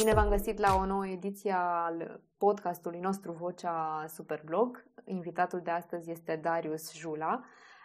Bine 0.00 0.14
v-am 0.14 0.28
găsit 0.28 0.58
la 0.58 0.74
o 0.74 0.86
nouă 0.86 1.06
ediție 1.06 1.52
al 1.52 2.20
podcastului 2.38 3.00
nostru 3.00 3.32
Vocea 3.32 4.04
Superblog. 4.08 4.84
Invitatul 5.04 5.60
de 5.60 5.70
astăzi 5.70 6.10
este 6.10 6.36
Darius 6.42 6.94
Jula, 6.94 7.44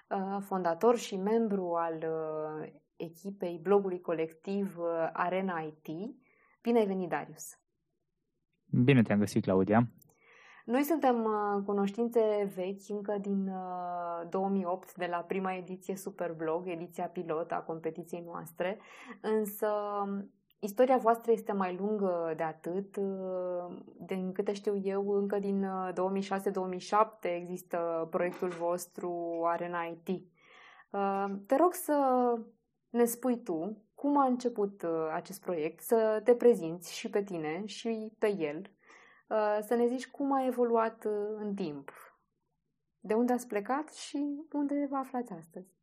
uh, 0.10 0.38
fondator 0.40 0.98
și 0.98 1.16
membru 1.16 1.74
al 1.74 1.96
uh, 1.96 2.72
echipei 2.96 3.60
blogului 3.62 4.02
colectiv 4.02 4.78
uh, 4.78 5.10
Arena 5.14 5.60
IT. 5.60 6.16
Bine 6.62 6.80
ai 6.80 6.86
venit, 6.86 7.10
Darius! 7.10 7.60
Bine 8.66 9.02
te-am 9.02 9.20
găsit, 9.20 9.44
Claudia! 9.44 9.88
Noi 10.66 10.84
suntem 10.84 11.28
cunoștințe 11.66 12.52
vechi 12.56 12.90
încă 12.90 13.18
din 13.22 13.52
2008, 14.30 14.96
de 14.96 15.06
la 15.06 15.18
prima 15.18 15.54
ediție 15.54 15.96
Superblog, 15.96 16.68
ediția 16.68 17.08
pilot 17.08 17.52
a 17.52 17.62
competiției 17.62 18.22
noastre, 18.22 18.80
însă 19.22 19.68
Istoria 20.66 20.98
voastră 20.98 21.32
este 21.32 21.52
mai 21.52 21.76
lungă 21.76 22.34
de 22.36 22.44
atât. 22.44 22.98
Din 24.06 24.32
câte 24.32 24.54
știu 24.54 24.78
eu, 24.84 25.10
încă 25.10 25.40
din 25.40 25.66
2006-2007 25.92 25.96
există 27.22 28.08
proiectul 28.10 28.50
vostru 28.50 29.42
Arena 29.46 29.84
IT. 29.84 30.28
Te 31.48 31.56
rog 31.56 31.74
să 31.74 31.98
ne 32.90 33.06
spui 33.06 33.44
tu 33.44 33.78
cum 33.96 34.18
a 34.18 34.26
început 34.26 34.86
acest 35.14 35.42
proiect, 35.42 35.82
să 35.82 36.22
te 36.24 36.36
prezinți 36.36 36.96
și 36.96 37.10
pe 37.10 37.24
tine 37.24 37.66
și 37.66 38.14
pe 38.20 38.36
el, 38.38 38.62
să 39.62 39.76
ne 39.76 39.88
zici 39.88 40.08
cum 40.08 40.34
a 40.34 40.46
evoluat 40.46 41.08
în 41.38 41.54
timp, 41.56 41.92
de 43.00 43.14
unde 43.14 43.34
ați 43.34 43.48
plecat 43.48 43.94
și 43.94 44.46
unde 44.52 44.88
vă 44.90 44.96
aflați 44.96 45.34
astăzi. 45.34 45.75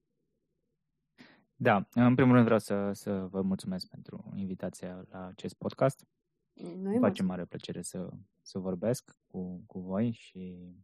Da, 1.63 1.89
în 1.91 2.15
primul 2.15 2.33
rând 2.33 2.45
vreau 2.45 2.59
să, 2.59 2.93
să 2.93 3.13
vă 3.13 3.43
mulțumesc 3.43 3.89
pentru 3.89 4.33
invitația 4.35 5.05
la 5.11 5.27
acest 5.27 5.55
podcast. 5.55 6.07
Îmi 6.55 6.99
face 6.99 7.23
mare 7.23 7.45
plăcere 7.45 7.83
să, 7.83 8.09
să 8.41 8.59
vorbesc 8.59 9.17
cu, 9.27 9.63
cu 9.67 9.81
voi 9.81 10.11
și 10.13 10.75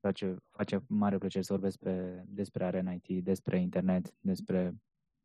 face, 0.00 0.36
face 0.50 0.84
mare 0.86 1.18
plăcere 1.18 1.42
să 1.42 1.52
vorbesc 1.52 1.78
pe, 1.78 2.22
despre 2.26 2.64
Arena 2.64 2.92
IT, 2.92 3.24
despre 3.24 3.60
internet, 3.60 4.14
despre 4.20 4.74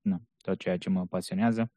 nu, 0.02 0.22
tot 0.38 0.58
ceea 0.58 0.78
ce 0.78 0.90
mă 0.90 1.06
pasionează. 1.06 1.72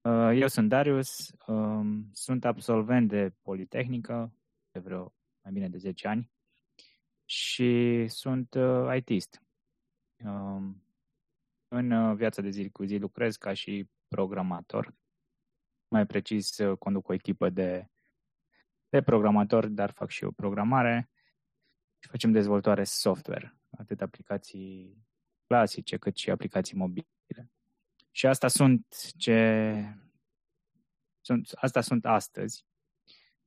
Uh, 0.00 0.30
eu 0.34 0.48
sunt 0.48 0.68
Darius, 0.68 1.30
um, 1.46 2.08
sunt 2.12 2.44
absolvent 2.44 3.08
de 3.08 3.34
Politehnică 3.42 4.34
de 4.70 4.78
vreo 4.78 5.14
mai 5.42 5.52
bine 5.52 5.68
de 5.68 5.76
10 5.78 6.08
ani 6.08 6.30
și 7.24 8.04
sunt 8.08 8.54
uh, 8.54 8.96
ITist. 8.96 9.42
Um, 11.68 11.78
în 11.78 11.90
uh, 11.90 12.16
viața 12.16 12.42
de 12.42 12.50
zi 12.50 12.70
cu 12.70 12.84
zi 12.84 12.96
lucrez 12.96 13.36
ca 13.36 13.52
și 13.52 13.88
programator. 14.08 14.94
Mai 15.88 16.06
precis, 16.06 16.58
uh, 16.58 16.78
conduc 16.78 17.08
o 17.08 17.12
echipă 17.12 17.48
de, 17.48 17.88
de 18.88 19.02
programatori, 19.02 19.70
dar 19.70 19.90
fac 19.90 20.10
și 20.10 20.24
o 20.24 20.30
programare 20.30 21.10
și 21.98 22.08
facem 22.08 22.32
dezvoltare 22.32 22.84
software, 22.84 23.58
atât 23.70 24.00
aplicații 24.00 25.04
clasice 25.46 25.96
cât 25.96 26.16
și 26.16 26.30
aplicații 26.30 26.76
mobile. 26.76 27.50
Și 28.10 28.26
asta 28.26 28.48
sunt 28.48 29.12
ce 29.16 29.98
sunt, 31.20 31.50
asta 31.54 31.80
sunt 31.80 32.04
astăzi. 32.04 32.66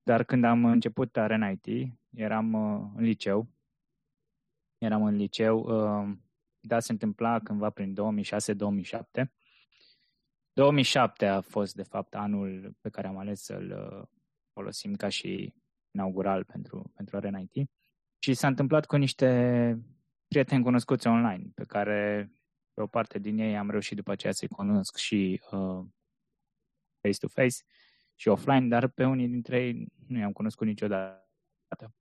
Dar 0.03 0.23
când 0.23 0.43
am 0.43 0.65
început 0.65 1.17
Arena 1.17 1.49
IT, 1.49 1.93
eram 2.09 2.53
uh, 2.53 2.91
în 2.95 3.03
liceu. 3.03 3.47
Eram 4.77 5.03
în 5.03 5.15
liceu, 5.15 5.59
uh, 5.59 6.17
da, 6.59 6.79
se 6.79 6.91
întâmpla 6.91 7.39
cândva 7.39 7.69
prin 7.69 7.95
2006-2007. 9.21 9.25
2007 10.53 11.25
a 11.25 11.41
fost, 11.41 11.75
de 11.75 11.83
fapt, 11.83 12.15
anul 12.15 12.75
pe 12.81 12.89
care 12.89 13.07
am 13.07 13.17
ales 13.17 13.43
să-l 13.43 13.71
uh, 13.71 14.07
folosim 14.53 14.95
ca 14.95 15.09
și 15.09 15.53
inaugural 15.91 16.43
pentru, 16.43 16.91
pentru 16.95 17.17
Arena 17.17 17.39
IT. 17.39 17.69
Și 18.19 18.33
s-a 18.33 18.47
întâmplat 18.47 18.85
cu 18.85 18.95
niște 18.95 19.79
prieteni 20.27 20.63
cunoscuți 20.63 21.07
online, 21.07 21.43
pe 21.55 21.63
care 21.63 22.31
pe 22.73 22.81
o 22.81 22.87
parte 22.87 23.19
din 23.19 23.37
ei 23.37 23.57
am 23.57 23.69
reușit 23.69 23.95
după 23.95 24.11
aceea 24.11 24.33
să-i 24.33 24.47
cunosc 24.47 24.95
și 24.95 25.41
uh, 25.51 25.85
face-to-face 27.01 27.57
și 28.15 28.27
offline, 28.27 28.67
dar 28.67 28.87
pe 28.87 29.05
unii 29.05 29.27
dintre 29.27 29.63
ei 29.63 29.85
nu 30.07 30.17
i-am 30.17 30.31
cunoscut 30.31 30.67
niciodată. 30.67 31.93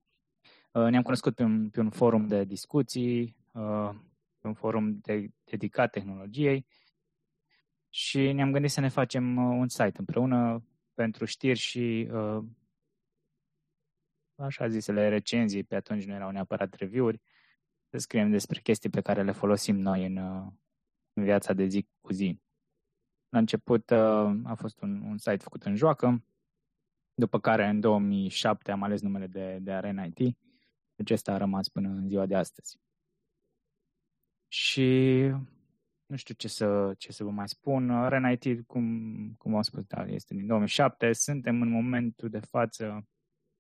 Uh, 0.73 0.87
ne-am 0.89 1.03
cunoscut 1.03 1.35
pe 1.35 1.43
un, 1.43 1.71
pe 1.71 1.81
un 1.81 1.91
forum 1.91 2.27
de 2.27 2.45
discuții, 2.45 3.37
uh, 3.53 3.91
un 4.47 4.55
forum 4.55 4.99
de, 4.99 5.29
dedicat 5.45 5.91
tehnologiei 5.91 6.67
și 7.89 8.33
ne-am 8.33 8.53
gândit 8.53 8.71
să 8.71 8.81
ne 8.81 8.89
facem 8.89 9.37
uh, 9.37 9.57
un 9.59 9.69
site 9.69 9.95
împreună 9.97 10.65
pentru 10.95 11.25
știri 11.25 11.59
și 11.59 12.09
uh, 12.13 12.45
așa 14.35 14.69
zisele 14.69 15.09
recenzii, 15.09 15.65
pe 15.65 15.75
atunci 15.75 16.05
nu 16.05 16.15
erau 16.15 16.31
neapărat 16.31 16.75
review-uri, 16.75 17.21
să 17.91 17.99
scriem 17.99 18.31
despre 18.31 18.61
chestii 18.61 18.91
pe 18.91 19.01
care 19.01 19.23
le 19.23 19.33
folosim 19.33 19.77
noi 19.77 20.07
în, 20.07 20.17
uh, 20.17 20.47
în 21.13 21.23
viața 21.23 21.53
de 21.53 21.65
zi 21.65 21.87
cu 22.01 22.13
zi. 22.13 22.41
La 23.29 23.39
început 23.39 23.91
a 24.45 24.55
fost 24.57 24.81
un, 24.81 25.01
un 25.01 25.19
site 25.19 25.37
făcut 25.37 25.63
în 25.63 25.77
joacă, 25.77 26.25
după 27.15 27.41
care 27.41 27.67
în 27.67 27.81
2007 27.81 28.71
am 28.71 28.83
ales 28.83 29.01
numele 29.01 29.27
de, 29.27 29.59
de 29.61 29.73
Arena 29.73 30.05
IT, 30.05 30.37
acesta 30.99 31.33
a 31.33 31.37
rămas 31.37 31.69
până 31.69 31.89
în 31.89 32.09
ziua 32.09 32.27
de 32.27 32.35
astăzi. 32.35 32.79
Și 34.49 35.19
nu 36.07 36.17
știu 36.17 36.35
ce 36.35 36.49
să, 36.49 36.95
ce 36.99 37.13
să 37.13 37.25
vă 37.25 37.31
mai 37.31 37.49
spun. 37.49 38.09
Renait, 38.09 38.67
cum, 38.67 39.35
cum 39.39 39.55
am 39.55 39.63
spus, 39.63 39.83
da, 39.85 40.07
este 40.07 40.35
din 40.35 40.47
2007. 40.47 41.13
Suntem 41.13 41.63
în 41.63 41.69
momentul 41.69 42.29
de 42.29 42.41
față 42.41 43.09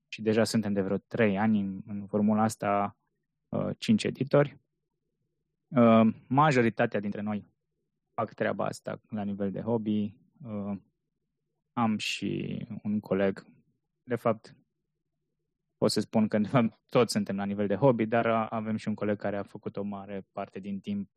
și 0.09 0.23
deja 0.23 0.45
suntem 0.45 0.73
de 0.73 0.83
vreo 0.83 0.97
3 0.97 1.39
ani 1.39 1.61
în, 1.61 1.83
în 1.87 2.07
formula 2.07 2.43
asta, 2.43 2.99
uh, 3.49 3.71
5 3.79 4.05
editori. 4.05 4.59
Uh, 5.69 6.15
majoritatea 6.27 7.01
dintre 7.01 7.21
noi 7.21 7.47
fac 8.15 8.33
treaba 8.33 8.65
asta 8.65 9.01
la 9.09 9.23
nivel 9.23 9.51
de 9.51 9.61
hobby. 9.61 10.15
Uh, 10.45 10.79
am 11.73 11.99
și 11.99 12.67
un 12.83 13.01
coleg, 13.01 13.47
de 14.03 14.15
fapt, 14.15 14.57
pot 15.79 15.91
să 15.91 16.01
spun 16.01 16.29
că 16.29 16.41
toți 16.95 17.13
suntem 17.13 17.37
la 17.37 17.45
nivel 17.45 17.67
de 17.67 17.75
hobby, 17.75 18.07
dar 18.07 18.27
avem 18.27 18.77
și 18.77 18.89
un 18.89 18.95
coleg 18.95 19.19
care 19.19 19.37
a 19.37 19.43
făcut 19.43 19.77
o 19.77 19.83
mare 19.83 20.27
parte 20.33 20.59
din 20.59 20.81
timp, 20.81 21.11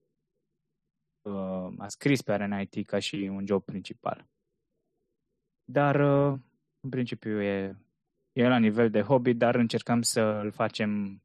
uh, 1.22 1.74
a 1.78 1.88
scris 1.88 2.22
pe 2.22 2.32
Arena 2.32 2.60
IT 2.62 2.86
ca 2.86 3.00
și 3.00 3.16
un 3.16 3.46
job 3.46 3.64
principal. 3.64 4.30
Dar, 5.64 5.96
uh, 5.96 6.40
în 6.80 6.90
principiu, 6.90 7.42
e, 7.42 7.78
e 8.32 8.48
la 8.48 8.58
nivel 8.58 8.90
de 8.90 9.02
hobby, 9.02 9.34
dar 9.34 9.56
încercăm 9.56 10.02
să 10.02 10.22
îl 10.22 10.52
facem 10.52 11.22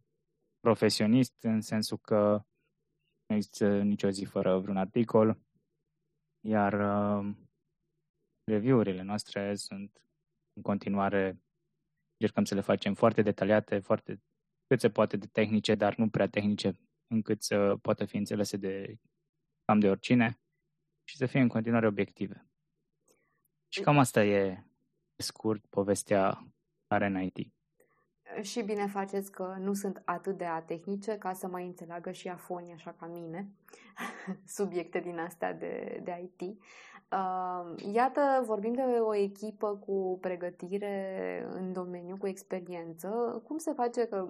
profesionist, 0.61 1.35
în 1.43 1.61
sensul 1.61 1.99
că 1.99 2.45
nu 3.27 3.35
există 3.35 3.83
nicio 3.83 4.11
zi 4.11 4.25
fără 4.25 4.59
vreun 4.59 4.77
articol, 4.77 5.39
iar 6.41 6.73
uh, 6.73 7.35
review-urile 8.45 9.03
noastre 9.03 9.55
sunt 9.55 10.01
în 10.53 10.63
continuare 10.63 11.46
încercăm 12.19 12.44
să 12.44 12.54
le 12.54 12.60
facem 12.60 12.94
foarte 12.94 13.22
detaliate, 13.22 13.78
foarte 13.78 14.22
cât 14.66 14.81
se 14.81 14.91
poate 14.91 15.16
de 15.16 15.27
tehnice, 15.27 15.75
dar 15.75 15.97
nu 15.97 16.09
prea 16.09 16.28
tehnice, 16.28 16.81
încât 17.06 17.43
să 17.43 17.77
poată 17.82 18.04
fi 18.04 18.16
înțelese 18.16 18.56
de 18.56 18.97
cam 19.65 19.78
de 19.78 19.88
oricine 19.88 20.41
și 21.04 21.16
să 21.16 21.27
fie 21.27 21.41
în 21.41 21.49
continuare 21.49 21.87
obiective. 21.87 22.49
Și 23.69 23.81
cam 23.81 23.99
asta 23.99 24.25
e 24.25 24.65
scurt 25.16 25.66
povestea 25.66 26.53
Arena 26.87 27.21
IT. 27.21 27.56
Și 28.41 28.63
bine 28.63 28.87
faceți 28.87 29.31
că 29.31 29.57
nu 29.59 29.73
sunt 29.73 30.03
atât 30.05 30.37
de 30.37 30.45
atehnice 30.45 31.19
ca 31.19 31.33
să 31.33 31.47
mai 31.49 31.67
înțeleagă 31.67 32.11
și 32.11 32.29
afonii 32.29 32.73
așa 32.73 32.95
ca 32.99 33.07
mine, 33.07 33.49
subiecte 34.57 34.99
din 34.99 35.19
astea 35.19 35.53
de, 35.55 36.01
de 36.05 36.31
IT. 36.39 36.59
Iată, 37.93 38.43
vorbim 38.47 38.73
de 38.73 38.83
o 38.83 39.15
echipă 39.15 39.83
cu 39.87 40.19
pregătire 40.21 41.47
în 41.51 41.73
domeniu, 41.73 42.17
cu 42.17 42.27
experiență. 42.27 43.09
Cum 43.47 43.59
se 43.59 43.73
face 43.73 44.07
că, 44.07 44.29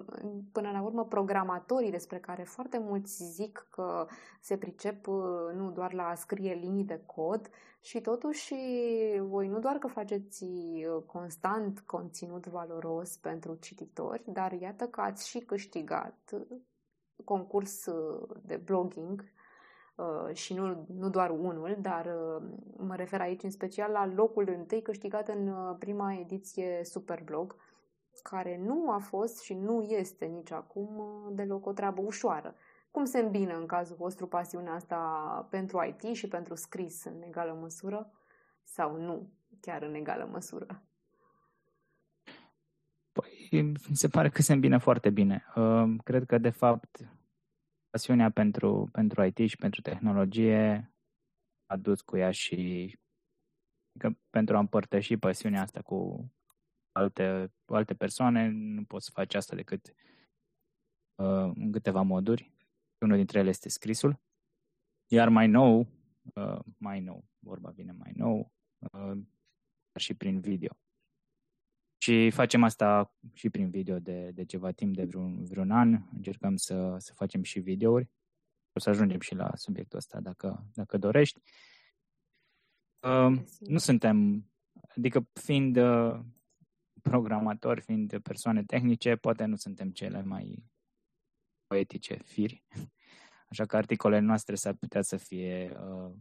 până 0.53 0.71
la 0.71 0.83
urmă, 0.83 1.05
programatorii 1.05 1.91
despre 1.91 2.19
care 2.19 2.43
foarte 2.43 2.79
mulți 2.79 3.25
zic 3.25 3.67
că 3.71 4.07
se 4.41 4.57
pricep 4.57 5.07
nu 5.55 5.71
doar 5.75 5.93
la 5.93 6.09
a 6.09 6.15
scrie 6.15 6.55
linii 6.55 6.85
de 6.85 7.03
cod 7.07 7.51
și 7.81 8.01
totuși 8.01 8.55
voi 9.21 9.49
nu 9.49 9.59
doar 9.59 9.77
că 9.77 9.87
faceți 9.87 10.47
constant 11.07 11.81
conținut 11.81 12.47
valoros 12.47 13.17
pentru 13.17 13.55
cititori, 13.55 14.23
dar 14.27 14.53
iată 14.53 14.87
că 14.87 15.01
ați 15.01 15.29
și 15.29 15.39
câștigat 15.39 16.35
concurs 17.25 17.85
de 18.43 18.57
blogging 18.57 19.25
Uh, 19.97 20.35
și 20.35 20.55
nu, 20.55 20.87
nu 20.99 21.09
doar 21.11 21.31
unul, 21.31 21.77
dar 21.81 22.07
uh, 22.07 22.49
mă 22.77 22.95
refer 22.97 23.21
aici 23.21 23.43
în 23.43 23.51
special 23.51 23.91
la 23.91 24.07
locul 24.07 24.49
întâi 24.49 24.83
câștigat 24.83 25.29
în 25.29 25.49
uh, 25.49 25.77
prima 25.79 26.15
ediție 26.15 26.81
Superblog, 26.85 27.57
care 28.23 28.61
nu 28.65 28.91
a 28.91 28.99
fost 28.99 29.41
și 29.41 29.55
nu 29.55 29.83
este 29.83 30.25
nici 30.25 30.51
acum 30.51 31.03
deloc 31.33 31.67
o 31.67 31.73
treabă 31.73 32.03
ușoară. 32.03 32.55
Cum 32.97 33.05
se 33.05 33.19
îmbină 33.19 33.57
în 33.57 33.67
cazul 33.67 33.97
vostru 33.97 34.27
pasiunea 34.27 34.73
asta 34.73 34.99
pentru 35.51 35.85
IT 35.85 36.17
și 36.17 36.29
pentru 36.29 36.55
scris 36.55 37.05
în 37.05 37.23
egală 37.23 37.53
măsură? 37.53 38.11
Sau 38.63 39.01
nu? 39.01 39.33
chiar 39.61 39.83
în 39.83 39.95
egală 39.95 40.25
măsură? 40.25 40.83
Păi, 43.13 43.63
mi 43.89 43.97
se 43.97 44.09
pare 44.09 44.29
că 44.29 44.43
se 44.43 44.53
îmbină 44.53 44.79
foarte 44.79 45.11
bine. 45.11 45.45
Uh, 45.57 45.95
cred 46.05 46.25
că, 46.25 46.39
de 46.39 46.51
fapt, 46.51 47.09
pasiunea 47.91 48.31
pentru, 48.31 48.89
pentru 48.93 49.25
IT 49.25 49.49
și 49.49 49.57
pentru 49.57 49.81
tehnologie 49.81 50.95
a 51.67 51.77
dus 51.77 52.01
cu 52.01 52.17
ea 52.17 52.31
și 52.31 52.99
că 53.99 54.11
pentru 54.31 54.57
a 54.57 54.59
împărtăși 54.59 55.17
pasiunea 55.17 55.63
asta 55.63 55.83
cu 55.83 56.31
alte, 56.93 57.53
cu 57.65 57.75
alte 57.75 57.95
persoane, 57.95 58.49
nu 58.49 58.85
poți 58.85 59.05
să 59.05 59.11
faci 59.15 59.35
asta 59.35 59.57
decât 59.57 59.95
uh, 61.15 61.51
în 61.55 61.73
câteva 61.73 62.03
moduri. 62.03 62.55
Unul 63.07 63.19
dintre 63.19 63.39
ele 63.39 63.49
este 63.49 63.69
scrisul. 63.69 64.21
Iar 65.07 65.29
mai 65.29 65.47
nou, 65.47 65.89
uh, 66.35 66.59
mai 66.79 67.01
nou, 67.01 67.25
vorba 67.39 67.71
vine 67.71 67.93
mai 67.93 68.13
nou, 68.15 68.53
uh, 68.79 69.19
și 69.99 70.15
prin 70.15 70.41
video. 70.41 70.79
Și 71.99 72.31
facem 72.31 72.63
asta 72.63 73.17
și 73.33 73.51
prin 73.51 73.71
video 73.71 73.99
de, 73.99 74.31
de 74.31 74.45
ceva 74.45 74.71
timp, 74.71 74.95
de 74.95 75.05
vreun, 75.05 75.45
vreun 75.45 75.71
an. 75.71 76.03
Încercăm 76.13 76.57
să, 76.57 76.97
să 76.99 77.13
facem 77.15 77.43
și 77.43 77.61
videouri. 77.61 78.11
O 78.73 78.81
să 78.81 78.91
ajungem 78.91 79.21
și 79.21 79.35
la 79.35 79.51
subiectul 79.55 79.99
ăsta 79.99 80.21
dacă, 80.21 80.71
dacă 80.75 80.99
dorești. 80.99 81.41
Uh, 83.01 83.41
nu 83.59 83.79
suntem, 83.79 84.47
adică 84.97 85.29
fiind 85.33 85.77
uh, 85.77 86.21
programatori, 87.03 87.81
fiind 87.81 88.19
persoane 88.19 88.65
tehnice, 88.65 89.17
poate 89.17 89.45
nu 89.45 89.57
suntem 89.57 89.91
cele 89.91 90.23
mai 90.23 90.65
poetice 91.67 92.15
firi. 92.25 92.65
Așa 93.49 93.67
că 93.67 93.77
articolele 93.77 94.21
noastre 94.21 94.55
s-ar 94.55 94.75
putea 94.75 95.03
să 95.03 95.17
fie 95.17 95.71
uh, 95.73 96.13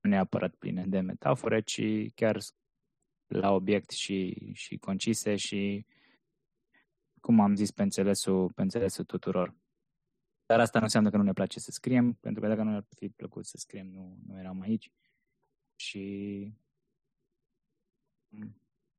nu 0.00 0.10
neapărat 0.10 0.54
pline 0.54 0.86
de 0.86 1.00
metafore, 1.00 1.60
ci 1.60 1.82
chiar 2.14 2.38
la 3.26 3.50
obiect 3.50 3.90
și, 3.90 4.50
și 4.52 4.78
concise 4.78 5.36
și, 5.36 5.86
cum 7.20 7.40
am 7.40 7.54
zis, 7.54 7.70
pe 7.70 7.82
înțelesul, 7.82 8.52
pe 8.52 8.62
înțelesul 8.62 9.04
tuturor. 9.04 9.54
Dar 10.46 10.60
asta 10.60 10.78
nu 10.78 10.84
înseamnă 10.84 11.10
că 11.10 11.16
nu 11.16 11.22
ne 11.22 11.32
place 11.32 11.60
să 11.60 11.70
scriem, 11.70 12.12
pentru 12.12 12.42
că 12.42 12.48
dacă 12.48 12.62
nu 12.62 12.70
ne-ar 12.70 12.86
fi 12.96 13.08
plăcut 13.08 13.46
să 13.46 13.56
scriem, 13.56 13.86
nu, 13.86 14.18
nu 14.26 14.38
eram 14.38 14.60
aici. 14.60 14.92
Și 15.76 16.54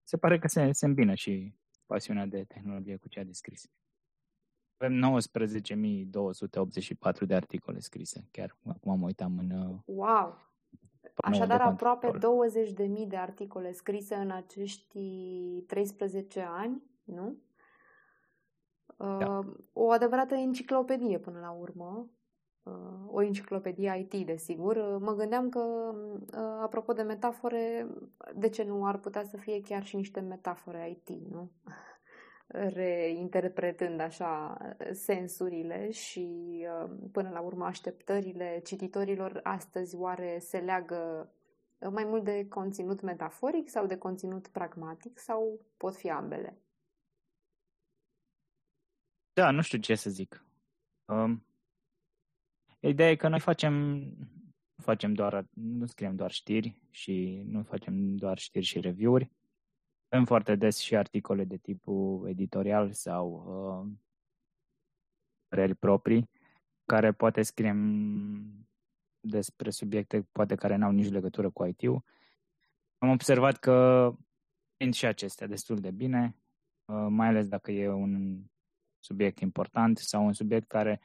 se 0.04 0.18
pare 0.18 0.40
că 0.40 0.48
se, 0.48 0.72
se 0.72 0.86
îmbină 0.86 1.16
și 1.16 1.54
pasiunea 1.86 2.26
de 2.26 2.44
tehnologie 2.44 2.96
cu 2.96 3.08
cea 3.08 3.24
de 3.24 3.32
scris. 3.32 3.70
Avem 4.82 5.20
19.284 7.22 7.26
de 7.28 7.36
articole 7.36 7.80
scrise. 7.80 8.28
Chiar 8.32 8.58
acum 8.68 9.00
mă 9.00 9.06
uitam 9.06 9.38
în... 9.38 9.52
Uh, 9.52 9.76
wow! 9.86 10.38
Așadar, 11.16 11.62
aproape 11.62 12.12
20.000 12.12 13.08
de 13.08 13.16
articole 13.16 13.72
scrise 13.72 14.16
în 14.16 14.32
acești 14.32 14.98
13 15.68 16.48
ani, 16.50 16.84
nu? 17.04 17.36
Da. 18.98 19.38
Uh, 19.38 19.46
o 19.74 19.92
adevărată 19.92 20.36
enciclopedie 20.36 21.18
până 21.18 21.40
la 21.40 21.52
urmă. 21.52 22.10
Uh, 22.64 22.74
o 23.08 23.22
enciclopedie 23.22 24.08
IT, 24.10 24.26
desigur. 24.26 24.76
Uh, 24.76 24.96
mă 25.00 25.14
gândeam 25.14 25.50
că, 25.50 25.94
apropo 26.62 26.94
de 26.94 27.02
metafore, 27.02 27.88
de 28.36 28.50
ce 28.50 28.64
nu 28.64 28.86
ar 28.86 28.98
putea 28.98 29.24
să 29.24 29.38
fie 29.38 29.62
chiar 29.62 29.84
și 29.84 29.96
niște 29.96 30.20
metafore 30.20 30.90
IT, 30.90 31.10
nu? 31.10 31.52
Reinterpretând 32.52 34.00
așa 34.00 34.58
sensurile 34.92 35.92
și 35.92 36.66
până 37.12 37.30
la 37.30 37.40
urmă 37.40 37.66
așteptările 37.66 38.62
cititorilor 38.66 39.40
astăzi 39.44 39.96
oare 39.96 40.40
se 40.40 40.58
leagă 40.58 41.32
mai 41.90 42.04
mult 42.04 42.24
de 42.24 42.48
conținut 42.48 43.02
metaforic 43.02 43.70
sau 43.70 43.86
de 43.86 43.98
conținut 43.98 44.48
pragmatic 44.48 45.20
sau 45.20 45.66
pot 45.78 45.96
fi 45.96 46.10
ambele? 46.10 46.58
Da, 49.34 49.52
nu 49.52 49.62
știu 49.62 49.78
ce 49.78 49.96
să 49.96 50.10
zic. 50.10 50.46
Um, 51.06 51.46
ideea 52.80 53.10
e 53.10 53.16
că 53.16 53.28
noi 53.28 53.40
facem, 53.40 54.04
facem 54.76 55.14
doar, 55.14 55.46
nu 55.54 55.86
scriem 55.86 56.16
doar 56.16 56.32
știri 56.32 56.78
și 56.90 57.44
nu 57.46 57.64
facem 57.64 58.16
doar 58.16 58.38
știri 58.38 58.66
și 58.66 58.80
review-uri. 58.80 59.32
Avem 60.14 60.26
foarte 60.26 60.56
des 60.56 60.78
și 60.78 60.96
articole 60.96 61.44
de 61.44 61.58
tipul 61.58 62.28
editorial 62.28 62.92
sau 62.92 63.28
uh, 63.32 63.92
păreri 65.48 65.76
proprii, 65.76 66.30
care 66.86 67.12
poate 67.12 67.42
scriem 67.42 68.68
despre 69.20 69.70
subiecte 69.70 70.28
poate 70.32 70.56
care 70.56 70.76
n-au 70.76 70.92
nici 70.92 71.10
legătură 71.10 71.50
cu 71.50 71.66
IT-ul. 71.66 72.04
Am 72.98 73.10
observat 73.10 73.58
că 73.58 74.10
prind 74.78 74.94
și 74.94 75.06
acestea 75.06 75.48
destul 75.48 75.78
de 75.78 75.92
bine, 75.92 76.36
uh, 76.86 77.06
mai 77.10 77.28
ales 77.28 77.48
dacă 77.48 77.72
e 77.72 77.88
un 77.88 78.44
subiect 79.00 79.40
important 79.40 79.98
sau 79.98 80.26
un 80.26 80.34
subiect 80.34 80.68
care 80.68 81.02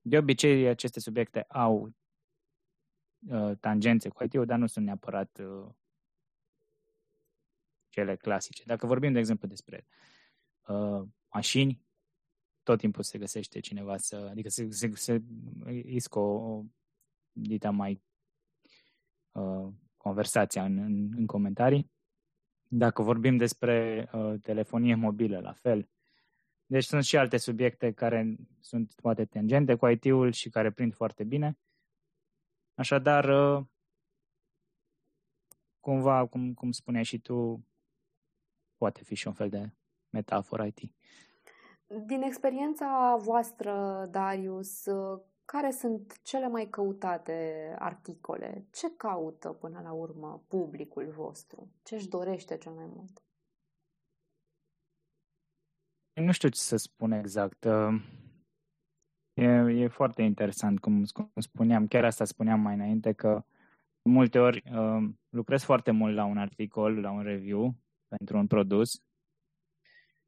de 0.00 0.18
obicei 0.18 0.68
aceste 0.68 1.00
subiecte 1.00 1.42
au 1.42 1.94
uh, 3.28 3.56
tangențe 3.60 4.08
cu 4.08 4.24
IT-ul, 4.24 4.46
dar 4.46 4.58
nu 4.58 4.66
sunt 4.66 4.84
neapărat 4.84 5.38
uh, 5.38 5.68
cele 7.88 8.16
clasice. 8.16 8.62
Dacă 8.66 8.86
vorbim, 8.86 9.12
de 9.12 9.18
exemplu, 9.18 9.48
despre 9.48 9.86
uh, 10.66 11.02
mașini, 11.32 11.86
tot 12.62 12.78
timpul 12.78 13.02
se 13.02 13.18
găsește 13.18 13.60
cineva 13.60 13.96
să, 13.96 14.26
adică 14.30 14.48
se, 14.48 14.70
se, 14.70 14.90
se 14.94 15.22
iscă 15.84 16.18
o, 16.18 16.56
o 16.56 16.64
dita 17.32 17.70
mai 17.70 18.02
uh, 19.32 19.72
conversația 19.96 20.64
în, 20.64 20.78
în, 20.78 21.12
în 21.16 21.26
comentarii. 21.26 21.90
Dacă 22.68 23.02
vorbim 23.02 23.36
despre 23.36 24.08
uh, 24.12 24.34
telefonie 24.42 24.94
mobilă, 24.94 25.40
la 25.40 25.52
fel. 25.52 25.88
Deci 26.66 26.84
sunt 26.84 27.04
și 27.04 27.16
alte 27.16 27.36
subiecte 27.36 27.92
care 27.92 28.36
sunt 28.60 28.94
poate 28.94 29.24
tangente 29.24 29.74
cu 29.74 29.86
IT-ul 29.86 30.32
și 30.32 30.48
care 30.48 30.70
prind 30.70 30.94
foarte 30.94 31.24
bine. 31.24 31.58
Așadar, 32.74 33.24
uh, 33.58 33.66
cumva, 35.80 36.26
cum, 36.26 36.54
cum 36.54 36.70
spuneai 36.70 37.04
și 37.04 37.18
tu, 37.18 37.66
poate 38.78 39.04
fi 39.04 39.14
și 39.14 39.26
un 39.26 39.32
fel 39.32 39.48
de 39.48 39.70
metaforă 40.10 40.64
IT. 40.64 40.92
Din 42.06 42.22
experiența 42.22 43.16
voastră, 43.20 44.04
Darius, 44.10 44.84
care 45.44 45.70
sunt 45.70 46.22
cele 46.22 46.48
mai 46.48 46.66
căutate 46.66 47.74
articole? 47.78 48.66
Ce 48.70 48.96
caută 48.96 49.48
până 49.48 49.80
la 49.80 49.92
urmă 49.92 50.44
publicul 50.48 51.10
vostru? 51.10 51.72
Ce 51.82 51.94
își 51.94 52.08
dorește 52.08 52.56
cel 52.56 52.72
mai 52.72 52.86
mult? 52.94 53.22
Nu 56.12 56.32
știu 56.32 56.48
ce 56.48 56.60
să 56.60 56.76
spun 56.76 57.12
exact. 57.12 57.64
E, 59.32 59.44
e 59.44 59.88
foarte 59.88 60.22
interesant, 60.22 60.80
cum, 60.80 61.04
cum 61.04 61.30
spuneam, 61.34 61.86
chiar 61.86 62.04
asta 62.04 62.24
spuneam 62.24 62.60
mai 62.60 62.74
înainte, 62.74 63.12
că 63.12 63.44
multe 64.02 64.38
ori 64.38 64.62
uh, 64.72 65.08
lucrez 65.28 65.62
foarte 65.62 65.90
mult 65.90 66.14
la 66.14 66.24
un 66.24 66.38
articol, 66.38 67.00
la 67.00 67.10
un 67.10 67.22
review 67.22 67.74
pentru 68.08 68.36
un 68.36 68.46
produs 68.46 69.02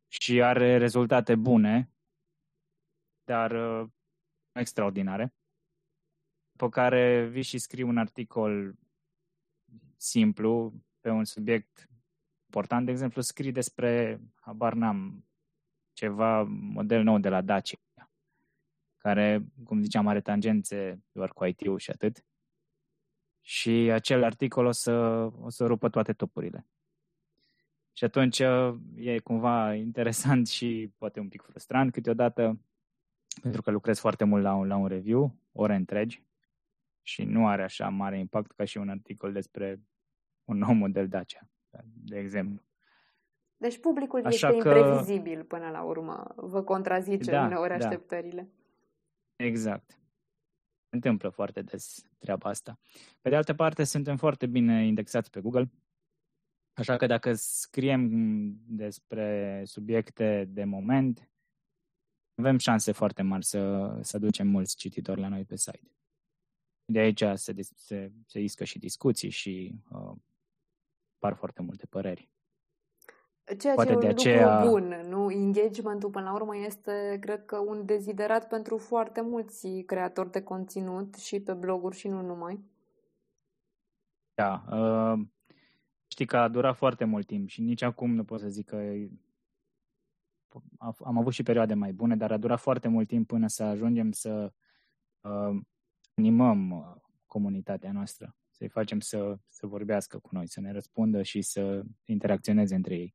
și 0.08 0.42
are 0.42 0.76
rezultate 0.76 1.34
bune, 1.34 1.90
dar 3.25 3.50
uh, 3.50 3.88
extraordinare, 4.52 5.34
pe 6.58 6.68
care 6.68 7.26
vii 7.26 7.42
și 7.42 7.58
scrii 7.58 7.82
un 7.82 7.99
articol 7.99 8.75
simplu 9.96 10.72
pe 11.00 11.10
un 11.10 11.25
subiect 11.25 11.88
important. 12.44 12.84
De 12.84 12.90
exemplu, 12.90 13.20
scrii 13.20 13.52
despre, 13.52 14.20
habar 14.34 14.72
n-am, 14.72 15.28
ceva 15.92 16.42
model 16.49 17.02
nou 17.02 17.18
de 17.18 17.28
la 17.28 17.40
Dacia, 17.40 17.78
care, 18.96 19.44
cum 19.64 19.82
ziceam, 19.82 20.06
are 20.06 20.20
tangențe 20.20 21.02
doar 21.12 21.32
cu 21.32 21.44
IT-ul 21.44 21.78
și 21.78 21.90
atât. 21.90 22.25
Și 23.40 23.70
acel 23.70 24.25
articol 24.25 24.66
o 24.66 24.70
să, 24.70 24.92
o 25.40 25.49
să 25.49 25.66
rupă 25.66 25.88
toate 25.88 26.12
topurile. 26.12 26.66
Și 28.00 28.07
atunci 28.07 28.38
uh, 28.38 28.75
e 28.95 29.19
cumva 29.19 29.75
interesant 29.75 30.49
și 30.49 30.92
poate 30.99 31.21
un 31.21 31.28
pic 31.28 31.42
frustrant 31.42 31.92
câteodată, 31.92 32.61
pentru 33.42 33.62
că 33.62 33.71
lucrez 33.71 33.99
foarte 33.99 34.25
mult 34.25 34.42
la 34.42 34.54
un, 34.54 34.66
la 34.66 34.76
un 34.76 34.87
review, 34.87 35.35
ore 35.52 35.75
întregi, 35.75 36.23
și 37.02 37.25
nu 37.25 37.47
are 37.47 37.62
așa 37.62 37.88
mare 37.88 38.19
impact 38.19 38.52
ca 38.52 38.64
și 38.64 38.78
un 38.78 38.88
articol 38.88 39.33
despre 39.33 39.80
un 40.45 40.59
nou 40.59 40.73
model 40.73 41.09
Dacia, 41.09 41.49
de 41.95 42.19
exemplu. 42.19 42.64
Deci 43.57 43.78
publicul 43.78 44.25
așa 44.25 44.49
este 44.49 44.61
că... 44.61 44.69
imprevizibil 44.69 45.45
până 45.45 45.71
la 45.71 45.83
urmă. 45.83 46.35
Vă 46.37 46.62
contrazice 46.62 47.30
da, 47.30 47.45
uneori 47.45 47.69
da. 47.69 47.75
așteptările. 47.75 48.50
Exact. 49.37 49.90
Se 50.88 50.95
întâmplă 50.95 51.28
foarte 51.28 51.62
des 51.62 52.04
treaba 52.19 52.49
asta. 52.49 52.78
Pe 53.21 53.28
de 53.28 53.37
altă 53.37 53.54
parte, 53.54 53.85
suntem 53.85 54.16
foarte 54.16 54.47
bine 54.47 54.87
indexați 54.87 55.30
pe 55.30 55.40
Google, 55.40 55.71
Așa 56.73 56.97
că 56.97 57.07
dacă 57.07 57.33
scriem 57.35 58.09
despre 58.67 59.62
subiecte 59.67 60.45
de 60.45 60.65
moment, 60.65 61.31
avem 62.35 62.59
șanse 62.59 62.93
foarte 62.93 63.23
mari 63.23 63.45
să, 63.45 63.99
să 64.03 64.17
aducem 64.17 64.47
mulți 64.47 64.77
cititori 64.77 65.21
la 65.21 65.29
noi 65.29 65.45
pe 65.45 65.57
site. 65.57 65.91
De 66.85 66.99
aici 66.99 67.25
se, 67.35 67.55
se, 67.75 68.12
se 68.27 68.41
iscă 68.41 68.65
și 68.65 68.79
discuții 68.79 69.31
și 69.31 69.75
uh, 69.91 70.12
apar 71.17 71.35
foarte 71.35 71.62
multe 71.62 71.87
păreri. 71.87 72.29
Ceea 73.59 73.75
Poate 73.75 73.91
ce 73.91 73.97
e 73.97 74.00
de 74.00 74.07
un 74.07 74.12
aceea... 74.12 74.62
lucru 74.62 74.71
bun, 74.71 75.09
nu? 75.09 75.31
Engagement-ul, 75.31 76.11
până 76.11 76.25
la 76.25 76.35
urmă, 76.35 76.57
este, 76.57 77.19
cred 77.21 77.45
că, 77.45 77.59
un 77.59 77.85
deziderat 77.85 78.49
pentru 78.49 78.77
foarte 78.77 79.21
mulți 79.21 79.69
creatori 79.69 80.31
de 80.31 80.43
conținut 80.43 81.15
și 81.15 81.41
pe 81.41 81.53
bloguri 81.53 81.97
și 81.97 82.09
nu 82.09 82.23
numai. 82.23 82.65
Da. 84.35 84.65
Uh, 84.71 85.21
știi 86.11 86.26
că 86.26 86.37
a 86.37 86.49
durat 86.49 86.76
foarte 86.76 87.05
mult 87.05 87.26
timp 87.26 87.49
și 87.49 87.61
nici 87.61 87.83
acum 87.83 88.14
nu 88.14 88.25
pot 88.25 88.40
să 88.40 88.49
zic 88.49 88.67
că 88.67 88.93
am 90.99 91.19
avut 91.19 91.33
și 91.33 91.43
perioade 91.43 91.75
mai 91.75 91.93
bune, 91.93 92.17
dar 92.17 92.33
a 92.33 92.37
durat 92.37 92.61
foarte 92.61 92.88
mult 92.88 93.09
timp 93.09 93.26
până 93.26 93.47
să 93.47 93.62
ajungem 93.62 94.12
să 94.12 94.52
uh, 95.21 95.61
animăm 96.14 96.71
uh, 96.71 96.95
comunitatea 97.26 97.93
noastră, 97.93 98.37
să-i 98.50 98.69
facem 98.69 99.00
să, 99.00 99.38
să 99.47 99.67
vorbească 99.67 100.19
cu 100.19 100.29
noi, 100.33 100.49
să 100.49 100.61
ne 100.61 100.73
răspundă 100.73 101.23
și 101.23 101.43
să 101.43 101.83
interacționeze 102.05 102.75
între 102.75 102.95
ei. 102.95 103.14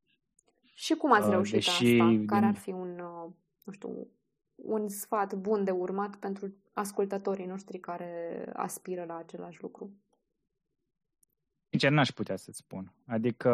Și 0.74 0.94
cum 0.94 1.12
ați 1.12 1.26
uh, 1.26 1.32
reușit 1.32 1.56
uh, 1.56 1.64
deși 1.64 2.00
asta? 2.00 2.22
Care 2.26 2.46
ar 2.46 2.54
fi 2.54 2.70
un, 2.70 2.98
uh, 2.98 3.32
nu 3.64 3.72
știu, 3.72 4.08
un 4.54 4.88
sfat 4.88 5.34
bun 5.34 5.64
de 5.64 5.70
urmat 5.70 6.16
pentru 6.16 6.54
ascultătorii 6.72 7.46
noștri 7.46 7.78
care 7.78 8.44
aspiră 8.52 9.04
la 9.04 9.16
același 9.16 9.62
lucru? 9.62 9.92
Sincer, 11.76 11.96
n-aș 11.96 12.10
putea 12.10 12.36
să-ți 12.36 12.58
spun. 12.58 12.92
Adică, 13.06 13.50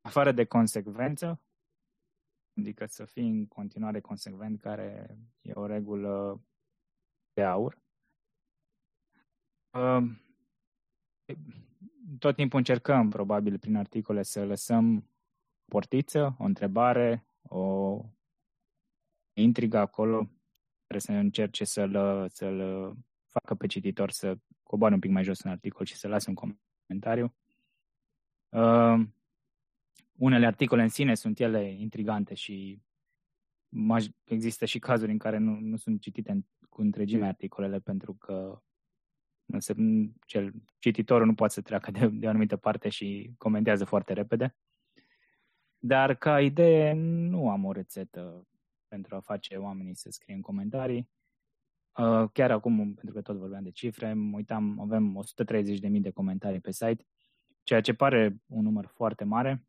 afară 0.00 0.32
de 0.32 0.44
consecvență, 0.44 1.40
adică 2.56 2.86
să 2.86 3.04
fii 3.04 3.28
în 3.28 3.46
continuare 3.46 4.00
consecvent, 4.00 4.60
care 4.60 5.18
e 5.40 5.52
o 5.54 5.66
regulă 5.66 6.42
de 7.32 7.42
aur. 7.42 7.78
Uh, 9.70 10.10
tot 12.18 12.34
timpul 12.34 12.58
încercăm, 12.58 13.08
probabil, 13.08 13.58
prin 13.58 13.76
articole, 13.76 14.22
să 14.22 14.44
lăsăm 14.44 15.10
portiță, 15.64 16.36
o 16.38 16.44
întrebare, 16.44 17.26
o 17.42 18.00
intrigă 19.32 19.78
acolo, 19.78 20.30
care 20.86 20.98
să 20.98 21.12
încerce 21.12 21.64
să-l, 21.64 22.28
să-l 22.28 22.96
facă 23.26 23.54
pe 23.54 23.66
cititor 23.66 24.10
să 24.10 24.38
coboare 24.62 24.94
un 24.94 25.00
pic 25.00 25.10
mai 25.10 25.24
jos 25.24 25.40
în 25.40 25.50
articol 25.50 25.86
și 25.86 25.96
să 25.96 26.08
lase 26.08 26.28
un 26.28 26.34
comentariu. 26.34 26.66
Uh, 28.48 29.06
unele 30.12 30.46
articole 30.46 30.82
în 30.82 30.88
sine 30.88 31.14
sunt 31.14 31.38
ele 31.38 31.70
intrigante 31.70 32.34
și 32.34 32.82
există 34.24 34.64
și 34.64 34.78
cazuri 34.78 35.10
în 35.10 35.18
care 35.18 35.38
nu, 35.38 35.58
nu 35.60 35.76
sunt 35.76 36.00
citite 36.00 36.30
în, 36.30 36.42
cu 36.68 36.80
întregime 36.80 37.26
articolele 37.26 37.78
pentru 37.78 38.14
că 38.14 38.62
se, 39.58 39.74
cel, 40.26 40.52
cititorul 40.78 41.26
nu 41.26 41.34
poate 41.34 41.52
să 41.52 41.60
treacă 41.60 41.90
de, 41.90 42.08
de 42.08 42.26
o 42.26 42.28
anumită 42.28 42.56
parte 42.56 42.88
și 42.88 43.34
comentează 43.38 43.84
foarte 43.84 44.12
repede. 44.12 44.56
Dar 45.78 46.14
ca 46.14 46.40
idee 46.40 46.92
nu 46.92 47.50
am 47.50 47.64
o 47.64 47.72
rețetă 47.72 48.46
pentru 48.88 49.16
a 49.16 49.20
face 49.20 49.56
oamenii 49.56 49.94
să 49.94 50.10
scrie 50.10 50.34
în 50.34 50.40
comentarii. 50.40 51.08
Uh, 51.98 52.28
chiar 52.32 52.50
acum, 52.50 52.94
pentru 52.94 53.14
că 53.14 53.22
tot 53.22 53.36
vorbeam 53.36 53.62
de 53.62 53.70
cifre, 53.70 54.12
mă 54.12 54.36
uitam, 54.36 54.80
avem 54.80 55.24
130.000 55.90 56.00
de 56.00 56.10
comentarii 56.10 56.60
pe 56.60 56.70
site, 56.70 57.06
ceea 57.62 57.80
ce 57.80 57.94
pare 57.94 58.42
un 58.46 58.62
număr 58.62 58.86
foarte 58.86 59.24
mare 59.24 59.66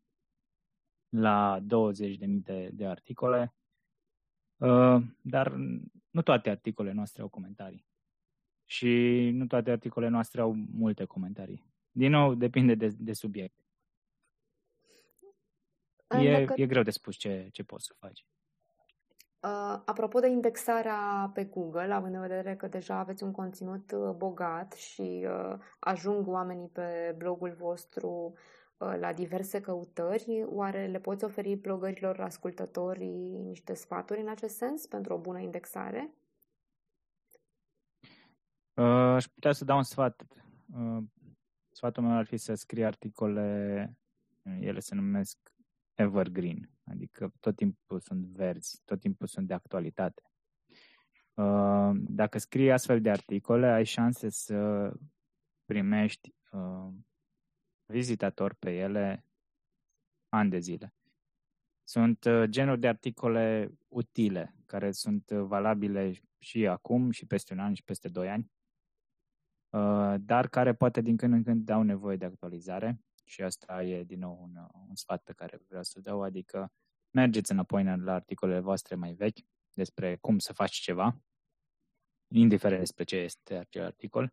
la 1.08 1.60
20.000 1.60 2.18
de, 2.18 2.70
de 2.72 2.86
articole, 2.86 3.54
uh, 4.56 5.02
dar 5.20 5.52
nu 6.10 6.22
toate 6.22 6.50
articolele 6.50 6.94
noastre 6.94 7.22
au 7.22 7.28
comentarii. 7.28 7.86
Și 8.64 8.88
nu 9.32 9.46
toate 9.46 9.70
articolele 9.70 10.12
noastre 10.12 10.40
au 10.40 10.52
multe 10.54 11.04
comentarii. 11.04 11.64
Din 11.90 12.10
nou, 12.10 12.34
depinde 12.34 12.74
de, 12.74 12.88
de 12.98 13.12
subiect. 13.12 13.64
E, 16.08 16.44
Dacă... 16.44 16.60
e 16.60 16.66
greu 16.66 16.82
de 16.82 16.90
spus 16.90 17.16
ce, 17.16 17.48
ce 17.52 17.62
poți 17.62 17.84
să 17.86 17.94
faci. 17.98 18.26
Uh, 19.42 19.80
apropo 19.84 20.20
de 20.20 20.28
indexarea 20.28 21.30
pe 21.34 21.44
Google, 21.44 21.92
având 21.92 22.14
în 22.14 22.20
vedere 22.20 22.56
că 22.56 22.66
deja 22.66 22.98
aveți 22.98 23.22
un 23.22 23.32
conținut 23.32 23.92
uh, 23.92 24.14
bogat 24.16 24.72
și 24.72 25.26
uh, 25.26 25.58
ajung 25.78 26.26
oamenii 26.26 26.68
pe 26.68 27.14
blogul 27.16 27.54
vostru 27.58 28.32
uh, 28.76 28.96
la 28.98 29.12
diverse 29.12 29.60
căutări, 29.60 30.44
oare 30.46 30.86
le 30.86 30.98
poți 30.98 31.24
oferi 31.24 31.54
blogărilor 31.54 32.20
ascultătorii 32.20 33.38
niște 33.38 33.74
sfaturi 33.74 34.20
în 34.20 34.28
acest 34.28 34.56
sens 34.56 34.86
pentru 34.86 35.14
o 35.14 35.18
bună 35.18 35.38
indexare? 35.38 36.14
Uh, 38.74 39.14
aș 39.14 39.24
putea 39.24 39.52
să 39.52 39.64
dau 39.64 39.76
un 39.76 39.82
sfat. 39.82 40.22
Uh, 40.76 41.02
sfatul 41.70 42.02
meu 42.02 42.16
ar 42.16 42.26
fi 42.26 42.36
să 42.36 42.54
scrie 42.54 42.84
articole, 42.84 43.96
ele 44.60 44.80
se 44.80 44.94
numesc 44.94 45.38
evergreen, 45.94 46.70
adică 46.90 47.32
tot 47.40 47.56
timpul 47.56 48.00
sunt 48.00 48.26
verzi, 48.26 48.80
tot 48.84 49.00
timpul 49.00 49.26
sunt 49.26 49.46
de 49.46 49.54
actualitate. 49.54 50.22
Uh, 51.34 51.90
dacă 51.94 52.38
scrii 52.38 52.72
astfel 52.72 53.00
de 53.00 53.10
articole, 53.10 53.66
ai 53.66 53.84
șanse 53.84 54.28
să 54.28 54.92
primești 55.64 56.34
uh, 56.50 56.88
vizitatori 57.86 58.54
pe 58.54 58.76
ele 58.76 59.24
ani 60.28 60.50
de 60.50 60.58
zile. 60.58 60.94
Sunt 61.84 62.24
uh, 62.24 62.44
genuri 62.44 62.80
de 62.80 62.88
articole 62.88 63.72
utile, 63.88 64.54
care 64.66 64.90
sunt 64.90 65.30
valabile 65.30 66.12
și 66.38 66.66
acum, 66.66 67.10
și 67.10 67.26
peste 67.26 67.52
un 67.52 67.58
an, 67.58 67.74
și 67.74 67.84
peste 67.84 68.08
doi 68.08 68.28
ani, 68.28 68.50
dar 70.18 70.48
care 70.48 70.74
poate 70.74 71.00
din 71.00 71.16
când 71.16 71.32
în 71.32 71.42
când 71.42 71.64
dau 71.64 71.82
nevoie 71.82 72.16
de 72.16 72.24
actualizare 72.24 73.00
și 73.30 73.42
asta 73.42 73.82
e 73.82 74.02
din 74.04 74.18
nou 74.18 74.38
un, 74.42 74.56
un 74.88 74.94
sfat 74.94 75.22
pe 75.22 75.32
care 75.32 75.60
vreau 75.68 75.82
să 75.82 76.00
dau, 76.00 76.22
adică 76.22 76.72
mergeți 77.10 77.52
înapoi 77.52 77.84
la 77.84 78.14
articolele 78.14 78.60
voastre 78.60 78.94
mai 78.94 79.12
vechi 79.12 79.38
despre 79.72 80.16
cum 80.16 80.38
să 80.38 80.52
faci 80.52 80.74
ceva, 80.74 81.20
indiferent 82.28 82.80
despre 82.80 83.04
ce 83.04 83.16
este 83.16 83.54
acel 83.56 83.84
articol, 83.84 84.32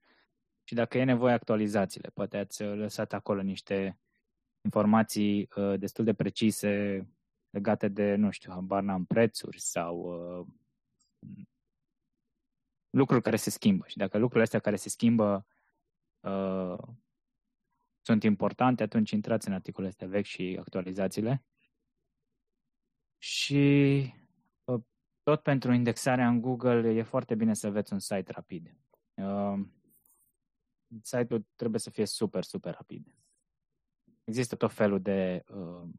și 0.64 0.74
dacă 0.74 0.98
e 0.98 1.04
nevoie 1.04 1.34
actualizațiile. 1.34 2.10
Poate 2.10 2.38
ați 2.38 2.64
lăsat 2.64 3.14
acolo 3.14 3.42
niște 3.42 4.00
informații 4.62 5.50
uh, 5.56 5.80
destul 5.80 6.06
de 6.06 6.14
precise 6.14 7.02
legate 7.50 7.88
de, 7.88 8.16
nu 8.16 8.32
știu, 8.32 8.52
habar 8.52 8.84
n-am 8.84 9.06
prețuri 9.06 9.60
sau 9.60 9.98
uh, 10.00 10.48
lucruri 12.90 13.22
care 13.22 13.36
se 13.36 13.50
schimbă. 13.50 13.84
Și 13.88 13.98
dacă 13.98 14.18
lucrurile 14.18 14.44
astea 14.44 14.60
care 14.60 14.76
se 14.76 14.90
schimbă 14.90 15.48
uh, 16.20 16.78
sunt 18.08 18.24
importante, 18.24 18.84
atunci 18.84 19.12
intrați 19.12 19.48
în 19.48 19.54
articolele 19.54 19.92
astea 19.92 20.08
vechi 20.08 20.26
și 20.26 20.58
actualizațiile. 20.60 21.46
Și 23.18 23.66
uh, 24.64 24.82
tot 25.24 25.42
pentru 25.42 25.72
indexarea 25.74 26.28
în 26.28 26.42
Google 26.42 26.90
e 26.90 27.04
foarte 27.04 27.36
bine 27.36 27.54
să 27.54 27.68
aveți 27.68 27.94
un 27.94 28.00
site 28.00 28.32
rapid. 28.32 28.78
Uh, 29.14 29.60
site-ul 31.02 31.48
trebuie 31.56 31.80
să 31.80 31.90
fie 31.90 32.06
super, 32.06 32.44
super 32.44 32.74
rapid. 32.74 33.16
Există 34.24 34.56
tot 34.56 34.74
felul 34.74 35.02
de 35.02 35.44
uh, 35.48 35.90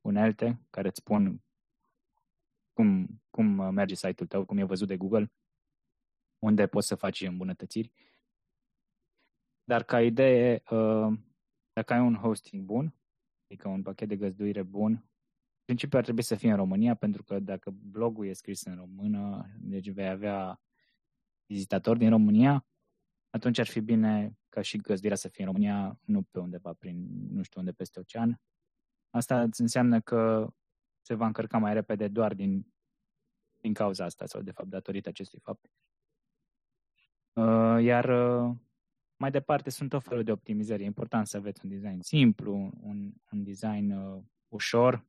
unelte 0.00 0.66
care 0.70 0.88
îți 0.88 0.98
spun 0.98 1.42
cum, 2.72 3.22
cum 3.30 3.46
merge 3.74 3.94
site-ul 3.94 4.28
tău, 4.28 4.44
cum 4.44 4.58
e 4.58 4.64
văzut 4.64 4.88
de 4.88 4.96
Google, 4.96 5.32
unde 6.38 6.66
poți 6.66 6.86
să 6.86 6.94
faci 6.94 7.20
îmbunătățiri. 7.20 7.92
Dar 9.64 9.82
ca 9.82 10.02
idee, 10.02 10.62
uh, 10.70 11.18
dacă 11.72 11.92
ai 11.92 12.00
un 12.00 12.14
hosting 12.14 12.62
bun, 12.62 12.94
adică 13.44 13.68
un 13.68 13.82
pachet 13.82 14.08
de 14.08 14.16
găzduire 14.16 14.62
bun, 14.62 14.92
în 14.92 15.64
principiu 15.64 15.98
ar 15.98 16.04
trebui 16.04 16.22
să 16.22 16.34
fie 16.34 16.50
în 16.50 16.56
România, 16.56 16.94
pentru 16.94 17.22
că 17.22 17.38
dacă 17.38 17.70
blogul 17.70 18.26
e 18.26 18.32
scris 18.32 18.62
în 18.62 18.74
română, 18.74 19.50
deci 19.60 19.90
vei 19.90 20.08
avea 20.08 20.60
vizitatori 21.46 21.98
din 21.98 22.10
România, 22.10 22.66
atunci 23.30 23.58
ar 23.58 23.66
fi 23.66 23.80
bine 23.80 24.38
ca 24.48 24.60
și 24.60 24.76
găzduirea 24.76 25.16
să 25.16 25.28
fie 25.28 25.44
în 25.44 25.50
România, 25.50 26.00
nu 26.04 26.22
pe 26.22 26.38
undeva 26.38 26.72
prin, 26.72 27.28
nu 27.34 27.42
știu 27.42 27.60
unde, 27.60 27.72
peste 27.72 28.00
ocean. 28.00 28.40
Asta 29.10 29.40
înseamnă 29.40 30.00
că 30.00 30.52
se 31.00 31.14
va 31.14 31.26
încărca 31.26 31.58
mai 31.58 31.72
repede 31.72 32.08
doar 32.08 32.34
din, 32.34 32.72
din 33.60 33.74
cauza 33.74 34.04
asta, 34.04 34.26
sau 34.26 34.42
de 34.42 34.50
fapt 34.50 34.68
datorită 34.68 35.08
acestui 35.08 35.38
fapt. 35.38 35.70
Uh, 37.32 37.84
iar 37.84 38.04
uh, 38.08 38.56
mai 39.22 39.30
departe 39.30 39.70
sunt 39.70 39.88
tot 39.88 40.02
felul 40.02 40.24
de 40.24 40.32
optimizări. 40.32 40.82
E 40.82 40.86
important 40.86 41.26
să 41.26 41.36
aveți 41.36 41.60
un 41.64 41.70
design 41.70 42.00
simplu, 42.00 42.70
un, 42.80 43.12
un 43.30 43.42
design 43.42 43.90
uh, 43.90 44.22
ușor. 44.48 45.06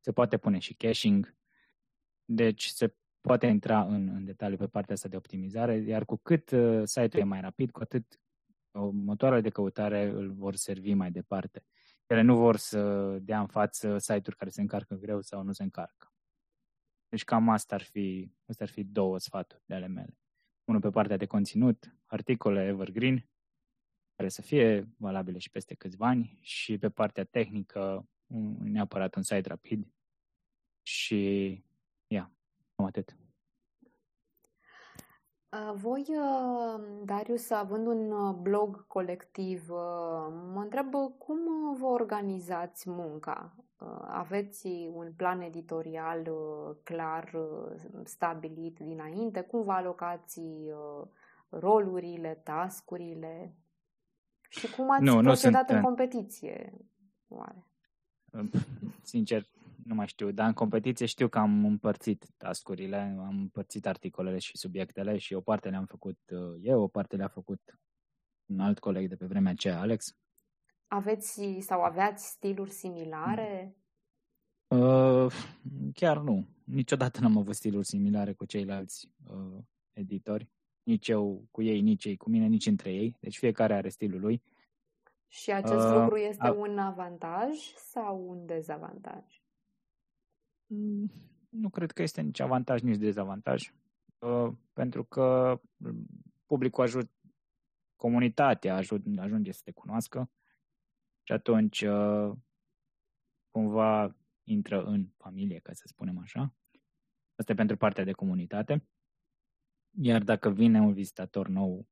Se 0.00 0.12
poate 0.12 0.36
pune 0.36 0.58
și 0.58 0.74
caching. 0.74 1.36
Deci 2.24 2.66
se 2.66 2.94
poate 3.20 3.46
intra 3.46 3.84
în, 3.84 4.08
în 4.08 4.24
detaliu 4.24 4.56
pe 4.56 4.66
partea 4.66 4.94
asta 4.94 5.08
de 5.08 5.16
optimizare, 5.16 5.76
iar 5.76 6.04
cu 6.04 6.16
cât 6.16 6.50
uh, 6.50 6.82
site-ul 6.84 7.22
e 7.22 7.24
mai 7.24 7.40
rapid, 7.40 7.70
cu 7.70 7.80
atât 7.80 8.20
uh, 8.70 8.90
motoarele 8.92 9.40
de 9.40 9.50
căutare 9.50 10.04
îl 10.04 10.32
vor 10.32 10.54
servi 10.54 10.94
mai 10.94 11.10
departe. 11.10 11.64
Ele 12.06 12.22
nu 12.22 12.36
vor 12.36 12.56
să 12.56 13.08
dea 13.18 13.40
în 13.40 13.46
față 13.46 13.98
site-uri 13.98 14.36
care 14.36 14.50
se 14.50 14.60
încarcă 14.60 14.94
greu 14.94 15.20
sau 15.20 15.42
nu 15.42 15.52
se 15.52 15.62
încarcă. 15.62 16.12
Deci 17.08 17.24
cam 17.24 17.48
asta 17.48 17.74
ar 17.74 17.82
fi, 17.82 18.32
astea 18.46 18.66
ar 18.66 18.72
fi 18.72 18.84
două 18.84 19.18
sfaturi 19.18 19.62
de 19.66 19.74
ale 19.74 19.86
mele 19.86 20.18
unul 20.64 20.80
pe 20.80 20.90
partea 20.90 21.16
de 21.16 21.26
conținut, 21.26 21.96
articole 22.06 22.66
evergreen 22.66 23.28
care 24.16 24.28
să 24.28 24.42
fie 24.42 24.88
valabile 24.96 25.38
și 25.38 25.50
peste 25.50 25.74
câțiva 25.74 26.06
ani 26.06 26.38
și 26.40 26.78
pe 26.78 26.88
partea 26.88 27.24
tehnică 27.24 28.08
neapărat 28.58 29.14
un 29.14 29.22
site 29.22 29.48
rapid 29.48 29.92
și 30.82 31.50
ia, 32.06 32.32
cam 32.74 32.86
atât. 32.86 33.16
Voi, 35.74 36.04
Darius, 37.04 37.50
având 37.50 37.86
un 37.86 38.32
blog 38.42 38.86
colectiv, 38.86 39.68
mă 40.52 40.60
întreb 40.62 40.94
cum 41.18 41.38
vă 41.78 41.86
organizați 41.86 42.90
munca? 42.90 43.54
Aveți 44.06 44.66
un 44.92 45.12
plan 45.16 45.40
editorial 45.40 46.28
clar 46.82 47.30
stabilit 48.04 48.78
dinainte? 48.78 49.40
Cum 49.40 49.62
vă 49.62 49.72
alocați 49.72 50.40
rolurile, 51.48 52.40
tascurile? 52.44 53.54
Și 54.48 54.74
cum 54.74 54.90
ați 54.90 55.02
nu, 55.02 55.20
procedat 55.20 55.70
nu 55.70 55.76
în 55.76 55.82
competiție, 55.82 56.72
oare? 57.28 57.64
Sincer, 59.02 59.46
nu 59.84 59.94
mai 59.94 60.06
știu, 60.06 60.30
dar 60.30 60.46
în 60.46 60.52
competiție 60.52 61.06
știu 61.06 61.28
că 61.28 61.38
am 61.38 61.64
împărțit 61.64 62.26
tascurile, 62.36 63.16
am 63.18 63.38
împărțit 63.38 63.86
articolele 63.86 64.38
și 64.38 64.56
subiectele 64.56 65.18
și 65.18 65.34
o 65.34 65.40
parte 65.40 65.68
le-am 65.68 65.84
făcut 65.84 66.18
uh, 66.30 66.58
eu, 66.60 66.82
o 66.82 66.88
parte 66.88 67.16
le-a 67.16 67.28
făcut 67.28 67.78
un 68.46 68.60
alt 68.60 68.78
coleg 68.78 69.08
de 69.08 69.16
pe 69.16 69.26
vremea 69.26 69.52
aceea, 69.52 69.80
Alex. 69.80 70.16
Aveți 70.86 71.58
sau 71.60 71.82
aveați 71.82 72.26
stiluri 72.26 72.70
similare? 72.70 73.76
Uh, 74.66 75.32
chiar 75.94 76.18
nu. 76.18 76.46
Niciodată 76.64 77.20
n-am 77.20 77.38
avut 77.38 77.54
stiluri 77.54 77.86
similare 77.86 78.32
cu 78.32 78.44
ceilalți 78.44 79.10
uh, 79.30 79.58
editori. 79.92 80.50
Nici 80.82 81.08
eu 81.08 81.44
cu 81.50 81.62
ei, 81.62 81.80
nici 81.80 82.04
ei 82.04 82.16
cu 82.16 82.30
mine, 82.30 82.46
nici 82.46 82.66
între 82.66 82.92
ei. 82.92 83.16
Deci 83.20 83.38
fiecare 83.38 83.74
are 83.74 83.88
stilul 83.88 84.20
lui. 84.20 84.42
Și 85.28 85.52
acest 85.52 85.86
uh, 85.86 85.94
lucru 85.94 86.16
este 86.16 86.48
uh, 86.48 86.56
un 86.56 86.78
avantaj 86.78 87.58
sau 87.76 88.28
un 88.28 88.46
dezavantaj? 88.46 89.43
Mm, 90.66 91.10
nu 91.48 91.70
cred 91.70 91.92
că 91.92 92.02
este 92.02 92.20
nici 92.20 92.40
avantaj, 92.40 92.80
nici 92.80 92.96
dezavantaj. 92.96 93.72
Uh, 94.18 94.52
pentru 94.72 95.04
că 95.04 95.60
publicul 96.46 96.84
ajut, 96.84 97.10
comunitatea 97.96 98.76
ajut, 98.76 99.02
ajunge 99.16 99.52
să 99.52 99.60
te 99.64 99.72
cunoască 99.72 100.30
și 101.22 101.32
atunci 101.32 101.80
uh, 101.80 102.32
cumva 103.50 104.16
intră 104.42 104.84
în 104.84 105.08
familie, 105.16 105.58
ca 105.58 105.72
să 105.72 105.82
spunem 105.86 106.18
așa. 106.18 106.54
Asta 107.34 107.52
e 107.52 107.54
pentru 107.54 107.76
partea 107.76 108.04
de 108.04 108.12
comunitate. 108.12 108.88
Iar 110.00 110.22
dacă 110.22 110.50
vine 110.50 110.80
un 110.80 110.92
vizitator 110.92 111.48
nou, 111.48 111.86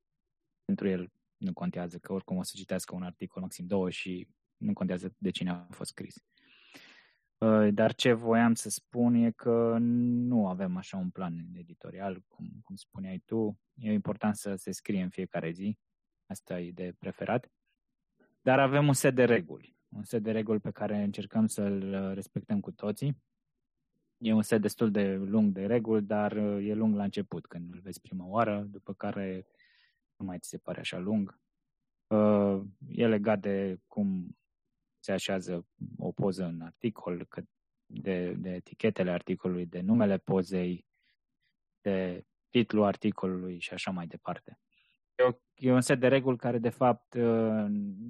pentru 0.65 0.89
el 0.89 1.13
nu 1.37 1.53
contează, 1.53 1.99
că 1.99 2.13
oricum 2.13 2.37
o 2.37 2.43
să 2.43 2.53
citească 2.55 2.95
un 2.95 3.03
articol, 3.03 3.43
maxim 3.43 3.67
două, 3.67 3.91
și 3.91 4.29
nu 4.57 4.73
contează 4.73 5.15
de 5.19 5.31
cine 5.31 5.51
a 5.51 5.67
fost 5.71 5.91
scris. 5.91 6.17
Uh, 6.17 6.42
dar 7.71 7.95
ce 7.95 8.13
voiam 8.13 8.55
să 8.55 8.71
spun 8.71 9.15
e 9.15 9.31
că 9.31 9.77
nu 9.81 10.49
avem 10.49 10.77
așa 10.77 10.97
un 10.97 11.11
plan 11.11 11.47
editorial, 11.55 12.25
cum, 12.29 12.51
cum 12.63 12.75
spuneai 12.75 13.23
tu. 13.25 13.61
E 13.75 13.93
important 13.93 14.37
să 14.37 14.55
se 14.55 14.71
scrie 14.71 15.03
în 15.03 15.09
fiecare 15.09 15.51
zi. 15.51 15.79
Asta 16.27 16.61
e 16.61 16.71
de 16.71 16.95
preferat. 16.99 17.51
Dar 18.41 18.59
avem 18.59 18.87
un 18.87 18.93
set 18.93 19.15
de 19.15 19.25
reguli. 19.25 19.77
Un 19.89 20.03
set 20.03 20.23
de 20.23 20.31
reguli 20.31 20.61
pe 20.61 20.71
care 20.71 21.03
încercăm 21.03 21.47
să-l 21.47 22.11
respectăm 22.15 22.61
cu 22.61 22.71
toții. 22.73 23.23
E 24.19 24.33
un 24.33 24.43
set 24.43 24.61
destul 24.61 24.91
de 24.91 25.15
lung 25.15 25.53
de 25.53 25.67
reguli, 25.67 26.03
dar 26.03 26.33
uh, 26.33 26.69
e 26.69 26.75
lung 26.75 26.95
la 26.95 27.03
început, 27.03 27.47
când 27.47 27.73
îl 27.73 27.81
vezi 27.81 28.01
prima 28.01 28.27
oară, 28.27 28.67
după 28.71 28.93
care 28.95 29.47
nu 30.17 30.25
mai 30.25 30.39
ți 30.39 30.49
se 30.49 30.59
pare 30.59 30.81
așa 30.81 30.99
lung. 30.99 31.41
Uh, 32.07 32.63
e 32.89 33.07
legat 33.07 33.41
de 33.41 33.81
cum 33.87 34.37
se 35.03 35.13
așează 35.13 35.67
o 35.99 36.13
poză 36.13 36.45
în 36.45 36.61
articol, 36.61 37.29
de, 37.87 38.33
de 38.33 38.51
etichetele 38.51 39.11
articolului, 39.11 39.67
de 39.67 39.81
numele 39.81 40.19
pozei, 40.19 40.87
de 41.81 42.27
titlul 42.51 42.85
articolului 42.85 43.59
și 43.59 43.73
așa 43.73 43.91
mai 43.91 44.07
departe. 44.07 44.59
E, 45.15 45.23
o, 45.23 45.33
e 45.55 45.73
un 45.73 45.81
set 45.81 46.01
de 46.01 46.09
reguli 46.09 46.37
care, 46.37 46.59
de 46.59 46.69
fapt, 46.69 47.15
uh, 47.15 47.67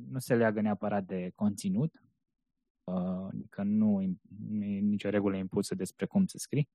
nu 0.09 0.19
se 0.19 0.35
leagă 0.35 0.61
neapărat 0.61 1.05
de 1.05 1.33
conținut, 1.35 2.03
uh, 2.85 3.27
adică 3.31 3.63
nu 3.63 4.03
e 4.03 4.79
nicio 4.81 5.09
regulă 5.09 5.37
impusă 5.37 5.75
despre 5.75 6.07
cum 6.07 6.27
să 6.27 6.39
scrii, 6.39 6.69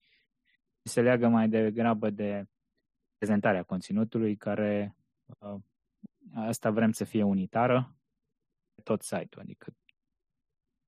se 0.83 1.01
leagă 1.01 1.27
mai 1.27 1.49
degrabă 1.49 2.09
de 2.09 2.45
prezentarea 3.17 3.63
conținutului, 3.63 4.35
care 4.35 4.95
uh, 5.39 5.61
asta 6.33 6.71
vrem 6.71 6.91
să 6.91 7.03
fie 7.03 7.23
unitară 7.23 7.95
pe 8.75 8.81
tot 8.81 9.01
site-ul, 9.01 9.41
adică 9.41 9.73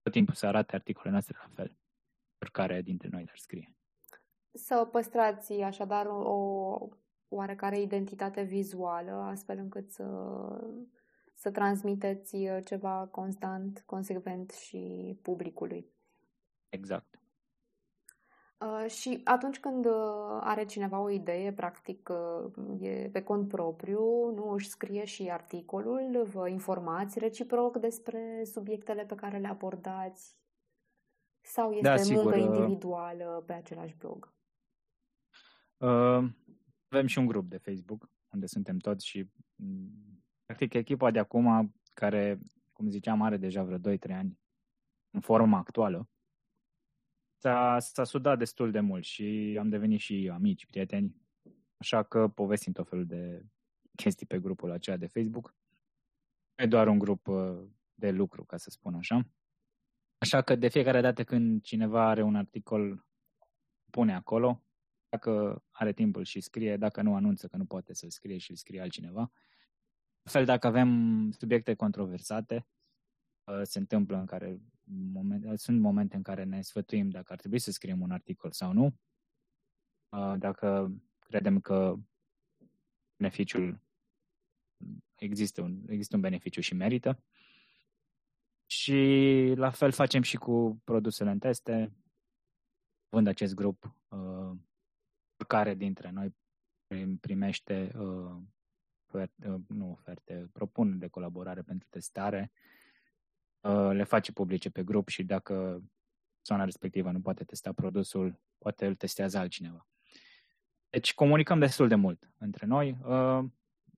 tot 0.09 0.17
timpul 0.17 0.35
să 0.35 0.45
arate 0.45 0.75
articolele 0.75 1.11
noastre 1.11 1.37
la 1.41 1.49
fel, 1.53 1.77
oricare 2.41 2.81
dintre 2.81 3.07
noi 3.11 3.23
le-ar 3.23 3.37
scrie. 3.37 3.75
Să 4.51 4.87
păstrați 4.91 5.53
așadar 5.53 6.05
o 6.05 6.87
oarecare 7.27 7.81
identitate 7.81 8.41
vizuală, 8.41 9.11
astfel 9.11 9.57
încât 9.57 9.91
să, 9.91 10.05
să 11.33 11.51
transmiteți 11.51 12.37
ceva 12.65 13.07
constant, 13.11 13.83
consecvent 13.85 14.51
și 14.51 15.15
publicului. 15.21 15.85
Exact. 16.69 17.18
Uh, 18.65 18.89
și 18.89 19.21
atunci 19.23 19.59
când 19.59 19.85
uh, 19.85 19.93
are 20.39 20.65
cineva 20.65 20.99
o 20.99 21.09
idee, 21.09 21.53
practic 21.53 22.09
uh, 22.09 22.81
e 22.81 23.09
pe 23.11 23.23
cont 23.23 23.47
propriu, 23.47 24.31
nu 24.31 24.49
își 24.49 24.69
scrie 24.69 25.05
și 25.05 25.29
articolul, 25.31 26.25
vă 26.31 26.47
informați 26.47 27.19
reciproc 27.19 27.77
despre 27.77 28.43
subiectele 28.43 29.05
pe 29.05 29.15
care 29.15 29.37
le 29.37 29.47
abordați 29.47 30.37
sau 31.41 31.71
este 31.71 31.87
da, 31.87 31.97
sigur. 31.97 32.23
muncă 32.23 32.37
individuală 32.37 33.43
pe 33.45 33.53
același 33.53 33.95
blog? 33.95 34.33
Uh, 35.77 36.29
avem 36.89 37.05
și 37.05 37.17
un 37.17 37.25
grup 37.25 37.49
de 37.49 37.57
Facebook 37.57 38.09
unde 38.33 38.45
suntem 38.45 38.77
toți 38.77 39.07
și 39.07 39.29
mm, 39.55 40.23
practic 40.45 40.73
echipa 40.73 41.11
de 41.11 41.19
acum 41.19 41.73
care, 41.93 42.39
cum 42.73 42.89
ziceam, 42.89 43.21
are 43.21 43.37
deja 43.37 43.63
vreo 43.63 43.95
2-3 43.97 43.99
ani 44.11 44.39
în 45.09 45.19
forma 45.19 45.57
actuală, 45.57 46.09
s-a, 47.39 47.79
s-a 47.79 48.03
sudat 48.03 48.37
destul 48.37 48.71
de 48.71 48.79
mult 48.79 49.03
și 49.03 49.57
am 49.59 49.69
devenit 49.69 49.99
și 49.99 50.29
amici, 50.33 50.65
prieteni, 50.65 51.15
așa 51.77 52.03
că 52.03 52.27
povestim 52.27 52.73
tot 52.73 52.89
felul 52.89 53.05
de 53.05 53.45
chestii 53.95 54.25
pe 54.25 54.39
grupul 54.39 54.71
acela 54.71 54.97
de 54.97 55.07
Facebook. 55.07 55.55
Nu 56.55 56.63
e 56.63 56.67
doar 56.67 56.87
un 56.87 56.99
grup 56.99 57.27
uh, 57.27 57.63
de 57.93 58.11
lucru, 58.11 58.45
ca 58.45 58.57
să 58.57 58.69
spun 58.69 58.93
așa. 58.93 59.27
Așa 60.17 60.41
că 60.41 60.55
de 60.55 60.67
fiecare 60.67 61.01
dată 61.01 61.23
când 61.23 61.61
cineva 61.61 62.09
are 62.09 62.21
un 62.21 62.35
articol, 62.35 63.05
pune 63.89 64.15
acolo, 64.15 64.63
dacă 65.09 65.63
are 65.69 65.93
timpul 65.93 66.23
și 66.23 66.39
scrie, 66.39 66.77
dacă 66.77 67.01
nu 67.01 67.15
anunță 67.15 67.47
că 67.47 67.57
nu 67.57 67.65
poate 67.65 67.93
să 67.93 68.05
scrie 68.09 68.37
și 68.37 68.49
îl 68.49 68.57
scrie 68.57 68.81
altcineva. 68.81 69.31
La 70.21 70.31
fel, 70.31 70.45
dacă 70.45 70.67
avem 70.67 71.31
subiecte 71.31 71.73
controversate, 71.73 72.55
uh, 72.55 72.78
se 73.63 73.79
întâmplă 73.79 74.17
în 74.17 74.25
care 74.25 74.61
moment, 75.11 75.59
sunt 75.59 75.79
momente 75.79 76.15
în 76.15 76.23
care 76.23 76.43
ne 76.43 76.61
sfătuim 76.61 77.09
dacă 77.09 77.33
ar 77.33 77.39
trebui 77.39 77.59
să 77.59 77.71
scriem 77.71 78.01
un 78.01 78.11
articol 78.11 78.51
sau 78.51 78.73
nu, 78.73 78.95
dacă 80.37 80.91
credem 81.19 81.59
că 81.59 81.95
beneficiul 83.15 83.81
există 85.15 85.61
un, 85.61 85.83
există 85.87 86.15
un 86.15 86.21
beneficiu 86.21 86.61
și 86.61 86.73
merită. 86.73 87.23
Și 88.65 89.53
la 89.55 89.69
fel 89.69 89.91
facem 89.91 90.21
și 90.21 90.37
cu 90.37 90.81
produsele 90.83 91.31
în 91.31 91.39
teste. 91.39 91.93
Vând 93.09 93.27
acest 93.27 93.53
grup, 93.53 93.95
care 95.47 95.75
dintre 95.75 96.09
noi 96.09 96.35
primește 97.19 97.91
oferte, 99.07 99.63
nu 99.67 99.91
oferte, 99.91 100.49
propuneri 100.51 100.99
de 100.99 101.07
colaborare 101.07 101.61
pentru 101.61 101.87
testare 101.89 102.51
Uh, 102.51 102.78
le 103.91 104.03
face 104.03 104.31
publice 104.31 104.69
pe 104.69 104.83
grup 104.83 105.07
și 105.07 105.23
dacă 105.23 105.83
persoana 106.35 106.63
respectivă 106.63 107.11
nu 107.11 107.21
poate 107.21 107.43
testa 107.43 107.73
produsul, 107.73 108.39
poate 108.57 108.85
îl 108.85 108.95
testează 108.95 109.37
altcineva. 109.37 109.87
Deci 110.89 111.13
comunicăm 111.13 111.59
destul 111.59 111.87
de 111.87 111.95
mult 111.95 112.31
între 112.37 112.65
noi. 112.65 112.97
Uh, 113.03 113.43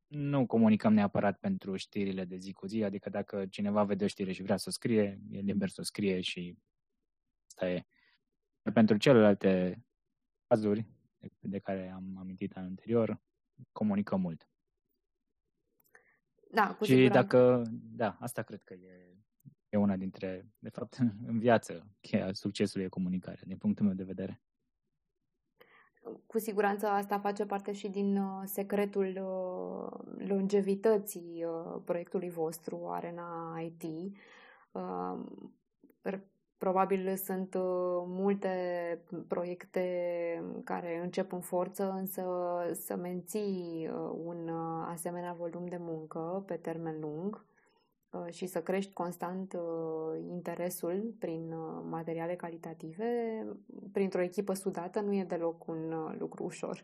nu 0.08 0.46
comunicăm 0.46 0.94
neapărat 0.94 1.40
pentru 1.40 1.76
știrile 1.76 2.26
de 2.26 2.36
zi 2.36 2.54
cu 2.54 2.66
zi, 2.66 2.84
adică 2.84 3.10
dacă 3.10 3.46
cineva 3.46 3.84
vede 3.84 4.04
o 4.04 4.08
știre 4.08 4.32
și 4.32 4.42
vrea 4.42 4.58
să 4.58 4.66
o 4.68 4.72
scrie, 4.72 5.22
e 5.32 5.40
liber 5.40 5.70
să 5.70 5.82
o 5.82 5.84
scrie 5.84 6.22
și 6.22 6.58
asta 7.48 7.70
e. 7.70 7.86
Pentru 8.74 8.98
celelalte 8.98 9.84
cazuri 10.48 10.86
de 11.40 11.60
care 11.60 11.90
am 11.90 12.18
amintit 12.18 12.58
anterior, 12.58 13.22
comunicăm 13.72 14.22
mult. 14.22 14.50
Da, 16.52 16.76
cu 16.76 16.84
și 16.84 16.92
siguranță. 16.92 17.22
dacă, 17.22 17.64
da, 17.72 18.18
asta 18.20 18.42
cred 18.42 18.64
că 18.64 18.74
e 18.74 19.18
e 19.72 19.78
una 19.78 19.96
dintre, 19.96 20.46
de 20.60 20.70
fapt, 20.70 20.98
în 21.32 21.40
viață, 21.40 21.88
cheia 22.02 22.34
succesului 22.34 22.86
e 22.86 22.90
comunicarea, 22.90 23.44
din 23.46 23.58
punctul 23.58 23.86
meu 23.86 23.94
de 23.94 24.04
vedere. 24.04 24.42
cu 26.26 26.40
siguranță 26.40 26.88
asta 26.88 27.20
face 27.20 27.46
parte 27.46 27.72
și 27.72 27.88
din 27.88 28.18
uh, 28.18 28.42
secretul 28.46 29.08
uh, 29.08 30.28
longevității 30.28 31.46
uh, 31.46 31.82
proiectului 31.86 32.30
vostru, 32.30 32.88
Arena 32.90 33.60
IT. 33.60 34.14
Probabil 36.58 37.16
sunt 37.16 37.56
multe 38.06 38.50
proiecte 39.28 39.84
care 40.64 41.00
încep 41.04 41.32
în 41.32 41.40
forță, 41.40 41.92
însă 41.92 42.24
să 42.74 42.96
menții 42.96 43.90
un 44.26 44.50
asemenea 44.86 45.34
volum 45.34 45.68
de 45.68 45.78
muncă 45.80 46.44
pe 46.48 46.56
termen 46.56 47.00
lung 47.00 47.36
Uh, 47.36 47.51
și 48.32 48.46
să 48.46 48.62
crești 48.62 48.94
constant 48.94 49.54
uh, 49.54 50.20
interesul 50.30 51.16
prin 51.20 51.52
uh, 51.52 51.84
materiale 51.90 52.36
calitative, 52.36 53.46
printr-o 53.92 54.22
echipă 54.22 54.54
sudată, 54.54 55.00
nu 55.00 55.14
e 55.14 55.24
deloc 55.24 55.68
un 55.68 56.16
lucru 56.18 56.44
ușor. 56.44 56.84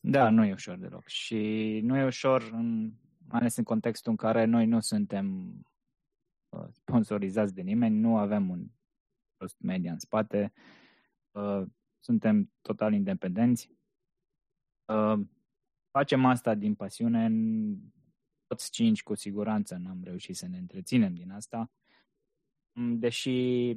Da, 0.00 0.30
nu 0.30 0.44
e 0.44 0.52
ușor 0.52 0.76
deloc. 0.76 1.06
Și 1.06 1.80
nu 1.84 1.96
e 1.96 2.04
ușor, 2.04 2.50
în, 2.52 2.92
mai 3.28 3.40
ales 3.40 3.56
în 3.56 3.64
contextul 3.64 4.10
în 4.10 4.16
care 4.16 4.44
noi 4.44 4.66
nu 4.66 4.80
suntem 4.80 5.54
sponsorizați 6.70 7.54
de 7.54 7.62
nimeni, 7.62 7.98
nu 7.98 8.16
avem 8.16 8.50
un 8.50 8.66
rost 9.36 9.56
media 9.60 9.92
în 9.92 9.98
spate, 9.98 10.52
suntem 12.00 12.52
total 12.60 12.92
independenți. 12.92 13.70
Facem 15.90 16.24
asta 16.24 16.54
din 16.54 16.74
pasiune, 16.74 17.28
toți 18.46 18.70
cinci 18.70 19.02
cu 19.02 19.14
siguranță 19.14 19.76
n-am 19.76 20.00
reușit 20.02 20.36
să 20.36 20.46
ne 20.48 20.58
întreținem 20.58 21.14
din 21.14 21.30
asta, 21.30 21.70
mm, 22.72 22.98
deși 22.98 23.70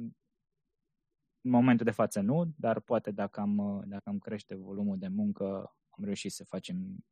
în 1.42 1.50
momentul 1.50 1.84
de 1.84 1.90
față 1.90 2.20
nu, 2.20 2.54
dar 2.56 2.80
poate 2.80 3.10
dacă 3.10 3.40
am, 3.40 3.82
dacă 3.86 4.08
am 4.08 4.18
crește 4.18 4.54
volumul 4.54 4.98
de 4.98 5.08
muncă, 5.08 5.76
am 5.88 6.04
reușit 6.04 6.32
să 6.32 6.44
facem 6.44 7.04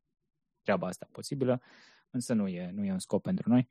treaba 0.63 0.87
asta 0.87 1.09
posibilă, 1.13 1.63
însă 2.11 2.35
nu 2.35 2.49
e, 2.49 2.71
nu 2.71 2.85
e 2.85 2.93
un 2.93 2.99
scop 2.99 3.23
pentru 3.23 3.49
noi. 3.49 3.69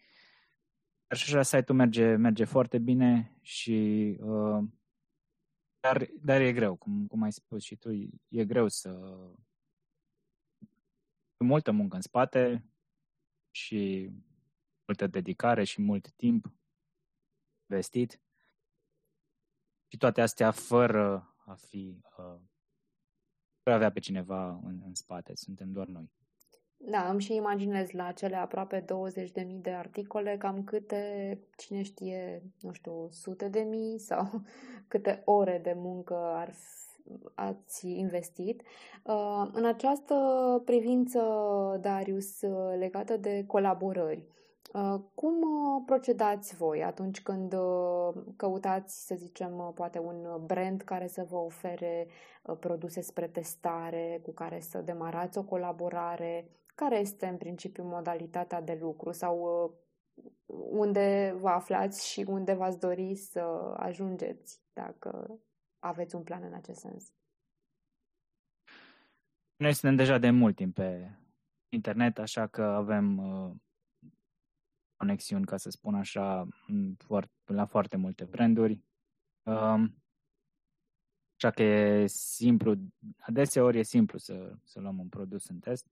Dar 1.08 1.18
și 1.18 1.36
așa 1.36 1.42
site-ul 1.42 1.78
merge, 1.78 2.16
merge 2.16 2.44
foarte 2.44 2.78
bine 2.78 3.38
și 3.42 4.18
uh, 4.20 4.64
dar, 5.80 6.10
dar 6.22 6.42
e 6.42 6.54
greu, 6.54 6.76
cum, 6.76 7.08
cum 7.08 7.22
ai 7.22 7.32
spus 7.32 7.64
și 7.64 7.76
tu, 7.76 7.92
e 8.28 8.46
greu 8.46 8.68
să 8.68 8.90
multă 11.38 11.72
muncă 11.72 11.96
în 11.96 12.02
spate, 12.02 12.66
și 13.58 14.10
multă 14.86 15.08
dedicare 15.08 15.64
și 15.64 15.82
mult 15.82 16.12
timp 16.12 16.52
investit. 17.70 18.22
Și 19.88 19.98
toate 19.98 20.22
astea 20.22 20.52
fără 20.52 21.36
a 21.46 21.54
fi, 21.54 22.02
uh, 22.04 22.40
fără 23.64 23.72
a 23.72 23.74
avea 23.74 23.92
pe 23.92 24.00
cineva 24.00 24.50
în, 24.50 24.82
în 24.86 24.94
spate, 24.94 25.36
suntem 25.36 25.72
doar 25.72 25.88
noi. 25.88 26.12
Da, 26.78 27.10
îmi 27.10 27.22
și 27.22 27.34
imaginez 27.34 27.92
la 27.92 28.12
cele 28.12 28.36
aproape 28.36 28.86
20.000 28.86 28.86
de 29.62 29.72
articole 29.72 30.38
cam 30.38 30.64
câte, 30.64 31.40
cine 31.58 31.82
știe, 31.82 32.44
nu 32.62 32.72
știu, 32.72 33.10
sute 33.10 33.50
de 33.50 33.60
mii 33.60 34.00
sau 34.00 34.44
câte 34.88 35.22
ore 35.26 35.60
de 35.60 35.74
muncă 35.74 36.16
ar 36.16 36.54
ați 37.36 37.90
investit. 37.90 38.62
Uh, 39.04 39.50
în 39.52 39.66
această 39.66 40.16
privință, 40.66 41.22
Darius, 41.82 42.42
uh, 42.42 42.78
legată 42.78 43.18
de 43.18 43.44
colaborări, 43.48 44.26
uh, 44.74 45.00
cum 45.14 45.36
procedați 45.86 46.56
voi 46.56 46.84
atunci 46.84 47.22
când 47.22 47.56
căutați, 48.36 49.06
să 49.06 49.16
zicem, 49.16 49.72
poate 49.76 50.00
un 50.00 50.46
brand 50.46 50.82
care 50.82 51.08
să 51.08 51.26
vă 51.30 51.36
ofere 51.36 52.08
produse 52.60 53.02
spre 53.02 53.28
testare, 53.28 54.22
cu 54.24 54.32
care 54.32 54.60
să 54.60 54.82
demarați 54.82 55.38
o 55.38 55.44
colaborare? 55.44 56.52
Care 56.76 57.00
este, 57.00 57.26
în 57.26 57.38
principiu, 57.38 57.84
modalitatea 57.84 58.62
de 58.62 58.78
lucru 58.82 59.12
sau 59.12 59.72
unde 60.70 61.36
vă 61.40 61.50
aflați 61.50 62.08
și 62.08 62.26
unde 62.28 62.54
v-ați 62.54 62.80
dori 62.80 63.16
să 63.16 63.74
ajungeți, 63.78 64.62
dacă 64.74 65.40
aveți 65.80 66.16
un 66.16 66.24
plan 66.24 66.44
în 66.44 66.54
acest 66.54 66.80
sens? 66.80 67.14
Noi 69.56 69.74
suntem 69.74 69.96
deja 69.96 70.18
de 70.18 70.30
mult 70.30 70.56
timp 70.56 70.74
pe 70.74 71.12
internet, 71.70 72.18
așa 72.18 72.48
că 72.48 72.62
avem 72.64 73.18
uh, 73.18 73.56
conexiuni, 74.96 75.46
ca 75.46 75.58
să 75.58 75.70
spun 75.70 75.96
așa, 75.96 76.48
la 77.46 77.66
foarte 77.66 77.98
multe 77.98 78.26
branduri. 78.26 78.82
Uh, 79.44 79.84
așa 81.36 81.52
că 81.52 81.64
e 81.64 82.08
simplu, 82.08 82.76
adeseori 83.18 83.80
e 83.80 83.84
simplu 83.84 84.18
să, 84.18 84.58
să 84.64 84.80
luăm 84.80 85.00
un 85.00 85.10
produs 85.10 85.48
în 85.48 85.60
test. 85.60 85.88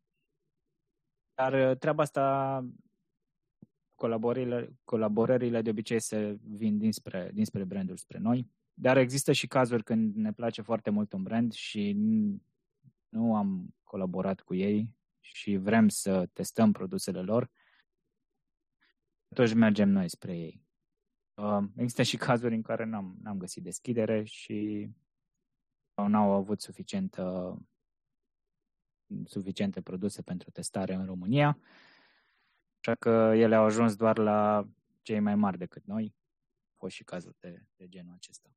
Dar 1.34 1.70
uh, 1.70 1.78
treaba 1.78 2.04
asta, 2.04 2.66
colaborările, 3.96 4.74
colaborările 4.84 5.62
de 5.62 5.70
obicei 5.70 6.00
se 6.00 6.38
vin 6.42 6.78
dinspre, 6.78 7.32
dinspre 7.34 7.64
branduri 7.64 8.00
spre 8.00 8.18
noi. 8.18 8.52
Dar 8.78 8.98
există 8.98 9.32
și 9.32 9.48
cazuri 9.48 9.84
când 9.84 10.16
ne 10.16 10.34
place 10.34 10.62
foarte 10.62 10.90
mult 10.90 11.14
un 11.14 11.24
brand 11.24 11.54
și 11.54 11.96
nu 13.10 13.36
am 13.36 13.76
colaborat 13.84 14.42
cu 14.42 14.54
ei 14.54 14.96
și 15.20 15.56
vrem 15.56 15.90
să 15.90 16.30
testăm 16.34 16.72
produsele 16.72 17.22
lor, 17.22 17.52
atunci 19.32 19.54
mergem 19.54 19.90
noi 19.90 20.10
spre 20.10 20.38
ei. 20.38 20.64
Uh, 21.34 21.64
există 21.76 22.02
și 22.04 22.18
cazuri 22.18 22.56
în 22.56 22.62
care 22.62 22.84
n-am, 22.84 23.18
n-am 23.22 23.38
găsit 23.38 23.64
deschidere 23.64 24.24
și 24.24 24.90
n-au 25.94 26.32
avut 26.32 26.62
suficientă, 26.62 27.58
suficiente 29.26 29.82
produse 29.82 30.22
pentru 30.22 30.50
testare 30.50 30.94
în 30.94 31.06
România, 31.06 31.60
așa 32.80 32.96
că 32.96 33.10
ele 33.36 33.56
au 33.56 33.64
ajuns 33.64 33.96
doar 33.96 34.18
la 34.18 34.68
cei 35.02 35.20
mai 35.20 35.36
mari 35.36 35.58
decât 35.58 35.86
noi. 35.86 36.16
Au 36.70 36.76
fost 36.78 36.96
și 36.96 37.04
cazuri 37.04 37.38
de, 37.40 37.66
de 37.76 37.88
genul 37.88 38.14
acesta. 38.14 38.50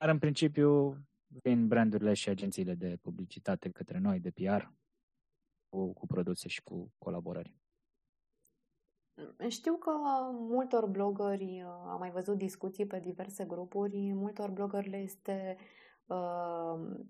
Dar 0.00 0.08
în 0.08 0.18
principiu 0.18 0.96
vin 1.26 1.68
brandurile 1.68 2.14
și 2.14 2.28
agențiile 2.28 2.74
de 2.74 2.98
publicitate 3.02 3.70
către 3.70 3.98
noi, 3.98 4.20
de 4.20 4.30
PR, 4.30 4.64
cu, 5.68 5.92
cu 5.92 6.06
produse 6.06 6.48
și 6.48 6.62
cu 6.62 6.92
colaborări. 6.98 7.54
Știu 9.48 9.76
că 9.76 9.90
multor 10.32 10.86
blogări, 10.86 11.62
am 11.66 11.98
mai 11.98 12.10
văzut 12.10 12.36
discuții 12.36 12.86
pe 12.86 13.00
diverse 13.00 13.44
grupuri, 13.44 14.12
multor 14.12 14.50
blogări 14.50 14.88
le 14.88 14.96
este 14.96 15.56
Uh, 15.56 15.89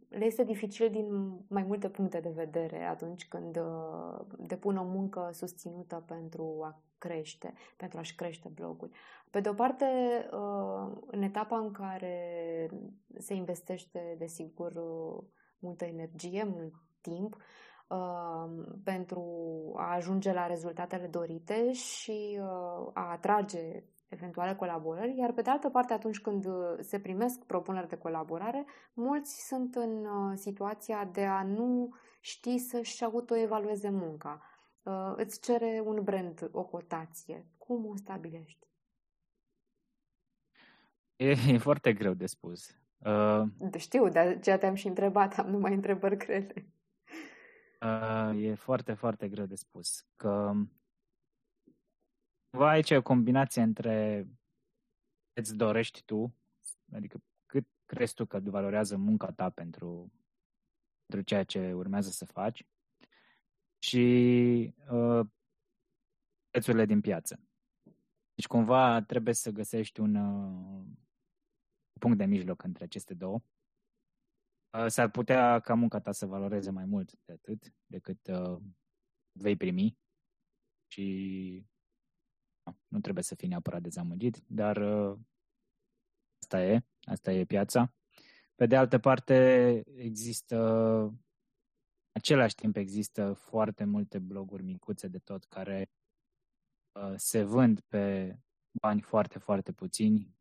le 0.09 0.25
este 0.25 0.45
dificil 0.45 0.91
din 0.91 1.39
mai 1.49 1.63
multe 1.63 1.89
puncte 1.89 2.21
de 2.21 2.33
vedere 2.35 2.85
atunci 2.85 3.29
când 3.29 3.57
uh, 3.57 4.21
depun 4.39 4.77
o 4.77 4.85
muncă 4.85 5.29
susținută 5.33 6.05
pentru 6.07 6.61
a 6.63 6.83
crește, 6.99 7.55
pentru 7.77 7.99
a-și 7.99 8.15
crește 8.15 8.51
blogul. 8.55 8.91
Pe 9.31 9.41
de 9.41 9.49
o 9.49 9.53
parte, 9.55 9.85
uh, 10.33 10.93
în 11.07 11.23
etapa 11.23 11.59
în 11.59 11.73
care 11.73 12.69
se 13.19 13.35
investește, 13.35 14.15
desigur, 14.19 14.73
multă 15.59 15.85
energie, 15.85 16.45
mult 16.45 16.75
timp, 17.01 17.37
pentru 18.85 19.23
a 19.77 19.95
ajunge 19.95 20.33
la 20.33 20.47
rezultatele 20.47 21.07
dorite 21.07 21.73
și 21.73 22.41
a 22.93 23.11
atrage 23.11 23.83
eventuale 24.11 24.55
colaborări, 24.55 25.17
iar 25.17 25.33
pe 25.33 25.43
de 25.43 25.51
altă 25.51 25.69
parte, 25.69 25.93
atunci 25.93 26.21
când 26.21 26.47
uh, 26.47 26.77
se 26.81 27.01
primesc 27.01 27.45
propuneri 27.45 27.89
de 27.89 27.97
colaborare, 27.97 28.65
mulți 28.93 29.47
sunt 29.47 29.75
în 29.75 30.05
uh, 30.05 30.33
situația 30.35 31.05
de 31.05 31.25
a 31.25 31.43
nu 31.43 31.95
ști 32.21 32.59
să-și 32.59 33.05
autoevalueze 33.05 33.91
munca. 33.91 34.43
Uh, 34.83 35.13
îți 35.17 35.41
cere 35.41 35.83
un 35.85 36.03
brand 36.03 36.49
o 36.53 36.65
cotație. 36.65 37.47
Cum 37.59 37.87
o 37.87 37.97
stabilești? 37.97 38.67
E, 41.17 41.31
e 41.31 41.59
foarte 41.59 41.93
greu 41.93 42.15
de 42.15 42.27
spus. 42.27 42.71
Uh, 42.99 43.43
Știu, 43.79 44.09
dar 44.09 44.41
ce 44.41 44.57
te-am 44.57 44.75
și 44.75 44.87
întrebat, 44.87 45.39
am 45.39 45.51
numai 45.51 45.75
întrebări 45.75 46.17
grele. 46.17 46.67
Uh, 47.81 48.43
e 48.43 48.55
foarte, 48.55 48.93
foarte 48.93 49.29
greu 49.29 49.45
de 49.45 49.55
spus. 49.55 50.07
Că 50.17 50.53
cumva 52.51 52.69
aici 52.69 52.91
e 52.91 52.97
o 52.97 53.03
combinație 53.03 53.63
între 53.63 54.27
îți 55.33 55.57
dorești 55.57 56.03
tu, 56.03 56.35
adică 56.93 57.23
cât 57.47 57.67
crezi 57.85 58.15
tu 58.15 58.27
că 58.27 58.41
valorează 58.41 58.97
munca 58.97 59.33
ta 59.33 59.51
pentru, 59.51 60.13
pentru 61.07 61.29
ceea 61.29 61.45
ce 61.45 61.73
urmează 61.73 62.11
să 62.11 62.25
faci 62.25 62.67
și 63.79 64.75
uh, 64.91 65.27
prețurile 66.51 66.85
din 66.85 67.01
piață. 67.01 67.41
Deci 68.35 68.47
cumva 68.47 69.03
trebuie 69.03 69.35
să 69.35 69.51
găsești 69.51 70.01
un 70.01 70.15
uh, 70.15 70.87
punct 71.99 72.19
de 72.19 72.25
mijloc 72.25 72.63
între 72.63 72.85
aceste 72.85 73.15
două. 73.15 73.43
Uh, 74.79 74.87
s-ar 74.87 75.11
putea 75.11 75.61
ca 75.61 75.75
munca 75.75 76.01
ta 76.01 76.13
să 76.13 76.27
valoreze 76.27 76.71
mai 76.71 76.85
mult 76.85 77.13
de 77.25 77.33
atât 77.33 77.75
decât 77.87 78.27
uh, 78.27 78.61
vei 79.33 79.57
primi 79.57 79.99
și 80.87 81.67
nu 82.89 83.01
trebuie 83.01 83.25
să 83.25 83.35
fii 83.35 83.49
neapărat 83.49 83.83
dezamăgit, 83.83 84.43
dar 84.47 84.77
uh, 84.77 85.19
asta 86.43 86.63
e, 86.63 86.85
asta 87.01 87.33
e 87.33 87.45
piața. 87.45 87.95
Pe 88.55 88.67
de 88.67 88.77
altă 88.77 88.99
parte, 88.99 89.83
există, 89.97 90.57
același 92.13 92.55
timp 92.55 92.77
există 92.77 93.33
foarte 93.33 93.85
multe 93.85 94.19
bloguri 94.19 94.63
micuțe 94.63 95.09
de 95.09 95.19
tot 95.19 95.45
care 95.45 95.91
uh, 96.93 97.13
se 97.17 97.43
vând 97.43 97.81
pe 97.81 98.37
bani 98.73 99.01
foarte, 99.01 99.39
foarte 99.39 99.73
puțini 99.73 100.37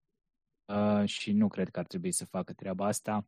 uh, 0.65 1.05
și 1.05 1.31
nu 1.31 1.47
cred 1.47 1.69
că 1.69 1.79
ar 1.79 1.85
trebui 1.85 2.11
să 2.11 2.25
facă 2.25 2.53
treaba 2.53 2.85
asta, 2.85 3.27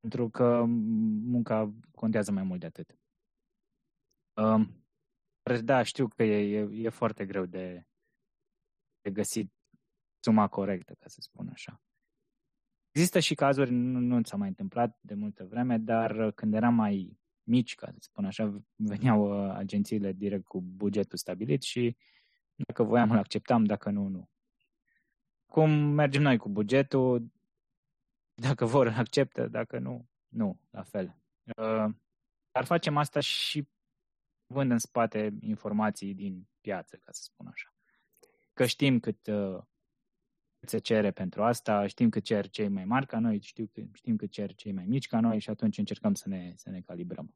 pentru 0.00 0.30
că 0.30 0.64
munca 0.64 1.74
contează 1.94 2.32
mai 2.32 2.42
mult 2.42 2.60
de 2.60 2.66
atât. 2.66 2.98
Uh, 4.36 4.68
da, 5.64 5.82
știu 5.82 6.08
că 6.08 6.22
e, 6.22 6.58
e, 6.58 6.68
e 6.72 6.88
foarte 6.88 7.26
greu 7.26 7.46
de, 7.46 7.86
de 9.00 9.10
găsit 9.10 9.52
suma 10.20 10.48
corectă, 10.48 10.94
ca 10.98 11.08
să 11.08 11.20
spun 11.20 11.48
așa. 11.52 11.80
Există 12.90 13.18
și 13.18 13.34
cazuri, 13.34 13.70
nu, 13.70 13.98
nu 13.98 14.22
s-a 14.22 14.36
mai 14.36 14.48
întâmplat 14.48 14.98
de 15.00 15.14
multă 15.14 15.44
vreme, 15.44 15.78
dar 15.78 16.30
când 16.30 16.54
eram 16.54 16.74
mai 16.74 17.18
mici, 17.42 17.74
ca 17.74 17.86
să 17.90 17.98
spun 18.00 18.24
așa, 18.24 18.62
veneau 18.76 19.46
uh, 19.46 19.54
agențiile 19.54 20.12
direct 20.12 20.44
cu 20.44 20.60
bugetul 20.60 21.18
stabilit 21.18 21.62
și 21.62 21.96
dacă 22.54 22.82
voiam 22.82 23.10
îl 23.10 23.18
acceptam, 23.18 23.64
dacă 23.64 23.90
nu, 23.90 24.08
nu. 24.08 24.30
Cum 25.46 25.70
mergem 25.70 26.22
noi 26.22 26.36
cu 26.38 26.48
bugetul, 26.48 27.32
dacă 28.34 28.64
vor 28.64 28.86
îl 28.86 28.92
acceptă, 28.92 29.46
dacă 29.48 29.78
nu, 29.78 30.08
nu, 30.28 30.60
la 30.70 30.82
fel. 30.82 31.16
Uh, 31.44 31.94
dar 32.50 32.64
facem 32.64 32.96
asta 32.96 33.20
și 33.20 33.68
vând 34.46 34.70
în 34.70 34.78
spate 34.78 35.34
informații 35.40 36.14
din 36.14 36.46
piață, 36.60 37.00
ca 37.04 37.12
să 37.12 37.22
spun 37.22 37.46
așa. 37.46 37.74
Că 38.52 38.66
știm 38.66 39.00
cât, 39.00 39.26
uh, 39.26 39.58
cât 40.58 40.68
se 40.68 40.78
cere 40.78 41.10
pentru 41.10 41.42
asta, 41.42 41.86
știm 41.86 42.08
cât 42.08 42.24
cer 42.24 42.48
cei 42.48 42.68
mai 42.68 42.84
mari 42.84 43.06
ca 43.06 43.18
noi, 43.18 43.40
știu, 43.40 43.70
știm 43.92 44.16
cât 44.16 44.30
cer 44.30 44.54
cei 44.54 44.72
mai 44.72 44.84
mici 44.86 45.06
ca 45.06 45.20
noi 45.20 45.38
și 45.38 45.50
atunci 45.50 45.78
încercăm 45.78 46.14
să 46.14 46.28
ne, 46.28 46.52
să 46.56 46.70
ne 46.70 46.80
calibrăm. 46.80 47.34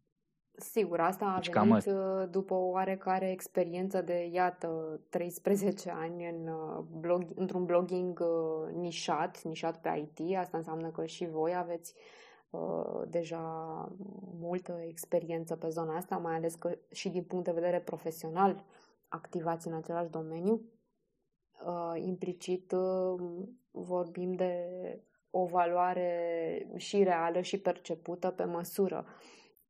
Sigur, 0.52 1.00
asta 1.00 1.24
a 1.24 1.40
deci 1.40 1.52
venit 1.52 1.86
uh, 1.86 2.28
după 2.30 2.54
o 2.54 2.68
oarecare 2.68 3.30
experiență 3.30 4.02
de, 4.02 4.28
iată, 4.32 5.00
13 5.08 5.90
ani 6.04 6.28
în 6.28 6.48
uh, 6.48 6.84
blog, 7.00 7.26
într-un 7.34 7.64
blogging 7.64 8.22
nișat, 8.72 9.42
nișat 9.42 9.80
pe 9.80 10.08
IT. 10.16 10.36
Asta 10.36 10.56
înseamnă 10.56 10.90
că 10.90 11.06
și 11.06 11.26
voi 11.26 11.54
aveți 11.54 11.94
uh, 11.96 12.20
deja 13.08 13.38
multă 14.40 14.80
experiență 14.86 15.56
pe 15.56 15.68
zona 15.68 15.96
asta, 15.96 16.16
mai 16.16 16.34
ales 16.34 16.54
că 16.54 16.78
și 16.90 17.08
din 17.08 17.22
punct 17.22 17.44
de 17.44 17.52
vedere 17.52 17.80
profesional 17.80 18.64
activați 19.08 19.66
în 19.66 19.74
același 19.74 20.10
domeniu. 20.10 20.62
Uh, 21.66 22.02
implicit 22.04 22.72
uh, 22.72 23.20
vorbim 23.70 24.32
de 24.32 24.64
o 25.30 25.46
valoare 25.46 26.72
și 26.76 27.02
reală 27.02 27.40
și 27.40 27.60
percepută 27.60 28.30
pe 28.30 28.44
măsură. 28.44 29.06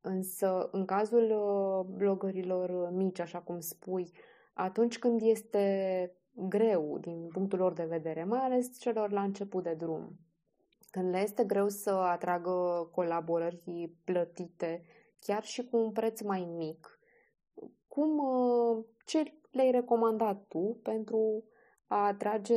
Însă, 0.01 0.69
în 0.71 0.85
cazul 0.85 1.31
uh, 1.31 1.95
blogărilor 1.97 2.91
mici, 2.91 3.19
așa 3.19 3.39
cum 3.39 3.59
spui, 3.59 4.11
atunci 4.53 4.99
când 4.99 5.21
este 5.21 6.15
greu 6.31 6.97
din 6.97 7.27
punctul 7.27 7.59
lor 7.59 7.73
de 7.73 7.85
vedere, 7.85 8.23
mai 8.23 8.39
ales 8.39 8.79
celor 8.79 9.11
la 9.11 9.21
început 9.21 9.63
de 9.63 9.73
drum, 9.73 10.19
când 10.91 11.09
le 11.09 11.19
este 11.19 11.43
greu 11.43 11.69
să 11.69 11.89
atragă 11.89 12.89
colaborări 12.91 13.91
plătite, 14.03 14.83
chiar 15.19 15.43
și 15.43 15.63
cu 15.63 15.77
un 15.77 15.91
preț 15.91 16.21
mai 16.21 16.45
mic, 16.57 16.99
cum, 17.87 18.17
uh, 18.17 18.85
ce 19.05 19.33
le-ai 19.51 19.71
recomandat 19.71 20.45
tu 20.47 20.79
pentru 20.83 21.43
a 21.87 22.05
atrage 22.05 22.55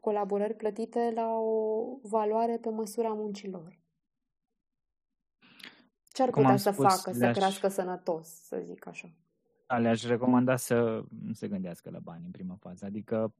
colaborări 0.00 0.54
plătite 0.54 1.12
la 1.14 1.32
o 1.38 1.84
valoare 2.02 2.58
pe 2.58 2.70
măsura 2.70 3.08
muncilor? 3.08 3.82
Ce 6.12 6.22
ar 6.22 6.30
putea 6.30 6.56
să 6.56 6.70
spus, 6.70 6.84
facă 6.84 7.12
să 7.12 7.30
crească 7.30 7.68
sănătos, 7.68 8.28
să 8.28 8.62
zic 8.64 8.86
așa? 8.86 9.08
Le-aș 9.66 10.06
recomanda 10.06 10.56
să 10.56 11.04
nu 11.22 11.32
se 11.32 11.48
gândească 11.48 11.90
la 11.90 11.98
bani 11.98 12.24
în 12.24 12.30
prima 12.30 12.54
fază. 12.54 12.84
Adică 12.84 13.34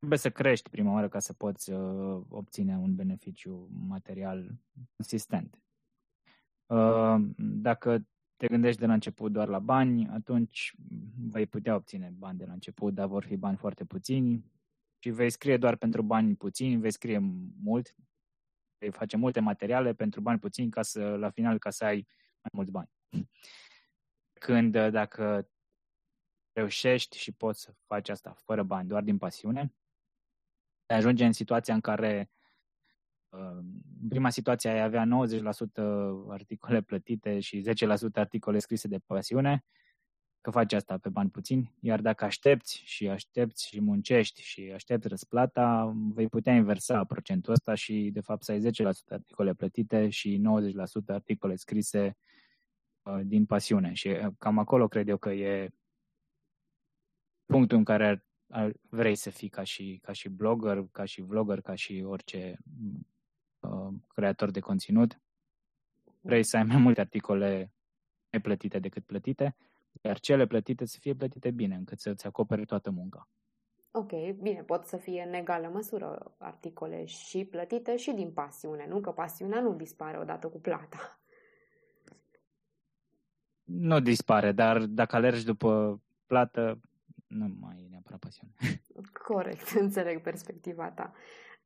trebuie 0.00 0.18
să 0.18 0.30
crești 0.30 0.70
prima 0.70 0.92
oară 0.92 1.08
ca 1.08 1.18
să 1.18 1.32
poți 1.32 1.70
uh, 1.70 2.22
obține 2.28 2.76
un 2.76 2.94
beneficiu 2.94 3.68
material 3.72 4.58
consistent. 4.96 5.62
Uh, 6.66 7.16
dacă 7.36 8.06
te 8.36 8.46
gândești 8.46 8.80
de 8.80 8.86
la 8.86 8.92
început 8.92 9.32
doar 9.32 9.48
la 9.48 9.58
bani, 9.58 10.08
atunci 10.08 10.74
vei 11.16 11.46
putea 11.46 11.74
obține 11.74 12.12
bani 12.16 12.38
de 12.38 12.44
la 12.44 12.52
început, 12.52 12.94
dar 12.94 13.06
vor 13.06 13.24
fi 13.24 13.36
bani 13.36 13.56
foarte 13.56 13.84
puțini 13.84 14.44
și 14.98 15.10
vei 15.10 15.30
scrie 15.30 15.56
doar 15.56 15.76
pentru 15.76 16.02
bani 16.02 16.34
puțini, 16.34 16.80
vei 16.80 16.92
scrie 16.92 17.18
mult, 17.62 17.94
vei 18.78 18.90
face 18.90 19.16
multe 19.16 19.40
materiale 19.40 19.94
pentru 19.94 20.20
bani 20.20 20.38
puțini 20.38 20.70
ca 20.70 20.82
să, 20.82 21.16
la 21.16 21.30
final, 21.30 21.58
ca 21.58 21.70
să 21.70 21.84
ai 21.84 22.06
mai 22.42 22.50
mulți 22.52 22.70
bani. 22.70 22.90
Când 24.40 24.74
uh, 24.74 24.90
dacă 24.90 25.50
reușești 26.52 27.18
și 27.18 27.32
poți 27.32 27.60
să 27.60 27.74
faci 27.86 28.08
asta 28.08 28.32
fără 28.32 28.62
bani, 28.62 28.88
doar 28.88 29.02
din 29.02 29.18
pasiune, 29.18 29.74
ajunge 30.94 31.24
în 31.24 31.32
situația 31.32 31.74
în 31.74 31.80
care 31.80 32.30
în 34.02 34.08
prima 34.08 34.30
situație 34.30 34.70
ai 34.70 34.82
avea 34.82 35.04
90% 35.04 35.08
articole 36.28 36.80
plătite 36.90 37.40
și 37.40 37.64
10% 37.68 38.12
articole 38.12 38.58
scrise 38.58 38.88
de 38.88 38.98
pasiune, 38.98 39.64
că 40.40 40.50
faci 40.50 40.72
asta 40.72 40.98
pe 40.98 41.08
bani 41.08 41.30
puțini, 41.30 41.74
iar 41.80 42.00
dacă 42.00 42.24
aștepți 42.24 42.82
și 42.84 43.08
aștepți 43.08 43.66
și 43.66 43.80
muncești 43.80 44.42
și 44.42 44.70
aștepți 44.74 45.08
răsplata, 45.08 45.92
vei 45.94 46.28
putea 46.28 46.54
inversa 46.54 47.04
procentul 47.04 47.52
ăsta 47.52 47.74
și 47.74 48.10
de 48.12 48.20
fapt 48.20 48.42
să 48.42 48.52
ai 48.52 48.60
10% 48.60 48.62
articole 49.08 49.54
plătite 49.54 50.08
și 50.08 50.42
90% 51.02 51.06
articole 51.06 51.54
scrise 51.54 52.16
uh, 53.02 53.20
din 53.24 53.46
pasiune. 53.46 53.92
Și 53.92 54.08
uh, 54.08 54.26
cam 54.38 54.58
acolo 54.58 54.88
cred 54.88 55.08
eu 55.08 55.16
că 55.16 55.30
e 55.30 55.70
punctul 57.44 57.76
în 57.76 57.84
care 57.84 58.24
vrei 58.88 59.14
să 59.14 59.30
fii 59.30 59.48
ca 59.48 59.62
și, 59.62 59.98
ca 60.02 60.12
și 60.12 60.28
blogger, 60.28 60.84
ca 60.92 61.04
și 61.04 61.20
vlogger, 61.20 61.60
ca 61.60 61.74
și 61.74 62.04
orice 62.06 62.58
uh, 63.60 63.94
creator 64.08 64.50
de 64.50 64.60
conținut. 64.60 65.20
Vrei 66.20 66.42
să 66.42 66.56
ai 66.56 66.64
mai 66.64 66.76
multe 66.76 67.00
articole 67.00 67.72
neplătite 68.30 68.78
decât 68.78 69.04
plătite, 69.04 69.56
iar 70.00 70.20
cele 70.20 70.46
plătite 70.46 70.84
să 70.84 70.96
fie 71.00 71.14
plătite 71.14 71.50
bine, 71.50 71.74
încât 71.74 72.00
să-ți 72.00 72.26
acopere 72.26 72.64
toată 72.64 72.90
munca. 72.90 73.28
Ok, 73.92 74.12
bine, 74.40 74.62
pot 74.62 74.84
să 74.84 74.96
fie 74.96 75.22
în 75.22 75.32
egală 75.32 75.68
măsură 75.68 76.34
articole 76.38 77.04
și 77.04 77.44
plătite 77.44 77.96
și 77.96 78.12
din 78.12 78.32
pasiune, 78.32 78.86
nu? 78.88 79.00
Că 79.00 79.10
pasiunea 79.10 79.60
nu 79.60 79.74
dispare 79.74 80.18
odată 80.18 80.48
cu 80.48 80.60
plata. 80.60 81.20
Nu 83.64 84.00
dispare, 84.00 84.52
dar 84.52 84.84
dacă 84.84 85.16
alergi 85.16 85.44
după 85.44 86.00
plată, 86.26 86.80
nu 87.30 87.56
mai 87.60 87.82
e 87.84 87.88
neapărat 87.90 88.18
pasiune. 88.18 88.52
Corect, 89.28 89.70
înțeleg 89.70 90.20
perspectiva 90.20 90.90
ta. 90.90 91.12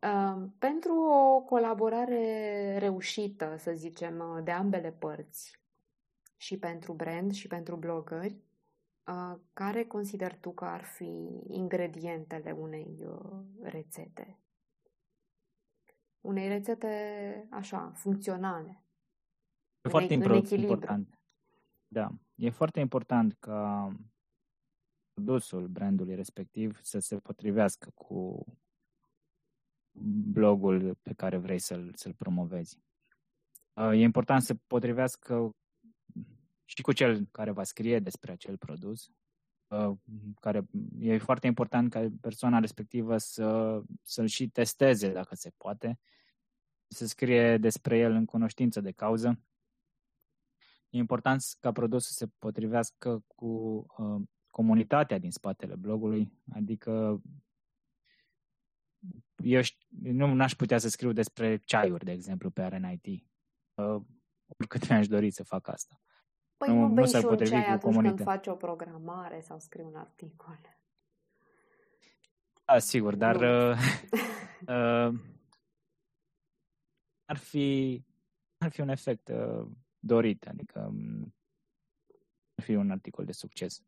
Uh, 0.03 0.49
pentru 0.59 0.95
o 0.95 1.41
colaborare 1.41 2.79
reușită, 2.79 3.57
să 3.59 3.73
zicem, 3.73 4.41
de 4.45 4.51
ambele 4.51 4.91
părți, 4.91 5.63
și 6.37 6.59
pentru 6.59 6.93
brand 6.93 7.33
și 7.33 7.47
pentru 7.47 7.77
blogări, 7.77 8.37
uh, 9.07 9.39
care 9.53 9.85
consider 9.85 10.35
tu 10.35 10.51
că 10.51 10.65
ar 10.65 10.85
fi 10.85 11.43
ingredientele 11.49 12.51
unei 12.51 13.07
uh, 13.07 13.41
rețete? 13.63 14.39
Unei 16.21 16.49
rețete 16.49 17.47
așa, 17.51 17.93
funcționale. 17.95 18.83
E 19.83 19.89
foarte 19.89 20.13
important. 20.13 21.19
Da, 21.89 22.09
e 22.35 22.51
foarte 22.51 22.81
important 22.81 23.37
ca 23.39 23.93
produsul 25.15 25.67
brandului 25.67 26.15
respectiv 26.15 26.81
să 26.83 26.99
se 26.99 27.17
potrivească 27.17 27.91
cu 27.95 28.45
blogul 30.33 30.95
pe 31.03 31.13
care 31.13 31.37
vrei 31.37 31.59
să-l, 31.59 31.93
să-l 31.95 32.15
promovezi. 32.15 32.79
Uh, 33.73 33.91
e 33.91 34.03
important 34.03 34.43
să 34.43 34.55
potrivească 34.67 35.57
și 36.65 36.83
cu 36.83 36.93
cel 36.93 37.29
care 37.31 37.51
va 37.51 37.63
scrie 37.63 37.99
despre 37.99 38.33
acel 38.33 38.57
produs, 38.57 39.11
uh, 39.67 39.97
care 40.41 40.67
e 40.99 41.19
foarte 41.19 41.47
important 41.47 41.91
ca 41.91 42.09
persoana 42.21 42.59
respectivă 42.59 43.19
să, 43.19 43.81
să-l 44.03 44.27
și 44.27 44.49
testeze 44.49 45.13
dacă 45.13 45.35
se 45.35 45.53
poate, 45.57 45.99
să 46.87 47.07
scrie 47.07 47.59
despre 47.59 47.99
el 47.99 48.13
în 48.13 48.25
cunoștință 48.25 48.81
de 48.81 48.93
cauză. 48.93 49.41
E 50.91 50.99
important 50.99 51.43
ca 51.61 51.73
produsul 51.73 52.01
să 52.01 52.13
se 52.13 52.27
potrivească 52.39 53.25
cu 53.27 53.47
uh, 53.99 54.23
comunitatea 54.55 55.19
din 55.19 55.31
spatele 55.31 55.75
blogului, 55.75 56.33
adică 56.53 57.23
eu 59.43 59.61
nu 59.97 60.43
aș 60.43 60.55
putea 60.55 60.79
să 60.79 60.89
scriu 60.89 61.13
despre 61.13 61.57
ceaiuri, 61.57 62.05
de 62.05 62.13
exemplu, 62.13 62.51
pe 62.51 62.67
RNIT. 62.67 63.07
Uh, 63.75 64.03
oricât 64.47 64.89
mi-aș 64.89 65.09
dori 65.09 65.31
să 65.31 65.45
fac 65.45 65.69
asta. 65.69 66.01
Păi 66.57 66.69
nu, 66.69 66.87
nu 66.87 66.95
bei 66.95 67.07
și 67.07 67.25
un 67.25 67.37
ceai 67.37 67.65
atunci 67.65 67.81
comunitatea. 67.81 68.25
când 68.25 68.37
faci 68.37 68.47
o 68.47 68.57
programare 68.57 69.41
sau 69.41 69.59
scrii 69.59 69.85
un 69.85 69.95
articol. 69.95 70.61
Da, 72.65 72.79
sigur, 72.79 73.15
dar 73.15 73.37
uh, 73.37 73.79
uh, 74.75 75.21
ar 77.25 77.37
fi, 77.37 78.01
ar 78.59 78.71
fi 78.71 78.81
un 78.81 78.89
efect 78.89 79.29
uh, 79.29 79.67
dorit, 79.99 80.47
adică 80.47 80.87
um, 80.89 81.35
ar 82.55 82.65
fi 82.65 82.75
un 82.75 82.91
articol 82.91 83.25
de 83.25 83.33
succes. 83.33 83.83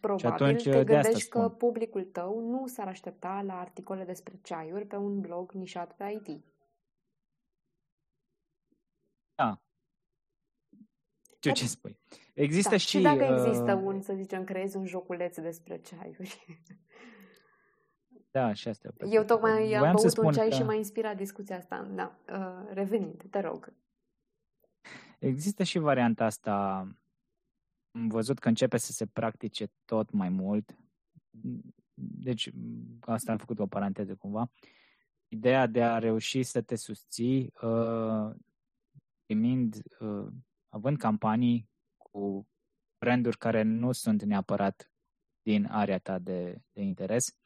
Probabil 0.00 0.18
și 0.18 0.26
atunci, 0.26 0.62
te 0.62 0.84
gândești 0.84 1.28
că 1.28 1.48
publicul 1.48 2.04
tău 2.04 2.40
nu 2.40 2.66
s-ar 2.66 2.88
aștepta 2.88 3.42
la 3.42 3.58
articole 3.60 4.04
despre 4.04 4.38
ceaiuri 4.42 4.86
pe 4.86 4.96
un 4.96 5.20
blog 5.20 5.52
nișat 5.52 5.96
pe 5.96 6.20
IT. 6.24 6.44
Da. 9.34 9.60
Ce, 11.38 11.52
ce 11.52 11.66
spui? 11.66 11.98
Există 12.34 12.70
da, 12.70 12.76
și... 12.76 12.88
Și 12.88 13.00
dacă 13.02 13.24
uh... 13.24 13.46
există 13.46 13.74
un, 13.74 14.00
să 14.00 14.12
zicem, 14.14 14.44
creezi 14.44 14.76
un 14.76 14.86
joculeț 14.86 15.38
despre 15.38 15.80
ceaiuri. 15.80 16.46
Da, 18.30 18.52
și 18.52 18.68
asta. 18.68 18.88
Eu 19.16 19.24
tocmai 19.24 19.72
am 19.72 19.92
băut 19.94 20.16
un 20.16 20.32
ceai 20.32 20.48
că... 20.48 20.54
și 20.54 20.62
m-a 20.62 20.74
inspirat 20.74 21.16
discuția 21.16 21.56
asta. 21.56 21.88
Da. 21.90 22.18
Uh, 22.32 22.70
revenind, 22.72 23.22
te 23.30 23.40
rog. 23.40 23.72
Există 25.18 25.62
și 25.62 25.78
varianta 25.78 26.24
asta. 26.24 26.86
Am 27.90 28.08
văzut 28.08 28.38
că 28.38 28.48
începe 28.48 28.76
să 28.76 28.92
se 28.92 29.06
practice 29.06 29.66
tot 29.84 30.10
mai 30.10 30.28
mult. 30.28 30.76
Deci, 31.94 32.50
asta 33.00 33.32
am 33.32 33.38
făcut 33.38 33.58
o 33.58 33.66
paranteză 33.66 34.14
cumva. 34.14 34.50
Ideea 35.28 35.66
de 35.66 35.82
a 35.82 35.98
reuși 35.98 36.42
să 36.42 36.60
te 36.62 36.74
susții 36.74 37.52
uh, 37.62 38.34
primind, 39.24 39.82
uh, 39.98 40.32
având 40.68 40.96
campanii 40.98 41.68
cu 41.96 42.48
branduri 42.98 43.38
care 43.38 43.62
nu 43.62 43.92
sunt 43.92 44.22
neapărat 44.22 44.92
din 45.42 45.66
area 45.66 45.98
ta 45.98 46.18
de, 46.18 46.62
de 46.72 46.82
interes. 46.82 47.36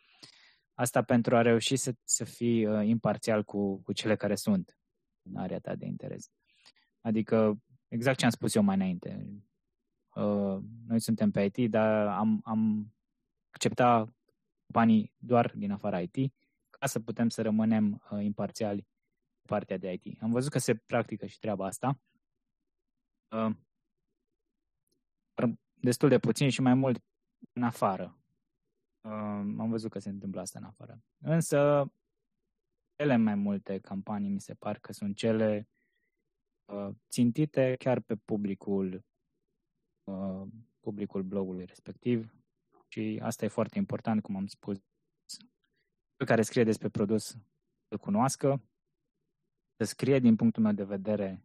Asta 0.75 1.03
pentru 1.03 1.37
a 1.37 1.43
reuși 1.43 1.77
să, 1.77 1.95
să 2.05 2.25
fii 2.25 2.67
uh, 2.67 2.87
imparțial 2.87 3.45
cu, 3.45 3.83
cu 3.83 3.93
cele 3.93 4.17
care 4.17 4.35
sunt 4.35 4.79
în 5.23 5.37
area 5.37 5.59
ta 5.59 5.75
de 5.75 5.87
interes. 5.87 6.31
Adică, 7.01 7.63
exact 7.89 8.19
ce 8.19 8.25
am 8.25 8.31
spus 8.31 8.55
eu 8.55 8.63
mai 8.63 8.75
înainte. 8.75 9.27
Uh, 10.15 10.63
noi 10.87 11.01
suntem 11.01 11.31
pe 11.31 11.51
IT, 11.55 11.71
dar 11.71 12.07
am, 12.07 12.41
am 12.45 12.93
acceptat 13.51 14.09
banii 14.67 15.13
doar 15.17 15.53
din 15.57 15.71
afara 15.71 16.01
IT 16.01 16.33
ca 16.71 16.87
să 16.87 17.01
putem 17.01 17.29
să 17.29 17.43
rămânem 17.43 18.03
uh, 18.11 18.25
imparțiali 18.25 18.87
partea 19.43 19.77
de 19.77 19.93
IT. 19.93 20.23
Am 20.23 20.31
văzut 20.31 20.51
că 20.51 20.59
se 20.59 20.75
practică 20.75 21.27
și 21.27 21.39
treaba 21.39 21.67
asta. 21.67 22.01
Uh, 23.31 23.57
destul 25.75 26.09
de 26.09 26.19
puțin 26.19 26.49
și 26.49 26.61
mai 26.61 26.75
mult 26.75 27.05
în 27.53 27.63
afară. 27.63 28.19
Uh, 29.01 29.11
am 29.59 29.67
văzut 29.71 29.91
că 29.91 29.99
se 29.99 30.09
întâmplă 30.09 30.41
asta 30.41 30.59
în 30.59 30.65
afară. 30.65 31.03
Însă, 31.19 31.91
cele 32.97 33.17
mai 33.17 33.35
multe 33.35 33.79
campanii 33.79 34.31
mi 34.31 34.41
se 34.41 34.55
par 34.55 34.79
că 34.79 34.93
sunt 34.93 35.17
cele 35.17 35.69
uh, 36.65 36.89
țintite 37.09 37.75
chiar 37.79 38.01
pe 38.01 38.17
publicul 38.17 38.95
uh, 38.95 39.14
publicul 40.81 41.23
blogului 41.23 41.65
respectiv 41.65 42.35
și 42.89 43.21
asta 43.23 43.45
e 43.45 43.49
foarte 43.49 43.79
important, 43.79 44.23
cum 44.23 44.37
am 44.37 44.47
spus, 44.47 44.79
pe 46.17 46.25
care 46.25 46.43
scrie 46.43 46.65
despre 46.65 46.89
produs 46.89 47.37
îl 47.89 47.99
cunoască, 47.99 48.63
să 49.77 49.85
scrie 49.85 50.19
din 50.19 50.37
punctul 50.37 50.63
meu 50.63 50.73
de 50.73 50.85
vedere 50.85 51.45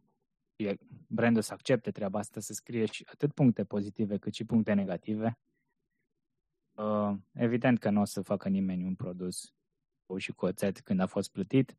brandul 1.06 1.42
să 1.42 1.52
accepte 1.52 1.90
treaba 1.90 2.18
asta, 2.18 2.40
să 2.40 2.52
scrie 2.52 2.86
și 2.86 3.06
atât 3.10 3.32
puncte 3.32 3.64
pozitive 3.64 4.18
cât 4.18 4.34
și 4.34 4.44
puncte 4.44 4.72
negative. 4.72 5.38
Uh, 6.76 7.16
evident 7.32 7.78
că 7.78 7.90
nu 7.90 8.00
o 8.00 8.04
să 8.04 8.22
facă 8.22 8.48
nimeni 8.48 8.84
un 8.84 8.94
produs 8.94 9.54
cu 10.06 10.18
și 10.18 10.32
cu 10.32 10.44
oțet 10.44 10.80
când 10.80 11.00
a 11.00 11.06
fost 11.06 11.30
plătit, 11.30 11.76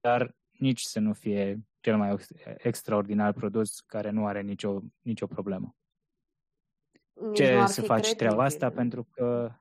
dar 0.00 0.36
nici 0.50 0.80
să 0.80 0.98
nu 1.00 1.12
fie 1.12 1.66
cel 1.80 1.96
mai 1.96 2.16
extraordinar 2.56 3.32
produs 3.32 3.80
care 3.80 4.10
nu 4.10 4.26
are 4.26 4.42
nicio, 4.42 4.80
nicio 5.00 5.26
problemă. 5.26 5.76
Nici 7.20 7.36
Ce 7.36 7.64
să 7.66 7.82
faci 7.82 8.00
credibil. 8.00 8.26
treaba 8.26 8.44
asta? 8.44 8.70
Pentru 8.70 9.04
că, 9.10 9.52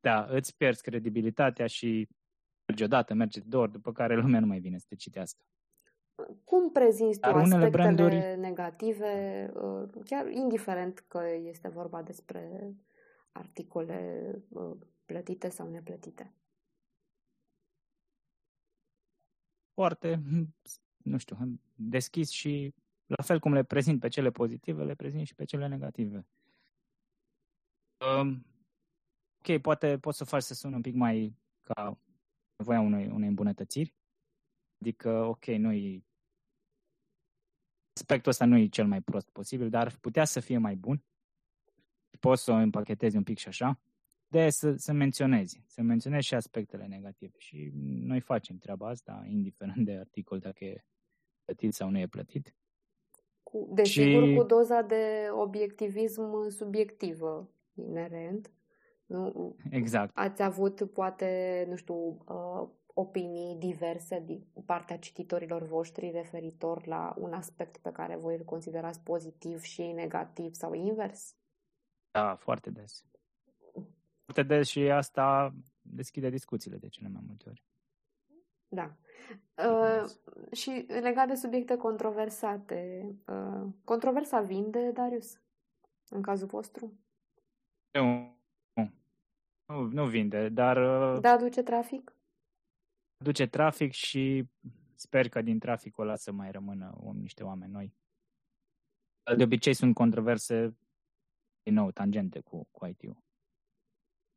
da, 0.00 0.24
îți 0.24 0.56
pierzi 0.56 0.82
credibilitatea 0.82 1.66
și 1.66 2.08
merge 2.66 2.84
odată, 2.84 3.14
merge 3.14 3.40
de 3.40 3.46
două 3.48 3.62
ori, 3.62 3.72
după 3.72 3.92
care 3.92 4.16
lumea 4.16 4.40
nu 4.40 4.46
mai 4.46 4.58
vine 4.58 4.78
să 4.78 4.84
te 4.88 4.94
citească. 4.94 5.44
Cum 6.44 6.70
prezinți 6.72 7.20
tu 7.20 7.26
Dar 7.30 7.36
aspectele 7.36 7.68
branduri... 7.68 8.36
negative, 8.36 9.50
uh, 9.54 9.88
chiar 10.04 10.30
indiferent 10.30 10.98
că 10.98 11.20
este 11.42 11.68
vorba 11.68 12.02
despre 12.02 12.74
articole 13.32 14.30
uh, 14.48 14.76
plătite 15.04 15.48
sau 15.48 15.70
neplătite? 15.70 16.34
Foarte, 19.74 20.22
nu 20.96 21.18
știu, 21.18 21.36
deschis 21.74 22.30
și 22.30 22.74
la 23.06 23.22
fel 23.22 23.38
cum 23.38 23.52
le 23.52 23.62
prezint 23.62 24.00
pe 24.00 24.08
cele 24.08 24.30
pozitive, 24.30 24.84
le 24.84 24.94
prezint 24.94 25.26
și 25.26 25.34
pe 25.34 25.44
cele 25.44 25.66
negative. 25.66 26.26
Um, 28.06 28.46
ok, 29.38 29.60
poate 29.60 29.98
poți 29.98 30.18
să 30.18 30.24
faci 30.24 30.42
să 30.42 30.54
sună 30.54 30.76
un 30.76 30.82
pic 30.82 30.94
mai 30.94 31.36
ca 31.60 31.98
nevoia 32.56 32.80
unei, 32.80 33.08
unei 33.08 33.28
îmbunătățiri. 33.28 33.94
Adică, 34.80 35.24
ok, 35.24 35.46
nu 35.46 35.72
aspectul 37.94 38.30
ăsta 38.30 38.44
nu 38.44 38.56
e 38.56 38.66
cel 38.66 38.86
mai 38.86 39.00
prost 39.00 39.30
posibil, 39.30 39.68
dar 39.68 39.86
ar 39.86 39.96
putea 40.00 40.24
să 40.24 40.40
fie 40.40 40.58
mai 40.58 40.76
bun. 40.76 41.04
Poți 42.20 42.42
să 42.44 42.50
o 42.50 42.54
împachetezi 42.54 43.16
un 43.16 43.22
pic 43.22 43.38
și 43.38 43.48
așa. 43.48 43.80
De 44.26 44.50
să, 44.50 44.74
să 44.74 44.92
menționezi, 44.92 45.62
să 45.66 45.82
menționezi 45.82 46.26
și 46.26 46.34
aspectele 46.34 46.86
negative. 46.86 47.38
Și 47.38 47.70
noi 47.74 48.20
facem 48.20 48.56
treaba 48.56 48.88
asta, 48.88 49.26
indiferent 49.28 49.84
de 49.84 49.92
articol, 49.92 50.38
dacă 50.38 50.64
e 50.64 50.84
plătit 51.44 51.74
sau 51.74 51.90
nu 51.90 51.98
e 51.98 52.06
plătit. 52.06 52.54
Cu, 53.42 53.70
desigur, 53.72 54.28
și... 54.28 54.34
cu 54.34 54.42
doza 54.42 54.82
de 54.82 55.28
obiectivism 55.30 56.48
subiectivă 56.48 57.50
inerent. 57.80 58.50
Nu? 59.06 59.56
Exact. 59.70 60.10
Ați 60.14 60.42
avut, 60.42 60.92
poate, 60.92 61.64
nu 61.68 61.76
știu, 61.76 61.94
uh, 61.94 62.68
opinii 62.94 63.56
diverse 63.56 64.22
din 64.26 64.46
partea 64.66 64.98
cititorilor 64.98 65.62
voștri 65.62 66.10
referitor 66.10 66.86
la 66.86 67.14
un 67.18 67.32
aspect 67.32 67.76
pe 67.76 67.92
care 67.92 68.16
voi 68.16 68.36
îl 68.36 68.44
considerați 68.44 69.00
pozitiv 69.00 69.60
și 69.60 69.82
negativ 69.82 70.54
sau 70.54 70.72
invers? 70.72 71.36
Da, 72.10 72.34
foarte 72.34 72.70
des. 72.70 73.04
Foarte 74.24 74.42
des 74.42 74.68
și 74.68 74.80
asta 74.80 75.54
deschide 75.80 76.30
discuțiile 76.30 76.76
de 76.76 76.88
cele 76.88 77.08
mai 77.08 77.22
multe 77.26 77.48
ori. 77.48 77.64
Da. 78.68 78.96
Uh, 79.68 80.10
și 80.52 80.86
legat 80.88 81.28
de 81.28 81.34
subiecte 81.34 81.76
controversate, 81.76 83.10
uh, 83.26 83.68
controversa 83.84 84.40
vinde, 84.40 84.90
Darius, 84.90 85.40
în 86.08 86.22
cazul 86.22 86.46
vostru? 86.46 86.92
Nu, 87.92 88.38
nu, 89.66 89.82
nu 89.82 90.06
vinde, 90.06 90.48
dar... 90.48 90.76
Uh, 90.76 91.20
da, 91.20 91.30
aduce 91.30 91.62
trafic? 91.62 92.14
Aduce 93.20 93.46
trafic 93.46 93.92
și 93.92 94.48
sper 94.94 95.28
că 95.28 95.42
din 95.42 95.58
traficul 95.58 96.04
ăla 96.04 96.16
să 96.16 96.32
mai 96.32 96.50
rămână 96.50 97.12
niște 97.14 97.42
oameni 97.42 97.72
noi. 97.72 97.94
De 99.36 99.42
obicei 99.42 99.74
sunt 99.74 99.94
controverse, 99.94 100.76
din 101.62 101.74
nou, 101.74 101.90
tangente 101.90 102.40
cu, 102.40 102.68
cu 102.70 102.86
IT-ul. 102.86 103.24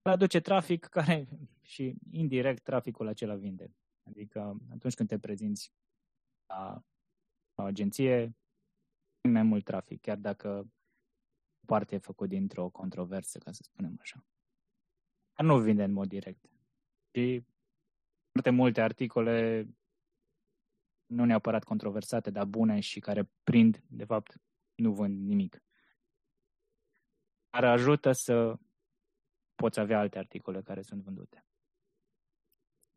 Aduce 0.01 0.39
trafic 0.39 0.85
care 0.85 1.27
și 1.73 1.95
indirect 2.11 2.63
traficul 2.63 3.07
acela 3.07 3.35
vinde. 3.35 3.75
Adică 4.03 4.57
atunci 4.71 4.93
când 4.93 5.09
te 5.09 5.19
prezinți 5.19 5.73
la, 6.47 6.83
la 7.55 7.63
o 7.63 7.67
agenție, 7.67 8.35
mai 9.29 9.43
mult 9.43 9.63
trafic, 9.63 10.01
chiar 10.01 10.17
dacă 10.17 10.71
parte 11.65 11.95
e 11.95 11.97
făcut 11.97 12.29
dintr-o 12.29 12.69
controversă, 12.69 13.37
ca 13.37 13.51
să 13.51 13.61
spunem 13.63 13.97
așa. 13.99 14.25
Dar 15.35 15.45
nu 15.45 15.59
vinde 15.59 15.83
în 15.83 15.91
mod 15.91 16.07
direct. 16.07 16.49
Și 17.11 17.45
foarte 18.31 18.49
multe 18.49 18.81
articole 18.81 19.67
nu 21.05 21.25
neapărat 21.25 21.63
controversate, 21.63 22.29
dar 22.29 22.45
bune 22.45 22.79
și 22.79 22.99
care 22.99 23.29
prind, 23.43 23.83
de 23.87 24.05
fapt, 24.05 24.41
nu 24.75 24.93
vând 24.93 25.27
nimic. 25.27 25.63
Dar 27.49 27.63
ajută 27.63 28.11
să 28.11 28.59
poți 29.55 29.79
avea 29.79 29.99
alte 29.99 30.17
articole 30.17 30.61
care 30.61 30.81
sunt 30.81 31.01
vândute. 31.01 31.45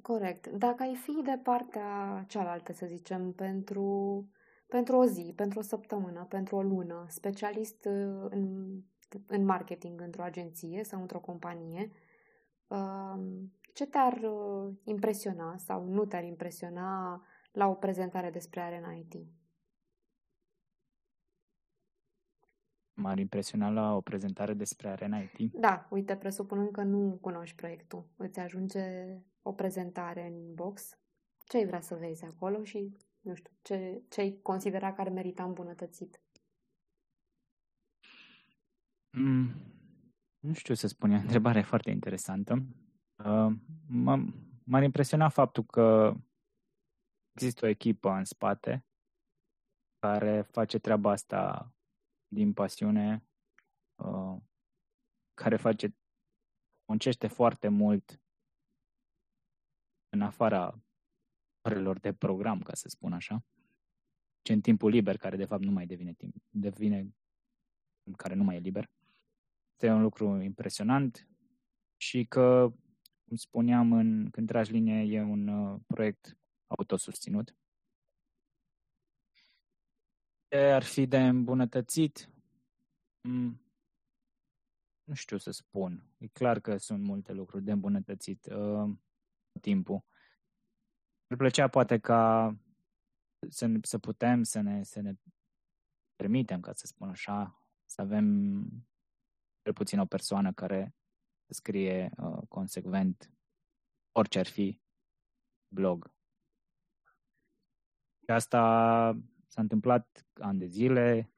Corect. 0.02 0.46
Dacă 0.46 0.82
ai 0.82 0.94
fi 0.94 1.22
de 1.24 1.40
partea 1.42 2.24
cealaltă, 2.28 2.72
să 2.72 2.86
zicem, 2.86 3.32
pentru, 3.32 4.28
pentru 4.66 4.96
o 4.96 5.04
zi, 5.04 5.32
pentru 5.36 5.58
o 5.58 5.62
săptămână, 5.62 6.24
pentru 6.24 6.56
o 6.56 6.62
lună, 6.62 7.06
specialist 7.08 7.84
uh, 7.84 8.26
în, 8.30 8.66
în 9.26 9.44
marketing 9.44 10.00
într-o 10.00 10.22
agenție 10.22 10.84
sau 10.84 11.00
într-o 11.00 11.20
companie, 11.20 11.90
um, 12.66 13.52
ce 13.74 13.86
te-ar 13.86 14.12
uh, 14.12 14.74
impresiona 14.84 15.56
sau 15.56 15.84
nu 15.84 16.04
te-ar 16.04 16.24
impresiona 16.24 17.22
la 17.52 17.66
o 17.68 17.74
prezentare 17.74 18.30
despre 18.30 18.60
Arena 18.60 18.92
IT? 18.92 19.14
M-ar 22.92 23.18
impresiona 23.18 23.68
la 23.68 23.96
o 23.96 24.00
prezentare 24.00 24.54
despre 24.54 24.88
Arena 24.88 25.18
IT? 25.18 25.52
Da, 25.52 25.86
uite, 25.90 26.16
presupunând 26.16 26.70
că 26.70 26.82
nu 26.82 27.18
cunoști 27.20 27.56
proiectul. 27.56 28.06
Îți 28.16 28.38
ajunge 28.38 28.80
o 29.42 29.52
prezentare 29.52 30.26
în 30.26 30.54
box 30.54 30.98
ce 31.46 31.56
ai 31.56 31.66
vrea 31.66 31.80
să 31.80 31.94
vezi 31.94 32.24
acolo 32.24 32.64
și, 32.64 32.96
nu 33.26 33.34
știu, 33.34 33.52
ce, 33.62 34.02
ce 34.08 34.20
ai 34.20 34.38
considera 34.42 34.94
că 34.94 35.00
ar 35.00 35.08
merita 35.08 35.44
îmbunătățit? 35.44 36.20
Mm, 39.10 39.50
nu 40.38 40.52
știu 40.52 40.74
să 40.74 40.86
spun, 40.86 41.10
e 41.10 41.16
o 41.16 41.20
întrebare 41.20 41.62
foarte 41.62 41.90
interesantă. 41.90 42.66
Uh, 43.24 43.52
m-ar 44.64 44.82
impresiona 44.82 45.28
faptul 45.28 45.64
că 45.64 46.14
există 47.32 47.64
o 47.64 47.68
echipă 47.68 48.10
în 48.10 48.24
spate 48.24 48.86
care 49.98 50.42
face 50.42 50.78
treaba 50.78 51.10
asta 51.10 51.72
din 52.28 52.52
pasiune, 52.52 53.26
uh, 53.94 54.36
care 55.34 55.56
face, 55.56 55.96
muncește 56.84 57.26
foarte 57.26 57.68
mult 57.68 58.20
în 60.08 60.22
afara 60.22 60.85
orelor 61.66 61.98
de 61.98 62.12
program, 62.12 62.60
ca 62.60 62.74
să 62.74 62.88
spun 62.88 63.12
așa, 63.12 63.44
ce 64.42 64.52
în 64.52 64.60
timpul 64.60 64.90
liber, 64.90 65.16
care 65.16 65.36
de 65.36 65.44
fapt 65.44 65.62
nu 65.62 65.70
mai 65.70 65.86
devine 65.86 66.12
timp, 66.12 66.34
devine 66.50 67.14
care 68.16 68.34
nu 68.34 68.44
mai 68.44 68.56
e 68.56 68.58
liber. 68.58 68.90
Este 69.72 69.90
un 69.90 70.02
lucru 70.02 70.40
impresionant 70.40 71.28
și 71.96 72.24
că, 72.24 72.72
cum 73.24 73.36
spuneam, 73.36 73.92
în, 73.92 74.30
când 74.30 74.46
tragi 74.46 74.72
linie, 74.72 75.16
e 75.16 75.22
un 75.22 75.48
uh, 75.48 75.80
proiect 75.86 76.38
autosusținut. 76.66 77.56
Ce 80.48 80.56
ar 80.56 80.82
fi 80.82 81.06
de 81.06 81.18
îmbunătățit? 81.18 82.30
Mm, 83.20 83.60
nu 85.04 85.14
știu 85.14 85.36
să 85.36 85.50
spun. 85.50 86.10
E 86.18 86.26
clar 86.26 86.60
că 86.60 86.76
sunt 86.76 87.02
multe 87.02 87.32
lucruri 87.32 87.64
de 87.64 87.72
îmbunătățit 87.72 88.46
uh, 88.46 88.90
timpul. 89.60 90.04
Ar 91.28 91.36
plăcea 91.36 91.68
poate 91.68 91.98
ca 91.98 92.54
să, 93.48 93.66
să 93.82 93.98
putem 93.98 94.42
să 94.42 94.60
ne, 94.60 94.82
să 94.82 95.00
ne 95.00 95.14
permitem, 96.16 96.60
ca 96.60 96.72
să 96.72 96.86
spun 96.86 97.08
așa, 97.08 97.62
să 97.84 98.00
avem 98.00 98.24
cel 99.62 99.72
puțin 99.72 99.98
o 99.98 100.06
persoană 100.06 100.52
care 100.52 100.94
scrie 101.48 102.10
uh, 102.16 102.42
consecvent 102.48 103.30
orice 104.12 104.38
ar 104.38 104.46
fi 104.46 104.80
blog. 105.74 106.14
Și 108.22 108.30
asta 108.30 108.60
s-a 109.46 109.60
întâmplat 109.60 110.26
ani 110.40 110.58
de 110.58 110.66
zile, 110.66 111.32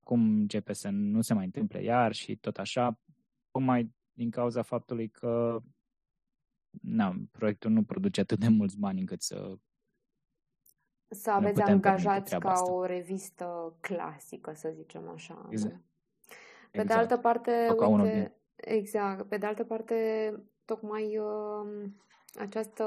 acum 0.00 0.20
începe 0.20 0.72
să 0.72 0.88
nu 0.88 1.20
se 1.20 1.34
mai 1.34 1.44
întâmple 1.44 1.82
iar 1.82 2.12
și 2.12 2.36
tot 2.36 2.58
așa, 2.58 3.00
tocmai 3.50 3.94
din 4.12 4.30
cauza 4.30 4.62
faptului 4.62 5.08
că 5.08 5.62
na, 6.82 7.14
proiectul 7.30 7.70
nu 7.70 7.82
produce 7.82 8.20
atât 8.20 8.38
de 8.38 8.48
mulți 8.48 8.78
bani 8.78 9.00
încât 9.00 9.22
să 9.22 9.58
să 11.14 11.30
aveți 11.30 11.60
angajați 11.60 12.38
ca 12.38 12.50
asta. 12.50 12.72
o 12.72 12.84
revistă 12.84 13.76
clasică, 13.80 14.52
să 14.54 14.72
zicem 14.74 15.08
așa. 15.08 15.46
Exact. 15.50 15.74
Pe 16.70 16.80
exact. 16.80 16.88
de 16.88 16.94
altă 16.94 17.16
parte, 17.16 17.74
uite, 17.78 18.36
exact, 18.56 19.28
pe 19.28 19.36
de 19.36 19.46
altă 19.46 19.64
parte, 19.64 19.94
tocmai 20.64 21.18
uh, 21.18 21.90
această 22.38 22.84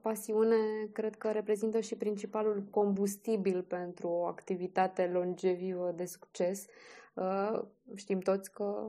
pasiune 0.00 0.56
cred 0.92 1.16
că 1.16 1.30
reprezintă 1.30 1.80
și 1.80 1.96
principalul 1.96 2.62
combustibil 2.70 3.62
pentru 3.62 4.08
o 4.08 4.26
activitate 4.26 5.06
longevivă 5.06 5.92
de 5.96 6.04
succes. 6.04 6.66
Uh, 7.14 7.62
știm 7.94 8.20
toți 8.20 8.52
că 8.52 8.86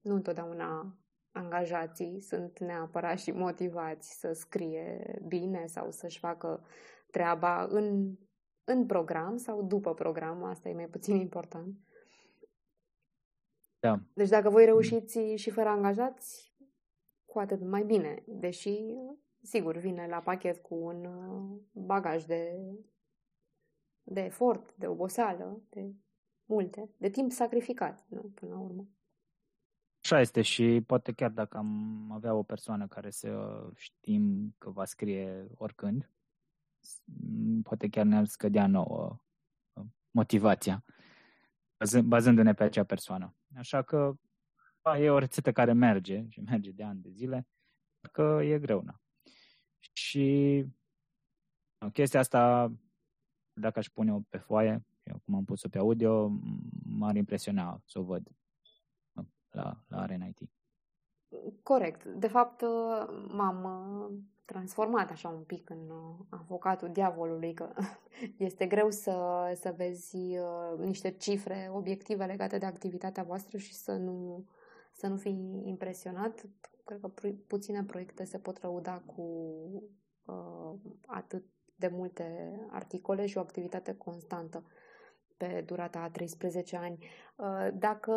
nu 0.00 0.14
întotdeauna 0.14 0.96
angajații 1.32 2.20
sunt 2.20 2.58
neapărat 2.58 3.18
și 3.18 3.30
motivați 3.30 4.18
să 4.18 4.32
scrie 4.32 5.18
bine 5.26 5.66
sau 5.66 5.90
să-și 5.90 6.18
facă 6.18 6.64
treaba 7.10 7.64
în, 7.64 8.16
în 8.64 8.86
program 8.86 9.36
sau 9.36 9.62
după 9.62 9.94
program, 9.94 10.42
asta 10.42 10.68
e 10.68 10.74
mai 10.74 10.88
puțin 10.88 11.16
important. 11.16 11.76
Da. 13.78 14.00
Deci 14.14 14.28
dacă 14.28 14.50
voi 14.50 14.64
reușiți 14.64 15.18
și 15.34 15.50
fără 15.50 15.68
angajați, 15.68 16.50
cu 17.24 17.38
atât 17.38 17.60
mai 17.60 17.84
bine. 17.84 18.22
Deși, 18.26 18.78
sigur, 19.42 19.76
vine 19.76 20.06
la 20.06 20.18
pachet 20.20 20.58
cu 20.58 20.74
un 20.74 21.04
uh, 21.04 21.60
bagaj 21.72 22.24
de, 22.24 22.52
de 24.02 24.20
efort, 24.20 24.74
de 24.76 24.86
oboseală, 24.86 25.62
de 25.68 25.94
multe, 26.44 26.90
de 26.96 27.08
timp 27.08 27.32
sacrificat, 27.32 28.06
nu, 28.08 28.32
până 28.34 28.54
la 28.54 28.60
urmă. 28.60 28.88
Așa 30.02 30.20
este 30.20 30.42
și 30.42 30.82
poate 30.86 31.12
chiar 31.12 31.30
dacă 31.30 31.56
am 31.56 32.12
avea 32.12 32.34
o 32.34 32.42
persoană 32.42 32.86
care 32.86 33.10
să 33.10 33.60
știm 33.74 34.54
că 34.58 34.70
va 34.70 34.84
scrie 34.84 35.46
oricând, 35.54 36.10
poate 37.62 37.88
chiar 37.88 38.04
ne-ar 38.04 38.24
scădea 38.24 38.66
nouă 38.66 39.20
uh, 39.72 39.84
motivația, 40.10 40.84
bazându-ne 42.04 42.54
pe 42.54 42.64
acea 42.64 42.84
persoană. 42.84 43.34
Așa 43.56 43.82
că 43.82 44.14
a, 44.82 44.98
e 44.98 45.10
o 45.10 45.18
rețetă 45.18 45.52
care 45.52 45.72
merge 45.72 46.26
și 46.28 46.40
merge 46.40 46.70
de 46.70 46.82
ani 46.82 47.00
de 47.00 47.10
zile, 47.10 47.46
că 48.12 48.40
e 48.42 48.58
greu. 48.58 48.82
Na. 48.82 49.00
Și 49.92 50.66
chestia 51.92 52.20
asta, 52.20 52.72
dacă 53.52 53.78
aș 53.78 53.86
pune-o 53.86 54.20
pe 54.20 54.38
foaie, 54.38 54.84
eu 55.02 55.20
cum 55.24 55.34
am 55.34 55.44
pus-o 55.44 55.68
pe 55.68 55.78
audio, 55.78 56.28
m-ar 56.84 57.16
impresiona 57.16 57.82
să 57.84 57.98
o 57.98 58.02
văd 58.02 58.28
la, 59.50 59.76
la 59.88 60.00
Arena 60.00 60.26
IT. 60.26 60.50
Corect. 61.62 62.04
De 62.04 62.28
fapt, 62.28 62.62
m-am 63.28 64.10
transformat 64.44 65.10
așa 65.10 65.28
un 65.28 65.42
pic 65.42 65.70
în 65.70 65.90
avocatul 66.28 66.92
diavolului, 66.92 67.54
că 67.54 67.72
este 68.36 68.66
greu 68.66 68.90
să, 68.90 69.16
să 69.60 69.74
vezi 69.76 70.16
niște 70.78 71.10
cifre 71.10 71.70
obiective 71.72 72.24
legate 72.24 72.58
de 72.58 72.66
activitatea 72.66 73.22
voastră 73.22 73.58
și 73.58 73.74
să 73.74 73.92
nu 73.92 74.44
să 74.92 75.06
nu 75.06 75.16
fii 75.16 75.62
impresionat. 75.64 76.44
Cred 76.84 77.00
că 77.00 77.08
pu- 77.08 77.44
puține 77.46 77.84
proiecte 77.84 78.24
se 78.24 78.38
pot 78.38 78.58
răuda 78.58 79.02
cu 79.06 79.22
uh, 80.24 80.72
atât 81.06 81.44
de 81.76 81.88
multe 81.88 82.58
articole 82.70 83.26
și 83.26 83.36
o 83.36 83.40
activitate 83.40 83.94
constantă 83.94 84.64
pe 85.36 85.62
durata 85.66 85.98
a 86.00 86.10
13 86.10 86.76
ani. 86.76 87.06
Uh, 87.36 87.68
dacă 87.74 88.14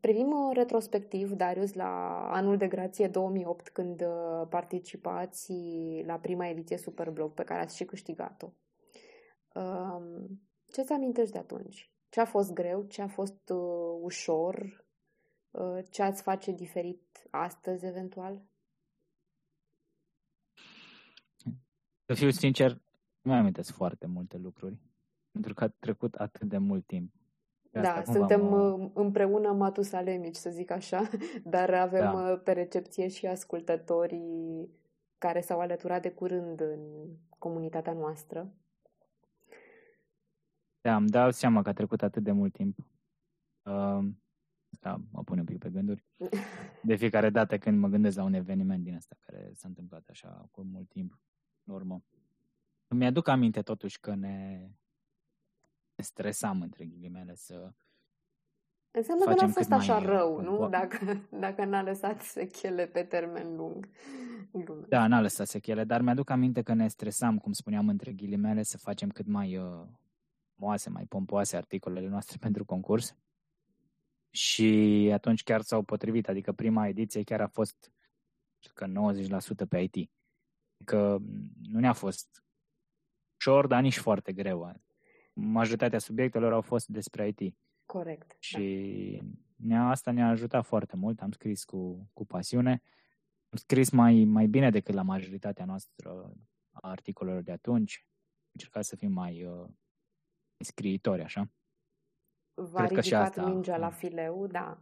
privim 0.00 0.50
retrospectiv, 0.52 1.32
Darius, 1.32 1.72
la 1.72 2.22
anul 2.30 2.56
de 2.56 2.68
grație 2.68 3.08
2008, 3.08 3.68
când 3.68 4.00
uh, 4.00 4.46
participați 4.48 5.52
la 6.04 6.18
prima 6.18 6.46
ediție 6.46 6.76
Superblog, 6.76 7.32
pe 7.32 7.44
care 7.44 7.60
ați 7.60 7.76
și 7.76 7.84
câștigat-o, 7.84 8.52
uh, 9.54 10.24
ce-ți 10.72 10.92
amintești 10.92 11.32
de 11.32 11.38
atunci? 11.38 11.92
Ce 12.08 12.20
a 12.20 12.24
fost 12.24 12.52
greu? 12.52 12.82
Ce 12.82 13.02
a 13.02 13.08
fost 13.08 13.48
uh, 13.48 13.98
ușor? 14.00 14.84
Uh, 15.50 15.78
ce 15.90 16.02
ați 16.02 16.22
face 16.22 16.52
diferit 16.52 17.26
astăzi, 17.30 17.86
eventual? 17.86 18.42
Să 22.04 22.14
fiu 22.14 22.30
sincer, 22.30 22.72
nu 23.20 23.30
mai 23.30 23.38
amintesc 23.38 23.72
foarte 23.72 24.06
multe 24.06 24.36
lucruri, 24.36 24.78
pentru 25.30 25.54
că 25.54 25.64
a 25.64 25.68
trecut 25.68 26.14
atât 26.14 26.48
de 26.48 26.58
mult 26.58 26.86
timp. 26.86 27.12
De 27.70 27.80
da, 27.80 28.02
suntem 28.04 28.44
mă... 28.44 28.60
Uh, 28.60 28.90
împreună 28.94 29.52
matusalemici, 29.52 30.36
să 30.36 30.50
zic 30.50 30.70
așa, 30.70 31.08
dar 31.44 31.74
avem 31.74 32.00
da. 32.00 32.30
Uh, 32.30 32.40
pe 32.44 32.52
recepție 32.52 33.08
și 33.08 33.26
ascultătorii 33.26 34.68
care 35.18 35.40
s-au 35.40 35.60
alăturat 35.60 36.02
de 36.02 36.10
curând 36.10 36.60
în 36.60 36.80
comunitatea 37.38 37.92
noastră. 37.92 38.52
Da, 40.80 40.96
îmi 40.96 41.08
dau 41.08 41.30
seama 41.30 41.62
că 41.62 41.68
a 41.68 41.72
trecut 41.72 42.02
atât 42.02 42.22
de 42.22 42.32
mult 42.32 42.52
timp. 42.52 42.78
Uh, 43.62 44.08
Asta 44.72 45.02
mă 45.10 45.22
pune 45.22 45.40
un 45.40 45.46
pic 45.46 45.58
pe 45.58 45.70
gânduri. 45.70 46.04
De 46.82 46.96
fiecare 46.96 47.30
dată 47.30 47.58
când 47.58 47.78
mă 47.78 47.88
gândesc 47.88 48.16
la 48.16 48.22
un 48.22 48.32
eveniment 48.32 48.84
din 48.84 48.94
asta 48.94 49.16
care 49.20 49.50
s-a 49.54 49.68
întâmplat 49.68 50.08
așa 50.08 50.48
cu 50.50 50.62
mult 50.62 50.88
timp 50.88 51.18
în 51.64 51.74
urmă. 51.74 52.04
Îmi 52.86 53.06
aduc 53.06 53.28
aminte 53.28 53.62
totuși 53.62 54.00
că 54.00 54.14
ne, 54.14 54.60
ne 54.60 54.68
stresam, 56.02 56.60
între 56.60 56.84
ghilimele, 56.84 57.34
să 57.34 57.72
Înseamnă 58.90 59.24
că 59.24 59.34
n-a 59.34 59.48
fost 59.48 59.72
așa 59.72 59.98
rău, 59.98 60.40
nu? 60.40 60.68
Dacă, 60.68 60.98
dacă 61.40 61.64
n-a 61.64 61.82
lăsat 61.82 62.20
sechele 62.20 62.86
pe 62.86 63.02
termen 63.02 63.56
lung. 63.56 63.88
Da, 64.88 65.06
n-a 65.06 65.20
lăsat 65.20 65.46
sechele, 65.46 65.84
dar 65.84 66.00
mi-aduc 66.00 66.30
aminte 66.30 66.62
că 66.62 66.74
ne 66.74 66.88
stresam, 66.88 67.38
cum 67.38 67.52
spuneam, 67.52 67.88
între 67.88 68.12
ghilimele, 68.12 68.62
să 68.62 68.78
facem 68.78 69.08
cât 69.08 69.26
mai 69.26 69.56
uh, 69.56 69.86
moase, 70.54 70.90
mai 70.90 71.04
pompoase 71.04 71.56
articolele 71.56 72.08
noastre 72.08 72.36
pentru 72.46 72.64
concurs 72.64 73.16
și 74.30 75.10
atunci 75.12 75.42
chiar 75.42 75.60
s-au 75.60 75.82
potrivit, 75.82 76.28
adică 76.28 76.52
prima 76.52 76.86
ediție 76.86 77.22
chiar 77.22 77.40
a 77.40 77.46
fost 77.46 77.92
că 78.74 78.86
90% 78.86 79.68
pe 79.68 79.78
IT. 79.78 80.10
Că 80.84 81.18
nu 81.62 81.78
ne-a 81.78 81.92
fost 81.92 82.42
ușor, 83.36 83.66
dar 83.66 83.82
nici 83.82 83.98
foarte 83.98 84.32
greu. 84.32 84.72
Majoritatea 85.40 85.98
subiectelor 85.98 86.52
au 86.52 86.60
fost 86.60 86.86
despre 86.86 87.28
IT. 87.28 87.54
Corect. 87.86 88.28
Da. 88.28 88.34
Și 88.38 89.18
da. 89.22 89.28
ne 89.56 89.78
asta 89.78 90.10
ne-a 90.10 90.28
ajutat 90.28 90.64
foarte 90.64 90.96
mult, 90.96 91.20
am 91.20 91.30
scris 91.30 91.64
cu, 91.64 92.10
cu 92.12 92.26
pasiune 92.26 92.82
am 93.50 93.58
scris 93.58 93.90
mai, 93.90 94.24
mai 94.24 94.46
bine 94.46 94.70
decât 94.70 94.94
la 94.94 95.02
majoritatea 95.02 95.64
noastră 95.64 96.32
a 96.72 96.88
articolelor 96.88 97.42
de 97.42 97.52
atunci. 97.52 98.06
Am 98.06 98.50
încercat 98.52 98.84
să 98.84 98.96
fim 98.96 99.12
mai 99.12 99.44
uh, 99.44 99.66
scriitori, 100.58 101.22
așa. 101.22 101.50
V-a 102.54 102.84
Cred 102.84 102.88
ridicat 102.88 102.94
că 102.94 103.00
și 103.00 103.14
asta, 103.14 103.46
mingea 103.46 103.76
la 103.76 103.90
fileu, 103.90 104.46
da. 104.46 104.78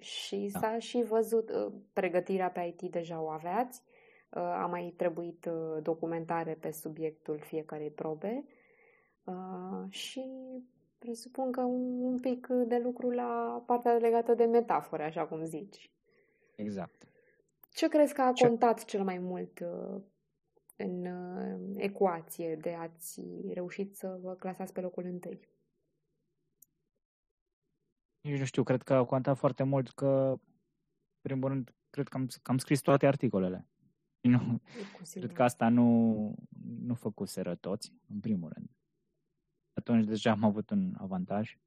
Și 0.00 0.50
da. 0.52 0.58
s-a 0.58 0.78
și 0.78 1.02
văzut, 1.08 1.50
uh, 1.50 1.72
pregătirea 1.92 2.50
pe 2.50 2.76
IT 2.76 2.90
deja 2.90 3.20
o 3.20 3.28
aveați, 3.28 3.82
uh, 4.30 4.42
a 4.42 4.66
mai 4.66 4.94
trebuit 4.96 5.44
uh, 5.44 5.82
documentare 5.82 6.54
pe 6.54 6.70
subiectul 6.70 7.38
fiecarei 7.38 7.90
probe 7.90 8.44
și 9.88 10.24
presupun 10.98 11.52
că 11.52 11.60
un 11.60 12.18
pic 12.20 12.46
de 12.46 12.78
lucru 12.78 13.10
la 13.10 13.62
partea 13.66 13.92
legată 13.92 14.34
de 14.34 14.44
metafore, 14.44 15.04
așa 15.04 15.26
cum 15.26 15.44
zici. 15.44 15.90
Exact. 16.56 17.08
Ce 17.70 17.88
crezi 17.88 18.14
că 18.14 18.22
a 18.22 18.32
contat 18.32 18.78
Ce... 18.78 18.84
cel 18.84 19.04
mai 19.04 19.18
mult 19.18 19.64
în 20.76 21.06
ecuație 21.76 22.56
de 22.56 22.74
ați 22.74 23.22
reușit 23.52 23.96
să 23.96 24.18
vă 24.22 24.34
clasați 24.34 24.72
pe 24.72 24.80
locul 24.80 25.04
întâi? 25.04 25.48
nici 28.28 28.38
nu 28.38 28.44
știu, 28.44 28.62
cred 28.62 28.82
că 28.82 28.94
au 28.94 29.04
contat 29.04 29.36
foarte 29.36 29.62
mult 29.62 29.90
că, 29.90 30.06
în 30.06 31.20
primul 31.20 31.48
rând, 31.48 31.74
cred 31.90 32.08
că 32.08 32.16
am, 32.16 32.26
că 32.42 32.50
am 32.50 32.58
scris 32.58 32.80
toate 32.80 33.06
articolele. 33.06 33.66
Nu, 34.20 34.60
cred 35.10 35.32
că 35.32 35.42
asta 35.42 35.68
nu, 35.68 36.34
nu 36.80 36.94
făcuseră 36.94 37.54
toți, 37.54 37.92
în 38.08 38.20
primul 38.20 38.50
rând. 38.54 38.70
Atunci 39.88 40.06
deja 40.06 40.30
am 40.30 40.44
avut 40.44 40.70
un 40.70 40.94
avantaj 40.98 41.58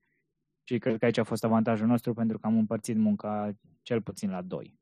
și 0.63 0.78
cred 0.78 0.97
că 0.97 1.05
aici 1.05 1.17
a 1.17 1.24
fost 1.24 1.43
avantajul 1.43 1.88
nostru 1.88 2.13
pentru 2.13 2.39
că 2.39 2.47
am 2.47 2.57
împărțit 2.57 2.97
munca 2.97 3.57
cel 3.82 4.01
puțin 4.01 4.30
la 4.30 4.41
doi. 4.41 4.80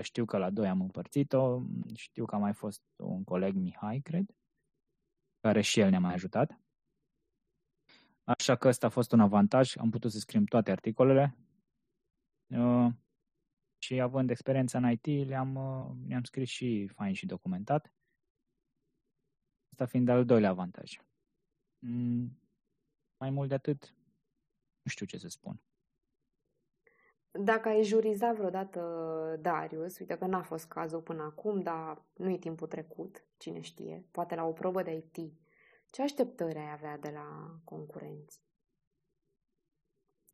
Știu 0.00 0.24
că 0.24 0.38
la 0.38 0.50
doi 0.50 0.68
am 0.68 0.80
împărțit-o, 0.80 1.62
știu 1.94 2.24
că 2.24 2.34
a 2.34 2.38
mai 2.38 2.52
fost 2.52 2.82
un 2.96 3.24
coleg, 3.24 3.54
Mihai, 3.54 4.00
cred, 4.00 4.36
care 5.40 5.60
și 5.60 5.80
el 5.80 5.90
ne-a 5.90 6.00
mai 6.00 6.12
ajutat. 6.12 6.60
Așa 8.24 8.56
că 8.56 8.68
ăsta 8.68 8.86
a 8.86 8.90
fost 8.90 9.12
un 9.12 9.20
avantaj, 9.20 9.76
am 9.76 9.90
putut 9.90 10.10
să 10.12 10.18
scriem 10.18 10.44
toate 10.44 10.70
articolele 10.70 11.36
uh, 12.46 12.92
și 13.78 14.00
având 14.00 14.30
experiența 14.30 14.78
în 14.78 14.90
IT, 14.90 15.26
le-am, 15.28 15.54
uh, 15.54 16.08
le-am 16.08 16.22
scris 16.22 16.48
și 16.48 16.86
fain 16.86 17.14
și 17.14 17.26
documentat. 17.26 17.92
Asta 19.70 19.86
fiind 19.86 20.08
al 20.08 20.24
doilea 20.24 20.50
avantaj. 20.50 20.98
Mm, 21.78 22.38
mai 23.16 23.30
mult 23.30 23.48
de 23.48 23.54
atât, 23.54 23.94
nu 24.82 24.90
știu 24.90 25.06
ce 25.06 25.18
să 25.18 25.28
spun. 25.28 25.60
Dacă 27.30 27.68
ai 27.68 27.82
jurizat 27.82 28.34
vreodată 28.36 28.80
Darius, 29.40 29.98
uite 29.98 30.18
că 30.18 30.26
n-a 30.26 30.42
fost 30.42 30.66
cazul 30.66 31.00
până 31.00 31.22
acum, 31.22 31.60
dar 31.60 32.02
nu 32.14 32.30
e 32.30 32.38
timpul 32.38 32.66
trecut, 32.66 33.24
cine 33.36 33.60
știe, 33.60 34.04
poate 34.10 34.34
la 34.34 34.44
o 34.44 34.52
probă 34.52 34.82
de 34.82 34.96
IT, 34.96 35.32
ce 35.90 36.02
așteptări 36.02 36.58
ai 36.58 36.72
avea 36.72 36.98
de 36.98 37.10
la 37.10 37.60
concurenți? 37.64 38.40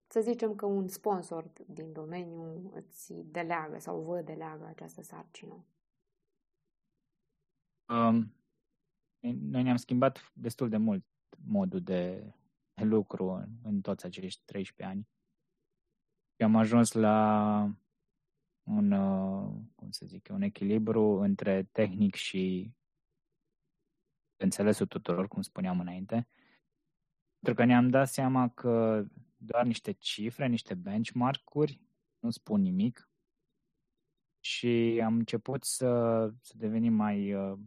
Să 0.06 0.20
zicem 0.20 0.54
că 0.54 0.66
un 0.66 0.88
sponsor 0.88 1.52
din 1.66 1.92
domeniu 1.92 2.70
îți 2.74 3.12
deleagă 3.12 3.78
sau 3.78 4.00
vă 4.00 4.20
deleagă 4.20 4.64
această 4.64 5.02
sarcină. 5.02 5.64
Um, 7.88 8.34
noi 9.20 9.62
ne-am 9.62 9.76
schimbat 9.76 10.32
destul 10.34 10.68
de 10.68 10.76
mult 10.76 11.04
modul 11.44 11.80
de 11.80 12.34
lucru 12.74 13.28
în, 13.30 13.48
în 13.62 13.80
toți 13.80 14.04
acești 14.04 14.42
13 14.44 14.96
ani. 14.96 15.08
Și 16.36 16.42
am 16.42 16.56
ajuns 16.56 16.92
la 16.92 17.76
un, 18.62 18.92
uh, 18.92 19.52
cum 19.74 19.90
să 19.90 20.06
zic, 20.06 20.28
un 20.30 20.42
echilibru 20.42 21.02
între 21.02 21.62
tehnic 21.62 22.14
și 22.14 22.72
înțelesul 24.36 24.86
tuturor, 24.86 25.28
cum 25.28 25.42
spuneam 25.42 25.80
înainte, 25.80 26.28
pentru 27.38 27.62
că 27.62 27.64
ne-am 27.64 27.88
dat 27.88 28.08
seama 28.08 28.48
că 28.48 29.04
doar 29.36 29.64
niște 29.64 29.92
cifre, 29.92 30.46
niște 30.46 30.74
benchmark-uri 30.74 31.80
nu 32.18 32.30
spun 32.30 32.60
nimic 32.60 33.10
și 34.40 35.00
am 35.04 35.14
început 35.14 35.64
să, 35.64 35.88
să 36.40 36.52
devenim 36.56 36.92
mai, 36.92 37.34
uh, 37.34 37.52
uh, 37.52 37.58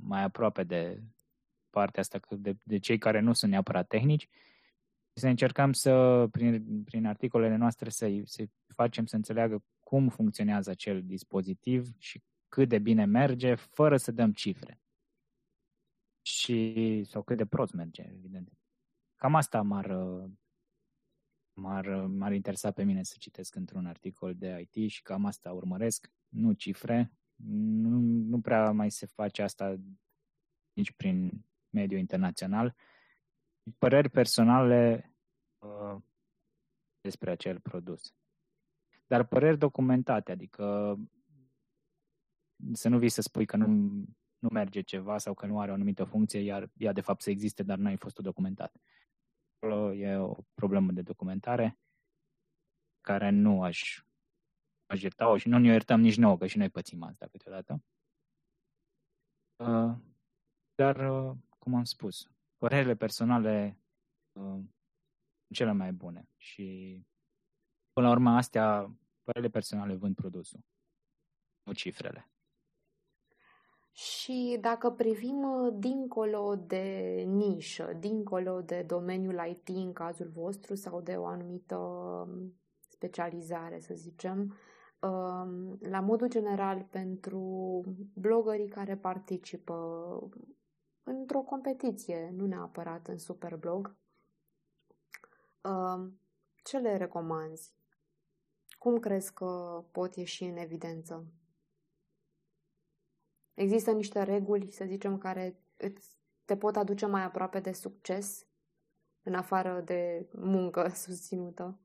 mai 0.00 0.22
aproape 0.22 0.62
de 0.62 1.02
partea 1.70 2.00
asta, 2.00 2.20
de, 2.28 2.56
de 2.64 2.78
cei 2.78 2.98
care 2.98 3.20
nu 3.20 3.32
sunt 3.32 3.50
neapărat 3.50 3.86
tehnici 3.86 4.28
și 5.12 5.20
să 5.20 5.28
încercăm 5.28 5.72
să, 5.72 6.26
prin, 6.30 6.82
prin 6.84 7.06
articolele 7.06 7.56
noastre, 7.56 7.90
să-i, 7.90 8.22
să 8.26 8.44
facem 8.66 9.06
să 9.06 9.16
înțeleagă 9.16 9.64
cum 9.80 10.08
funcționează 10.08 10.70
acel 10.70 11.02
dispozitiv 11.02 11.98
și 11.98 12.22
cât 12.48 12.68
de 12.68 12.78
bine 12.78 13.04
merge, 13.04 13.54
fără 13.54 13.96
să 13.96 14.12
dăm 14.12 14.32
cifre. 14.32 14.80
Și, 16.22 17.02
sau 17.04 17.22
cât 17.22 17.36
de 17.36 17.46
prost 17.46 17.72
merge, 17.72 18.02
evident. 18.02 18.52
Cam 19.16 19.34
asta 19.34 19.62
m-ar, 19.62 19.86
m-ar, 21.52 21.86
m-ar 22.06 22.32
interesa 22.32 22.70
pe 22.70 22.82
mine 22.82 23.02
să 23.02 23.16
citesc 23.18 23.54
într-un 23.54 23.86
articol 23.86 24.34
de 24.34 24.68
IT 24.70 24.90
și 24.90 25.02
cam 25.02 25.24
asta 25.24 25.52
urmăresc, 25.52 26.12
nu 26.28 26.52
cifre. 26.52 27.12
Nu, 27.36 27.98
nu 28.00 28.40
prea 28.40 28.70
mai 28.70 28.90
se 28.90 29.06
face 29.06 29.42
asta 29.42 29.76
nici 30.72 30.92
prin 30.92 31.44
mediul 31.70 32.00
internațional. 32.00 32.74
Păreri 33.78 34.08
personale 34.08 35.12
uh, 35.58 35.96
despre 37.00 37.30
acel 37.30 37.60
produs. 37.60 38.14
Dar 39.06 39.26
păreri 39.26 39.58
documentate, 39.58 40.32
adică 40.32 40.96
să 42.72 42.88
nu 42.88 42.98
vii 42.98 43.08
să 43.08 43.20
spui 43.20 43.46
că 43.46 43.56
nu, 43.56 43.66
nu 44.38 44.48
merge 44.52 44.80
ceva 44.80 45.18
sau 45.18 45.34
că 45.34 45.46
nu 45.46 45.60
are 45.60 45.70
o 45.70 45.74
anumită 45.74 46.04
funcție, 46.04 46.40
iar 46.40 46.70
ea 46.76 46.92
de 46.92 47.00
fapt 47.00 47.22
să 47.22 47.30
existe, 47.30 47.62
dar 47.62 47.78
nu 47.78 47.86
ai 47.86 47.96
fost 47.96 48.18
documentat. 48.18 48.76
Acolo 49.56 49.92
e 49.92 50.16
o 50.16 50.36
problemă 50.54 50.92
de 50.92 51.02
documentare 51.02 51.78
care 53.00 53.30
nu 53.30 53.62
aș, 53.62 54.03
aș 54.94 55.02
ierta-o 55.02 55.36
și 55.36 55.48
nu 55.48 55.58
ne 55.58 55.68
iertăm 55.68 56.00
nici 56.00 56.16
nouă, 56.16 56.36
că 56.38 56.46
și 56.46 56.58
noi 56.58 56.70
pățim 56.70 57.02
asta 57.02 57.26
câteodată. 57.26 57.82
Uh, 59.56 59.94
dar, 60.74 60.96
uh, 60.96 61.36
cum 61.58 61.74
am 61.74 61.84
spus, 61.84 62.30
părerile 62.56 62.94
personale 62.94 63.78
uh, 64.32 64.60
cele 65.54 65.72
mai 65.72 65.92
bune 65.92 66.28
și 66.36 67.00
până 67.92 68.06
la 68.06 68.12
urmă 68.12 68.30
astea, 68.30 68.96
părerile 69.22 69.50
personale 69.50 69.94
vând 69.94 70.14
produsul, 70.14 70.60
nu 71.62 71.72
cifrele. 71.72 72.28
Și 73.92 74.58
dacă 74.60 74.90
privim 74.90 75.42
uh, 75.42 75.74
dincolo 75.78 76.56
de 76.56 77.24
nișă, 77.26 77.92
dincolo 77.92 78.60
de 78.60 78.82
domeniul 78.82 79.46
IT 79.48 79.68
în 79.68 79.92
cazul 79.92 80.28
vostru 80.28 80.74
sau 80.74 81.00
de 81.00 81.16
o 81.16 81.26
anumită 81.26 81.76
um, 81.76 82.54
specializare, 82.88 83.80
să 83.80 83.94
zicem, 83.94 84.38
um, 84.38 84.54
la 85.80 86.00
modul 86.00 86.28
general 86.28 86.86
pentru 86.90 87.40
blogării 88.14 88.68
care 88.68 88.96
participă 88.96 89.74
într-o 91.02 91.40
competiție, 91.40 92.32
nu 92.36 92.46
neapărat 92.46 93.06
în 93.08 93.18
Superblog, 93.18 93.96
um, 95.62 96.20
ce 96.62 96.78
le 96.78 96.96
recomanzi? 96.96 97.74
Cum 98.78 98.98
crezi 98.98 99.32
că 99.32 99.84
pot 99.90 100.16
ieși 100.16 100.44
în 100.44 100.56
evidență? 100.56 101.26
Există 103.54 103.92
niște 103.92 104.22
reguli, 104.22 104.70
să 104.70 104.84
zicem, 104.84 105.18
care 105.18 105.60
îți, 105.76 106.18
te 106.44 106.56
pot 106.56 106.76
aduce 106.76 107.06
mai 107.06 107.22
aproape 107.22 107.60
de 107.60 107.72
succes 107.72 108.46
în 109.22 109.34
afară 109.34 109.80
de 109.80 110.28
muncă 110.32 110.88
susținută 111.04 111.78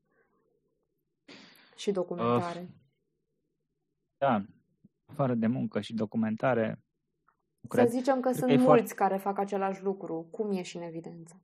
și 1.76 1.92
documentare. 1.92 2.60
Uh, 2.60 2.79
da, 4.20 4.44
afară 5.04 5.34
de 5.34 5.46
muncă 5.46 5.80
și 5.80 5.94
documentare. 5.94 6.82
Cred, 7.68 7.88
să 7.88 7.96
zicem 7.96 8.20
că 8.20 8.32
sunt 8.32 8.50
mulți 8.50 8.64
foarte... 8.64 8.94
care 8.94 9.16
fac 9.16 9.38
același 9.38 9.82
lucru. 9.82 10.28
Cum 10.30 10.52
ieși 10.52 10.76
în 10.76 10.82
evidență? 10.82 11.42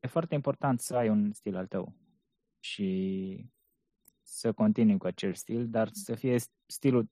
E 0.00 0.06
foarte 0.06 0.34
important 0.34 0.80
să 0.80 0.96
ai 0.96 1.08
un 1.08 1.32
stil 1.32 1.56
al 1.56 1.66
tău 1.66 1.94
și 2.58 3.50
să 4.22 4.52
continui 4.52 4.98
cu 4.98 5.06
acel 5.06 5.34
stil, 5.34 5.68
dar 5.68 5.88
să 5.92 6.14
fie 6.14 6.36
stilul 6.66 7.10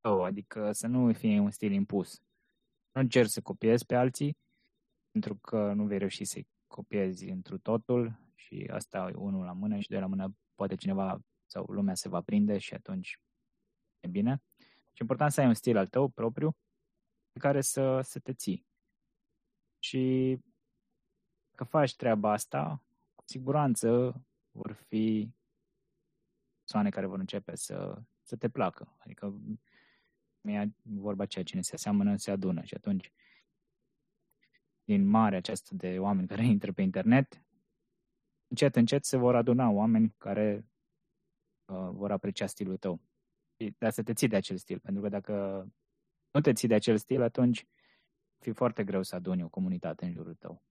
tău, 0.00 0.24
adică 0.24 0.72
să 0.72 0.86
nu 0.86 1.12
fie 1.12 1.38
un 1.38 1.50
stil 1.50 1.72
impus. 1.72 2.22
Nu 2.92 3.00
încerci 3.00 3.30
să 3.30 3.40
copiezi 3.40 3.86
pe 3.86 3.94
alții, 3.94 4.36
pentru 5.10 5.36
că 5.36 5.72
nu 5.72 5.84
vei 5.86 5.98
reuși 5.98 6.24
să-i 6.24 6.48
copiezi 6.66 7.28
întru 7.28 7.58
totul 7.58 8.20
și 8.34 8.70
asta 8.72 9.10
unul 9.14 9.44
la 9.44 9.52
mână 9.52 9.78
și 9.78 9.88
de 9.88 9.98
la 9.98 10.06
mână 10.06 10.36
poate 10.54 10.74
cineva 10.74 11.20
sau 11.46 11.64
lumea 11.64 11.94
se 11.94 12.08
va 12.08 12.20
prinde 12.20 12.58
și 12.58 12.74
atunci 12.74 13.10
e 13.12 13.29
bine. 14.08 14.42
Și 14.92 15.00
important 15.00 15.32
să 15.32 15.40
ai 15.40 15.46
un 15.46 15.54
stil 15.54 15.76
al 15.76 15.86
tău 15.86 16.08
propriu 16.08 16.56
pe 17.32 17.38
care 17.38 17.60
să, 17.60 18.00
să 18.00 18.18
te 18.18 18.32
ții. 18.32 18.66
Și 19.78 20.36
dacă 21.50 21.64
faci 21.64 21.96
treaba 21.96 22.32
asta, 22.32 22.82
cu 23.14 23.24
siguranță 23.26 24.20
vor 24.50 24.72
fi 24.72 25.34
persoane 26.58 26.88
care 26.90 27.06
vor 27.06 27.18
începe 27.18 27.54
să, 27.54 28.02
să 28.22 28.36
te 28.36 28.48
placă. 28.48 28.96
Adică 28.98 29.40
e 30.40 30.68
vorba 30.82 31.26
ceea 31.26 31.44
cine 31.44 31.60
se 31.60 31.74
aseamănă, 31.74 32.16
se 32.16 32.30
adună 32.30 32.62
și 32.62 32.74
atunci 32.74 33.12
din 34.84 35.06
mare 35.06 35.36
aceasta 35.36 35.70
de 35.72 35.98
oameni 35.98 36.28
care 36.28 36.46
intră 36.54 36.72
pe 36.72 36.82
internet, 36.82 37.44
încet, 38.48 38.76
încet 38.76 39.04
se 39.04 39.16
vor 39.16 39.34
aduna 39.34 39.68
oameni 39.68 40.14
care 40.18 40.66
uh, 41.64 41.88
vor 41.92 42.10
aprecia 42.10 42.46
stilul 42.46 42.76
tău. 42.76 43.00
Dar 43.78 43.90
să 43.90 44.02
te 44.02 44.12
ții 44.12 44.28
de 44.28 44.36
acel 44.36 44.56
stil, 44.56 44.78
pentru 44.78 45.02
că 45.02 45.08
dacă 45.08 45.66
nu 46.30 46.40
te 46.40 46.52
ții 46.52 46.68
de 46.68 46.74
acel 46.74 46.96
stil, 46.96 47.22
atunci 47.22 47.66
fi 48.38 48.52
foarte 48.52 48.84
greu 48.84 49.02
să 49.02 49.14
aduni 49.14 49.42
o 49.42 49.48
comunitate 49.48 50.04
în 50.04 50.12
jurul 50.12 50.34
tău. 50.34 50.62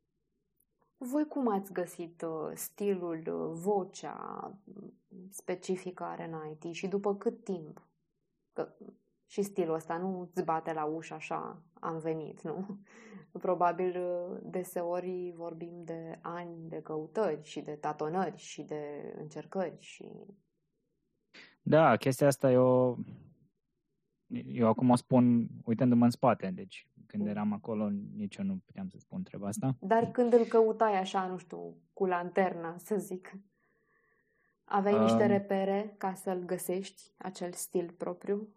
Voi 0.98 1.28
cum 1.28 1.48
ați 1.48 1.74
găsit 1.74 2.22
uh, 2.22 2.52
stilul, 2.54 3.18
uh, 3.28 3.60
vocea 3.62 4.52
specifică 5.30 6.04
a 6.04 6.16
Renaitii 6.16 6.74
și 6.74 6.88
după 6.88 7.16
cât 7.16 7.44
timp? 7.44 7.88
Că 8.54 8.74
și 9.26 9.42
stilul 9.42 9.76
ăsta 9.76 9.98
nu 9.98 10.20
îți 10.20 10.44
bate 10.44 10.74
la 10.74 10.84
ușă 10.86 11.14
așa, 11.14 11.62
am 11.74 11.98
venit, 11.98 12.42
nu? 12.42 12.80
Probabil 13.40 14.02
uh, 14.02 14.38
deseori 14.44 15.34
vorbim 15.36 15.84
de 15.84 16.20
ani 16.22 16.70
de 16.70 16.82
căutări 16.82 17.44
și 17.44 17.62
de 17.62 17.76
tatonări 17.76 18.38
și 18.38 18.62
de 18.62 19.14
încercări 19.18 19.78
și... 19.80 20.06
Da, 21.62 21.96
chestia 21.96 22.28
asta 22.28 22.52
eu, 22.52 22.98
eu 24.46 24.68
acum 24.68 24.90
o 24.90 24.96
spun 24.96 25.48
uitându-mă 25.64 26.04
în 26.04 26.10
spate, 26.10 26.52
deci 26.52 26.88
când 27.06 27.24
mm. 27.24 27.30
eram 27.30 27.54
acolo 27.54 27.90
nici 27.90 28.36
eu 28.36 28.46
nu 28.46 28.62
puteam 28.66 28.88
să 28.88 28.98
spun 29.00 29.24
treaba 29.24 29.48
asta. 29.48 29.76
Dar 29.80 30.12
când 30.12 30.34
îl 30.34 30.46
căutai 30.46 31.00
așa, 31.00 31.28
nu 31.28 31.38
știu, 31.38 31.76
cu 31.94 32.06
lanterna, 32.06 32.78
să 32.78 32.98
zic, 32.98 33.34
aveai 34.64 34.94
uh, 34.94 35.02
niște 35.02 35.26
repere 35.26 35.96
ca 35.98 36.14
să-l 36.14 36.44
găsești, 36.44 37.02
acel 37.18 37.52
stil 37.52 37.92
propriu? 37.98 38.48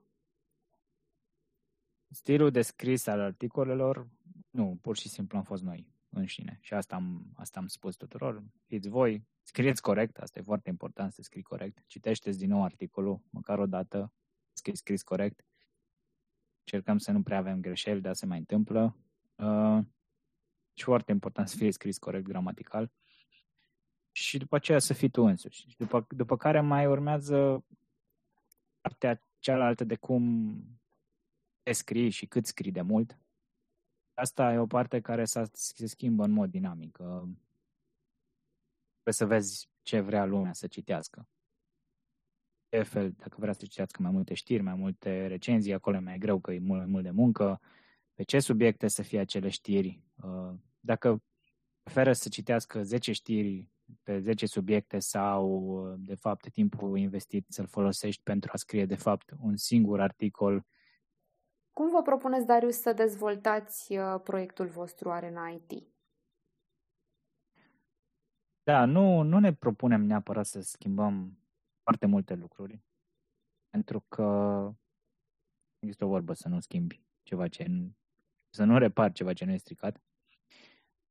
Stilul 2.09 2.51
descris 2.51 3.07
al 3.07 3.21
articolelor, 3.21 4.09
nu, 4.51 4.79
pur 4.83 4.97
și 4.97 5.09
simplu 5.09 5.39
am 5.39 5.45
fost 5.45 5.63
noi 5.63 5.93
înșine. 6.15 6.59
Și 6.61 6.75
asta 6.75 6.95
am, 6.95 7.33
asta 7.35 7.61
am 7.61 7.67
spus 7.67 7.97
tuturor. 7.97 8.43
Fiți 8.67 8.89
voi, 8.89 9.27
scrieți 9.43 9.83
corect, 9.83 10.19
asta 10.19 10.39
e 10.39 10.43
foarte 10.43 10.69
important 10.69 11.13
să 11.13 11.23
scrii 11.23 11.43
corect. 11.43 11.83
Citește-ți 11.87 12.39
din 12.39 12.49
nou 12.49 12.65
articolul, 12.65 13.21
măcar 13.31 13.59
o 13.59 13.67
dată, 13.67 14.13
scris, 14.53 14.79
scris 14.79 15.03
corect. 15.03 15.45
Cercăm 16.65 16.99
să 16.99 17.13
nu 17.13 17.23
prea 17.23 17.39
avem 17.39 17.61
greșeli, 17.61 18.01
dar 18.01 18.15
se 18.15 18.27
mai 18.27 18.39
întâmplă. 18.39 18.97
Uh, 19.35 19.79
și 20.75 20.85
foarte 20.85 21.13
important 21.13 21.49
să 21.49 21.57
fie 21.57 21.73
scris 21.73 21.99
corect 21.99 22.25
gramatical. 22.25 22.93
Și 24.13 24.39
după 24.39 24.57
aceea 24.57 24.79
să 24.79 24.93
fii 24.93 25.11
tu 25.11 25.23
însuși. 25.23 25.69
Și 25.69 25.77
după, 25.77 26.07
după 26.09 26.37
care 26.37 26.61
mai 26.61 26.87
urmează 26.87 27.65
partea 28.81 29.23
cealaltă 29.39 29.85
de 29.85 29.97
cum 29.97 30.55
te 31.63 31.73
scrii 31.73 32.11
și 32.11 32.27
cât 32.27 32.47
scrii 32.47 32.73
de 32.73 32.81
mult. 32.81 33.19
Asta 34.15 34.53
e 34.53 34.59
o 34.59 34.67
parte 34.67 35.01
care 35.01 35.25
se 35.53 35.87
schimbă 35.87 36.25
în 36.25 36.31
mod 36.31 36.51
dinamic. 36.51 36.97
Trebuie 39.03 39.15
să 39.15 39.27
vezi 39.27 39.71
ce 39.83 40.01
vrea 40.01 40.25
lumea 40.25 40.53
să 40.53 40.67
citească. 40.67 41.29
De 42.69 42.83
fel, 42.83 43.11
dacă 43.11 43.37
vrea 43.39 43.53
să 43.53 43.67
citească 43.67 44.03
mai 44.03 44.11
multe 44.11 44.35
știri, 44.35 44.63
mai 44.63 44.75
multe 44.75 45.27
recenzii, 45.27 45.73
acolo 45.73 45.97
e 45.97 46.01
mai 46.01 46.19
greu 46.19 46.41
că 46.41 46.53
e 46.53 46.59
mult, 46.59 46.87
mult 46.87 47.03
de 47.03 47.11
muncă. 47.11 47.61
Pe 48.15 48.23
ce 48.23 48.39
subiecte 48.39 48.89
să 48.89 49.03
fie 49.03 49.19
acele 49.19 49.49
știri? 49.49 50.03
Uh, 50.23 50.53
dacă 50.81 51.23
preferă 51.83 52.13
să 52.13 52.29
citească 52.29 52.83
10 52.83 53.13
știri 53.13 53.69
pe 54.03 54.19
10 54.19 54.47
subiecte 54.47 54.99
sau, 54.99 55.49
uh, 55.51 55.95
de 55.99 56.15
fapt, 56.15 56.51
timpul 56.51 56.99
investit 56.99 57.47
să-l 57.49 57.67
folosești 57.67 58.23
pentru 58.23 58.51
a 58.55 58.57
scrie, 58.57 58.87
de 58.87 58.95
fapt, 58.95 59.35
un 59.41 59.57
singur 59.57 60.01
articol 60.01 60.67
cum 61.73 61.91
vă 61.91 62.03
propuneți, 62.03 62.47
Darius, 62.47 62.81
să 62.81 62.93
dezvoltați 62.93 63.97
uh, 63.97 64.21
proiectul 64.23 64.67
vostru 64.67 65.11
Arena 65.11 65.49
IT? 65.49 65.93
Da, 68.63 68.85
nu, 68.85 69.23
nu 69.23 69.39
ne 69.39 69.55
propunem 69.55 70.03
neapărat 70.03 70.47
să 70.47 70.61
schimbăm 70.61 71.39
foarte 71.83 72.07
multe 72.07 72.35
lucruri, 72.35 72.83
pentru 73.71 74.05
că 74.09 74.71
există 75.79 76.05
o 76.05 76.09
vorbă 76.09 76.33
să 76.33 76.49
nu 76.49 76.61
schimbi 76.61 77.03
ceva 77.23 77.49
ce 77.49 77.65
nu, 77.65 77.95
să 78.51 78.65
nu 78.65 78.79
repar 78.79 79.13
ceva 79.13 79.33
ce 79.33 79.45
nu 79.45 79.53
e 79.53 79.57
stricat. 79.57 80.03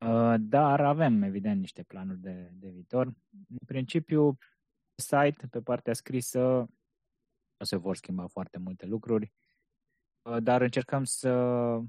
Uh, 0.05 0.35
dar 0.39 0.81
avem, 0.81 1.21
evident, 1.21 1.59
niște 1.59 1.83
planuri 1.83 2.19
de, 2.19 2.49
de 2.53 2.69
viitor. 2.69 3.05
În 3.49 3.65
principiu, 3.65 4.37
site, 4.95 5.47
pe 5.49 5.61
partea 5.61 5.93
scrisă, 5.93 6.69
nu 7.57 7.65
se 7.65 7.75
vor 7.75 7.95
schimba 7.95 8.27
foarte 8.27 8.57
multe 8.57 8.85
lucruri. 8.85 9.33
Uh, 10.21 10.37
dar 10.43 10.61
încercăm 10.61 11.03
să 11.03 11.81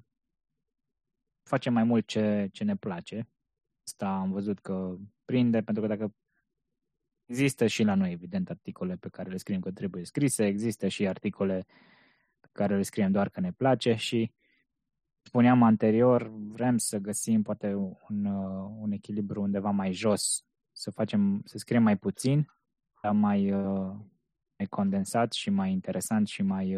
facem 1.43 1.73
mai 1.73 1.85
mult 1.85 2.07
ce, 2.07 2.49
ce 2.53 2.65
ne 2.65 2.77
place. 2.77 3.29
Asta 3.87 4.09
am 4.09 4.31
văzut 4.31 4.59
că 4.59 4.97
prinde, 5.25 5.63
pentru 5.63 5.83
că 5.83 5.89
dacă 5.89 6.15
există 7.25 7.67
și 7.67 7.83
la 7.83 7.95
noi, 7.95 8.13
evident, 8.13 8.51
articole 8.51 8.97
pe 8.97 9.09
care 9.09 9.31
le 9.31 9.37
scriem 9.37 9.61
că 9.61 9.71
trebuie 9.71 10.05
scrise, 10.05 10.47
există 10.47 10.89
și 10.89 11.09
articole 11.09 11.67
pe 12.41 12.49
care 12.53 12.77
le 12.77 12.83
scriem 12.83 13.13
doar 13.13 13.29
că 13.29 13.41
ne 13.41 13.53
place 13.53 13.95
și 13.95 14.33
spuneam 15.23 15.63
anterior, 15.63 16.29
vrem 16.29 16.79
să 16.79 16.99
găsim 16.99 17.43
poate 17.43 17.75
un, 17.75 18.25
uh, 18.25 18.71
un 18.79 18.93
echilibru 18.93 19.43
undeva 19.43 19.71
mai 19.71 19.93
jos, 19.93 20.45
să 20.73 20.91
facem, 20.91 21.43
să 21.45 21.59
scriem 21.59 21.83
mai 21.83 21.97
puțin, 21.97 22.47
dar 23.03 23.13
mai, 23.13 23.53
uh, 23.53 23.95
mai 24.59 24.67
condensat 24.69 25.33
și 25.33 25.51
mai 25.51 25.73
interesant 25.73 26.27
și 26.27 26.43
mai 26.43 26.77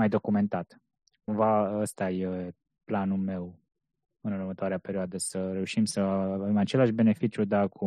mai 0.00 0.08
documentat. 0.08 0.80
Cumva 1.24 1.80
ăsta 1.80 2.10
e 2.10 2.54
planul 2.84 3.18
meu 3.18 3.60
în 4.20 4.32
următoarea 4.32 4.78
perioadă, 4.78 5.18
să 5.18 5.52
reușim 5.52 5.84
să 5.84 6.00
avem 6.00 6.56
același 6.56 6.92
beneficiu, 6.92 7.44
dar 7.44 7.68
cu 7.68 7.86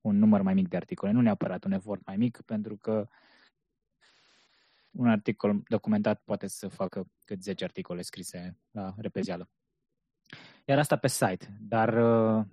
un 0.00 0.18
număr 0.18 0.42
mai 0.42 0.54
mic 0.54 0.68
de 0.68 0.76
articole. 0.76 1.12
Nu 1.12 1.20
neapărat 1.20 1.64
un 1.64 1.72
efort 1.72 2.06
mai 2.06 2.16
mic, 2.16 2.40
pentru 2.40 2.76
că 2.76 3.08
un 4.90 5.08
articol 5.08 5.62
documentat 5.68 6.22
poate 6.24 6.46
să 6.46 6.68
facă 6.68 7.06
cât 7.24 7.42
10 7.42 7.64
articole 7.64 8.02
scrise 8.02 8.58
la 8.70 8.94
repezială. 8.96 9.48
Iar 10.64 10.78
asta 10.78 10.96
pe 10.96 11.08
site. 11.08 11.56
Dar 11.60 11.88
uh, 11.88 12.44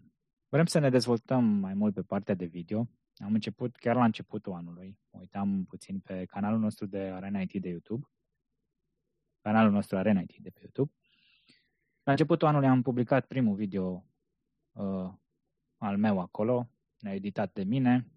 vrem 0.49 0.65
să 0.65 0.79
ne 0.79 0.89
dezvoltăm 0.89 1.43
mai 1.43 1.73
mult 1.73 1.93
pe 1.93 2.01
partea 2.01 2.35
de 2.35 2.45
video. 2.45 2.89
Am 3.15 3.33
început 3.33 3.75
chiar 3.75 3.95
la 3.95 4.03
începutul 4.03 4.53
anului. 4.53 4.99
Mă 5.09 5.19
uitam 5.19 5.65
puțin 5.65 5.99
pe 5.99 6.25
canalul 6.25 6.59
nostru 6.59 6.85
de 6.85 6.99
Arena 6.99 7.41
IT 7.41 7.61
de 7.61 7.69
YouTube 7.69 8.07
canalul 9.43 9.71
nostru 9.71 9.97
Arena 9.97 10.21
IT 10.21 10.35
de 10.37 10.49
pe 10.49 10.59
YouTube. 10.61 10.91
La 12.03 12.11
începutul 12.11 12.47
anului 12.47 12.67
am 12.67 12.81
publicat 12.81 13.25
primul 13.25 13.55
video 13.55 14.05
uh, 14.71 15.11
al 15.77 15.97
meu 15.97 16.19
acolo, 16.19 16.69
editat 16.99 17.53
de 17.53 17.63
mine 17.63 18.07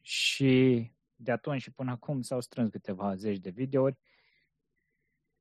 și 0.00 0.84
de 1.14 1.32
atunci 1.32 1.62
și 1.62 1.70
până 1.70 1.90
acum 1.90 2.22
s-au 2.22 2.40
strâns 2.40 2.70
câteva 2.70 3.14
zeci 3.14 3.38
de 3.38 3.50
videouri. 3.50 3.98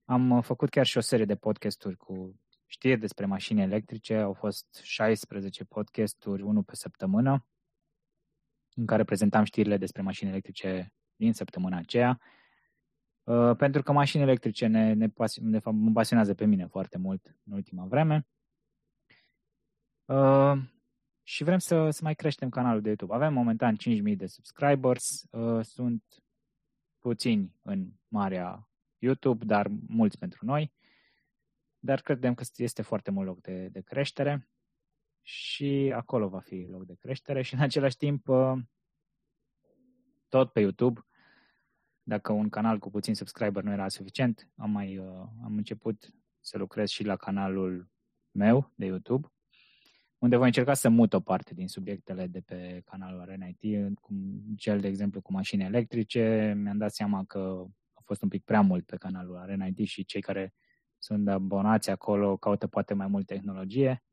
Am 0.05 0.29
uh, 0.29 0.43
făcut 0.43 0.69
chiar 0.69 0.85
și 0.85 0.97
o 0.97 1.01
serie 1.01 1.25
de 1.25 1.35
podcasturi 1.35 1.97
cu 1.97 2.39
știri 2.65 2.99
despre 2.99 3.25
mașini 3.25 3.61
electrice. 3.61 4.15
Au 4.15 4.33
fost 4.33 4.79
16 4.83 5.63
podcasturi, 5.63 6.41
unul 6.41 6.63
pe 6.63 6.75
săptămână, 6.75 7.47
în 8.75 8.85
care 8.85 9.03
prezentam 9.03 9.43
știrile 9.43 9.77
despre 9.77 10.01
mașini 10.01 10.29
electrice 10.29 10.93
din 11.15 11.33
săptămâna 11.33 11.77
aceea 11.77 12.19
Uh, 12.19 12.44
pentru 13.57 13.81
că 13.83 13.91
mașini 13.91 14.23
electrice 14.23 14.67
ne, 14.67 14.93
ne, 14.93 15.07
de 15.39 15.59
fapt, 15.59 15.75
mă 15.77 15.91
pasionează 15.93 16.33
pe 16.33 16.45
mine 16.45 16.65
foarte 16.65 16.97
mult 16.97 17.35
în 17.43 17.53
ultima 17.53 17.85
vreme. 17.85 18.27
Uh, 20.05 20.57
și 21.23 21.43
vrem 21.43 21.57
să, 21.57 21.89
să 21.89 21.99
mai 22.03 22.15
creștem 22.15 22.49
canalul 22.49 22.81
de 22.81 22.87
YouTube. 22.87 23.13
Avem 23.13 23.33
momentan 23.33 23.75
5.000 23.75 24.15
de 24.15 24.25
subscribers, 24.25 25.25
uh, 25.31 25.63
sunt 25.63 26.03
puțini 26.99 27.55
în 27.61 27.91
marea 28.07 28.69
YouTube, 28.97 29.45
dar 29.45 29.67
mulți 29.87 30.17
pentru 30.17 30.45
noi. 30.45 30.73
Dar 31.79 32.01
credem 32.01 32.33
că 32.33 32.43
este 32.55 32.81
foarte 32.81 33.11
mult 33.11 33.27
loc 33.27 33.41
de, 33.41 33.67
de 33.67 33.81
creștere 33.81 34.49
și 35.21 35.91
acolo 35.95 36.27
va 36.27 36.39
fi 36.39 36.67
loc 36.69 36.85
de 36.85 36.95
creștere 36.99 37.41
și 37.41 37.53
în 37.53 37.59
același 37.59 37.97
timp 37.97 38.27
uh, 38.27 38.53
tot 40.29 40.51
pe 40.51 40.59
YouTube 40.59 41.05
dacă 42.07 42.31
un 42.31 42.49
canal 42.49 42.79
cu 42.79 42.89
puțin 42.89 43.15
subscriber 43.15 43.63
nu 43.63 43.71
era 43.71 43.87
suficient, 43.87 44.49
am 44.55 44.71
mai 44.71 44.97
uh, 44.97 45.05
am 45.43 45.57
început 45.57 46.13
să 46.39 46.57
lucrez 46.57 46.89
și 46.89 47.03
la 47.03 47.15
canalul 47.15 47.89
meu 48.31 48.71
de 48.75 48.85
YouTube, 48.85 49.27
unde 50.17 50.35
voi 50.35 50.45
încerca 50.45 50.73
să 50.73 50.89
mut 50.89 51.13
o 51.13 51.19
parte 51.19 51.53
din 51.53 51.67
subiectele 51.67 52.27
de 52.27 52.41
pe 52.41 52.81
canalul 52.85 53.21
Arena 53.21 53.45
IT, 53.45 53.97
cum 53.99 54.41
cel, 54.57 54.79
de 54.79 54.87
exemplu, 54.87 55.21
cu 55.21 55.31
mașini 55.31 55.63
electrice. 55.63 56.53
Mi-am 56.57 56.77
dat 56.77 56.93
seama 56.93 57.23
că 57.23 57.65
a 57.93 58.01
fost 58.03 58.21
un 58.21 58.29
pic 58.29 58.43
prea 58.43 58.61
mult 58.61 58.85
pe 58.85 58.97
canalul 58.97 59.37
Arena 59.37 59.65
IT 59.65 59.87
și 59.87 60.05
cei 60.05 60.21
care 60.21 60.53
sunt 60.97 61.27
abonați 61.27 61.89
acolo 61.89 62.37
caută 62.37 62.67
poate 62.67 62.93
mai 62.93 63.07
mult 63.07 63.25
tehnologie. 63.25 64.03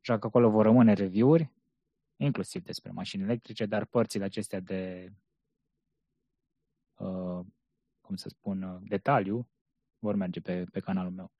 Așa 0.00 0.18
că 0.18 0.26
acolo 0.26 0.50
vor 0.50 0.64
rămâne 0.64 0.92
review-uri 0.92 1.52
inclusiv 2.16 2.62
despre 2.62 2.90
mașini 2.90 3.22
electrice, 3.22 3.66
dar 3.66 3.84
părțile 3.84 4.24
acestea 4.24 4.60
de, 4.60 5.12
uh, 6.98 7.44
cum 8.00 8.16
să 8.16 8.28
spun, 8.28 8.62
uh, 8.62 8.80
detaliu 8.82 9.48
vor 9.98 10.14
merge 10.14 10.40
pe, 10.40 10.64
pe 10.72 10.80
canalul 10.80 11.12
meu. 11.12 11.32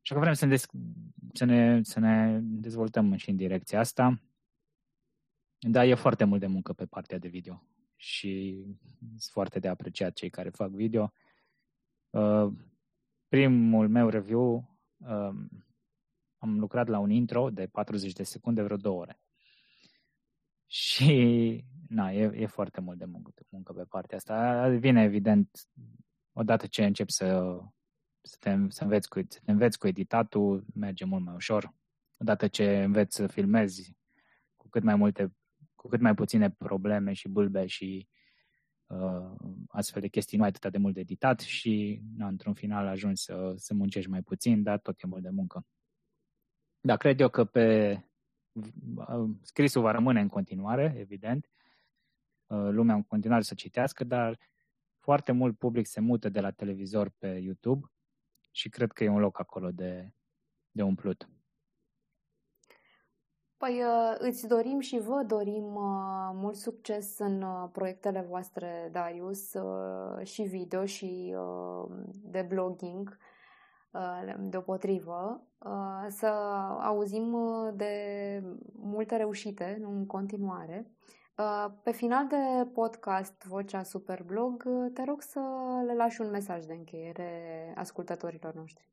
Și 0.00 0.12
că 0.12 0.18
vrem 0.18 0.32
să, 0.32 0.46
ne, 0.46 0.56
să, 1.32 1.44
ne, 1.44 1.82
să 1.82 2.00
ne 2.00 2.38
dezvoltăm 2.42 3.16
și 3.16 3.30
în 3.30 3.36
direcția 3.36 3.78
asta. 3.78 4.20
Da, 5.58 5.84
e 5.84 5.94
foarte 5.94 6.24
mult 6.24 6.40
de 6.40 6.46
muncă 6.46 6.72
pe 6.72 6.86
partea 6.86 7.18
de 7.18 7.28
video 7.28 7.62
și 7.96 8.62
sunt 8.98 9.32
foarte 9.32 9.58
de 9.58 9.68
apreciat 9.68 10.12
cei 10.12 10.30
care 10.30 10.48
fac 10.48 10.70
video. 10.70 11.12
Uh, 12.10 12.52
primul 13.28 13.88
meu 13.88 14.08
review 14.08 14.78
uh, 14.96 15.34
am 16.38 16.58
lucrat 16.58 16.88
la 16.88 16.98
un 16.98 17.10
intro 17.10 17.50
de 17.50 17.66
40 17.66 18.12
de 18.12 18.22
secunde, 18.22 18.62
vreo 18.62 18.76
două 18.76 19.00
ore. 19.00 19.20
Și 20.88 21.64
na, 21.88 22.12
e, 22.12 22.30
e 22.34 22.46
foarte 22.46 22.80
mult 22.80 22.98
de 22.98 23.04
muncă, 23.04 23.30
de 23.34 23.42
muncă 23.48 23.72
pe 23.72 23.84
partea 23.84 24.16
asta. 24.16 24.68
Vine 24.68 25.02
evident 25.02 25.68
odată 26.32 26.66
ce 26.66 26.84
încep 26.84 27.08
să, 27.08 27.58
să, 28.20 28.36
te, 28.40 28.56
să, 28.68 28.82
înveți 28.82 29.08
cu, 29.08 29.20
să 29.28 29.40
te 29.44 29.50
înveți 29.50 29.78
cu 29.78 29.86
editatul, 29.86 30.64
merge 30.74 31.04
mult 31.04 31.24
mai 31.24 31.34
ușor. 31.34 31.74
Odată 32.16 32.48
ce 32.48 32.82
înveți 32.82 33.16
să 33.16 33.26
filmezi 33.26 33.96
cu 34.56 34.68
cât 34.68 34.82
mai 34.82 34.94
multe, 34.94 35.32
cu 35.74 35.88
cât 35.88 36.00
mai 36.00 36.14
puține 36.14 36.50
probleme 36.50 37.12
și 37.12 37.28
bulbe 37.28 37.66
și 37.66 38.08
uh, 38.86 39.36
astfel 39.68 40.02
de 40.02 40.08
chestii, 40.08 40.36
nu 40.36 40.42
ai 40.42 40.48
atât 40.48 40.72
de 40.72 40.78
mult 40.78 40.94
de 40.94 41.00
editat 41.00 41.40
și 41.40 42.02
na, 42.16 42.26
într-un 42.26 42.54
final 42.54 42.86
ajungi 42.86 43.22
să, 43.22 43.52
să 43.56 43.74
muncești 43.74 44.10
mai 44.10 44.22
puțin, 44.22 44.62
dar 44.62 44.78
tot 44.78 45.00
e 45.00 45.06
mult 45.06 45.22
de 45.22 45.30
muncă. 45.30 45.66
Da, 46.80 46.96
cred 46.96 47.20
eu 47.20 47.28
că 47.28 47.44
pe 47.44 47.92
uh, 47.92 48.07
scrisul 49.42 49.82
va 49.82 49.90
rămâne 49.90 50.20
în 50.20 50.28
continuare, 50.28 50.94
evident. 50.98 51.50
Uh, 52.46 52.68
lumea 52.70 52.94
în 52.94 53.02
continuare 53.02 53.42
să 53.42 53.54
citească, 53.54 54.04
dar 54.04 54.38
foarte 54.98 55.32
mult 55.32 55.58
public 55.58 55.86
se 55.86 56.00
mută 56.00 56.28
de 56.28 56.40
la 56.40 56.50
televizor 56.50 57.10
pe 57.18 57.28
YouTube 57.28 57.86
și 58.50 58.68
cred 58.68 58.92
că 58.92 59.04
e 59.04 59.08
un 59.08 59.20
loc 59.20 59.40
acolo 59.40 59.70
de, 59.70 60.12
de 60.70 60.82
umplut. 60.82 61.28
Păi 63.56 63.82
uh, 63.82 64.14
îți 64.18 64.46
dorim 64.46 64.80
și 64.80 64.98
vă 64.98 65.22
dorim 65.26 65.64
mult 66.34 66.56
succes 66.56 67.18
în 67.18 67.44
proiectele 67.72 68.20
voastre, 68.20 68.88
Darius, 68.92 69.52
și 70.22 70.42
video 70.42 70.84
și 70.84 71.34
de 72.10 72.42
blogging 72.42 73.18
deopotrivă, 74.38 75.42
să 76.08 76.26
auzim 76.80 77.36
de 77.74 78.42
multe 78.72 79.16
reușite 79.16 79.78
în 79.82 80.06
continuare. 80.06 80.90
Pe 81.82 81.92
final 81.92 82.26
de 82.26 82.70
podcast 82.74 83.44
Vocea 83.44 83.82
Superblog, 83.82 84.64
te 84.94 85.04
rog 85.04 85.22
să 85.22 85.40
le 85.86 85.94
lași 85.94 86.20
un 86.20 86.30
mesaj 86.30 86.64
de 86.64 86.72
încheiere 86.72 87.72
ascultătorilor 87.76 88.54
noștri. 88.54 88.88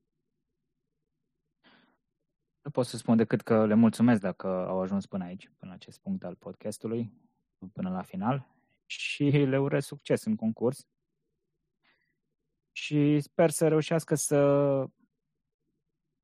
Nu 2.62 2.72
pot 2.72 2.86
să 2.86 2.98
spun 2.98 3.18
decât 3.18 3.42
că 3.42 3.66
le 3.66 3.74
mulțumesc 3.74 4.22
dacă 4.22 4.48
au 4.48 4.82
ajuns 4.82 5.06
până 5.06 5.24
aici, 5.24 5.52
până 5.60 5.72
la 5.72 5.78
acest 5.78 6.00
punct 6.00 6.24
al 6.24 6.36
podcastului, 6.36 7.14
până 7.74 7.90
la 7.90 8.02
final 8.02 8.48
și 8.86 9.24
le 9.24 9.60
urez 9.60 9.86
succes 9.86 10.26
în 10.26 10.36
concurs 10.36 10.88
și 12.76 13.20
sper 13.20 13.50
să 13.50 13.68
reușească 13.68 14.16
să 14.16 14.38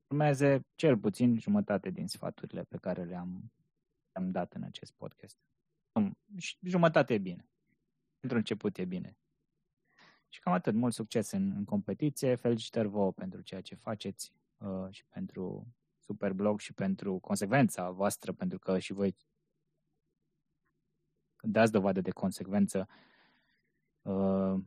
urmeze 0.07 0.65
cel 0.75 0.97
puțin 0.97 1.39
jumătate 1.39 1.89
din 1.89 2.07
sfaturile 2.07 2.63
pe 2.63 2.77
care 2.77 3.03
le-am, 3.03 3.51
le-am 4.11 4.31
dat 4.31 4.53
în 4.53 4.63
acest 4.63 4.91
podcast. 4.91 5.37
Și 6.37 6.57
jumătate 6.61 7.13
e 7.13 7.17
bine. 7.17 7.49
Pentru 8.19 8.37
început 8.37 8.77
e 8.77 8.85
bine. 8.85 9.17
Și 10.29 10.39
cam 10.39 10.53
atât. 10.53 10.73
Mult 10.73 10.93
succes 10.93 11.31
în, 11.31 11.51
în 11.51 11.65
competiție. 11.65 12.35
Felicitări 12.35 12.87
vouă 12.87 13.11
pentru 13.11 13.41
ceea 13.41 13.61
ce 13.61 13.75
faceți 13.75 14.33
uh, 14.57 14.87
și 14.89 15.05
pentru 15.05 15.75
Superblog 15.99 16.59
și 16.59 16.73
pentru 16.73 17.19
consecvența 17.19 17.89
voastră, 17.89 18.31
pentru 18.31 18.59
că 18.59 18.79
și 18.79 18.93
voi 18.93 19.15
dați 21.41 21.71
dovadă 21.71 22.01
de 22.01 22.11
consecvență 22.11 22.89
uh, 24.01 24.63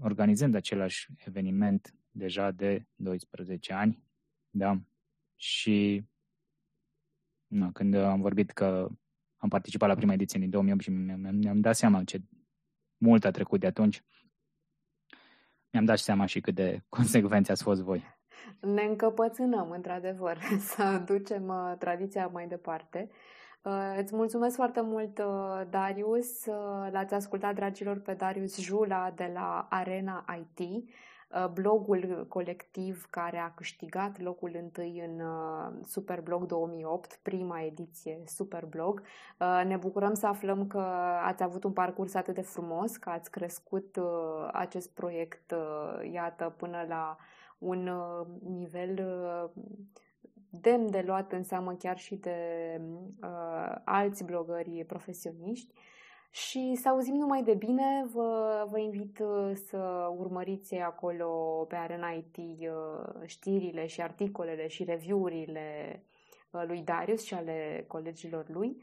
organizând 0.00 0.54
același 0.54 1.08
eveniment 1.16 1.94
deja 2.10 2.50
de 2.50 2.86
12 2.94 3.72
ani, 3.72 4.02
da? 4.50 4.80
Și 5.36 6.04
na, 7.46 7.72
când 7.72 7.94
am 7.94 8.20
vorbit 8.20 8.50
că 8.50 8.88
am 9.36 9.48
participat 9.48 9.88
la 9.88 9.94
prima 9.94 10.12
ediție 10.12 10.40
din 10.40 10.50
2008 10.50 10.82
și 10.82 10.90
mi-am, 10.90 11.34
mi-am 11.34 11.60
dat 11.60 11.76
seama 11.76 12.04
ce 12.04 12.22
mult 12.96 13.24
a 13.24 13.30
trecut 13.30 13.60
de 13.60 13.66
atunci, 13.66 14.04
mi-am 15.70 15.84
dat 15.84 15.98
seama 15.98 16.26
și 16.26 16.40
cât 16.40 16.54
de 16.54 16.82
consecvenți 16.96 17.50
ați 17.50 17.62
fost 17.62 17.82
voi. 17.82 18.04
Ne 18.60 18.82
încăpățânăm, 18.82 19.70
într-adevăr, 19.70 20.38
să 20.74 21.02
ducem 21.06 21.48
uh, 21.48 21.74
tradiția 21.78 22.26
mai 22.26 22.48
departe. 22.48 23.08
Uh, 23.10 23.41
îți 23.98 24.14
mulțumesc 24.14 24.54
foarte 24.54 24.80
mult, 24.80 25.18
uh, 25.18 25.62
Darius. 25.70 26.46
Uh, 26.46 26.88
l-ați 26.90 27.14
ascultat, 27.14 27.54
dragilor, 27.54 27.98
pe 27.98 28.14
Darius 28.14 28.60
Jula 28.60 29.12
de 29.16 29.30
la 29.34 29.66
Arena 29.70 30.24
IT, 30.38 30.58
uh, 30.58 31.48
blogul 31.52 32.26
colectiv 32.28 33.06
care 33.10 33.38
a 33.38 33.50
câștigat 33.54 34.20
locul 34.20 34.50
întâi 34.54 35.02
în 35.06 35.20
uh, 35.20 35.84
Superblog 35.86 36.46
2008, 36.46 37.18
prima 37.22 37.60
ediție 37.60 38.22
Superblog. 38.26 39.02
Ne 39.66 39.76
bucurăm 39.76 40.14
să 40.14 40.26
aflăm 40.26 40.66
că 40.66 40.78
ați 41.24 41.42
avut 41.42 41.64
un 41.64 41.72
parcurs 41.72 42.14
atât 42.14 42.34
de 42.34 42.40
frumos, 42.42 42.96
că 42.96 43.10
ați 43.10 43.30
crescut 43.30 43.98
acest 44.52 44.94
proiect, 44.94 45.54
iată, 46.12 46.54
până 46.56 46.84
la 46.88 47.16
un 47.58 47.90
nivel 48.42 49.04
demn 50.60 50.90
de 50.90 51.02
luat 51.06 51.32
în 51.32 51.42
seamă 51.42 51.72
chiar 51.72 51.98
și 51.98 52.14
de 52.14 52.36
uh, 53.22 53.76
alți 53.84 54.24
blogări 54.24 54.84
profesioniști. 54.86 55.74
Și 56.30 56.74
să 56.74 56.88
auzim 56.88 57.14
numai 57.14 57.42
de 57.42 57.54
bine, 57.54 58.06
vă, 58.12 58.66
vă 58.70 58.78
invit 58.78 59.18
uh, 59.18 59.52
să 59.68 60.08
urmăriți 60.16 60.74
acolo 60.74 61.28
pe 61.68 61.76
Arena 61.76 62.08
IT 62.10 62.36
uh, 62.36 63.26
știrile 63.26 63.86
și 63.86 64.02
articolele 64.02 64.66
și 64.66 64.84
review-urile 64.84 66.02
uh, 66.50 66.62
lui 66.66 66.82
Darius 66.82 67.24
și 67.24 67.34
ale 67.34 67.84
colegilor 67.88 68.44
lui. 68.48 68.76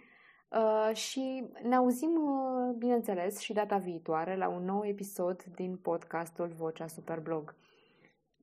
Uh, 0.49 0.95
și 0.95 1.43
ne 1.63 1.75
auzim, 1.75 2.09
uh, 2.09 2.75
bineînțeles, 2.77 3.39
și 3.39 3.53
data 3.53 3.77
viitoare 3.77 4.35
la 4.35 4.47
un 4.47 4.65
nou 4.65 4.85
episod 4.85 5.43
din 5.55 5.77
podcastul 5.77 6.47
Vocea 6.57 6.87
Superblog. 6.87 7.55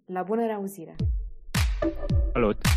La 0.05 0.23
bună 0.23 0.47
reauzire! 0.47 0.95
Salut! 2.33 2.76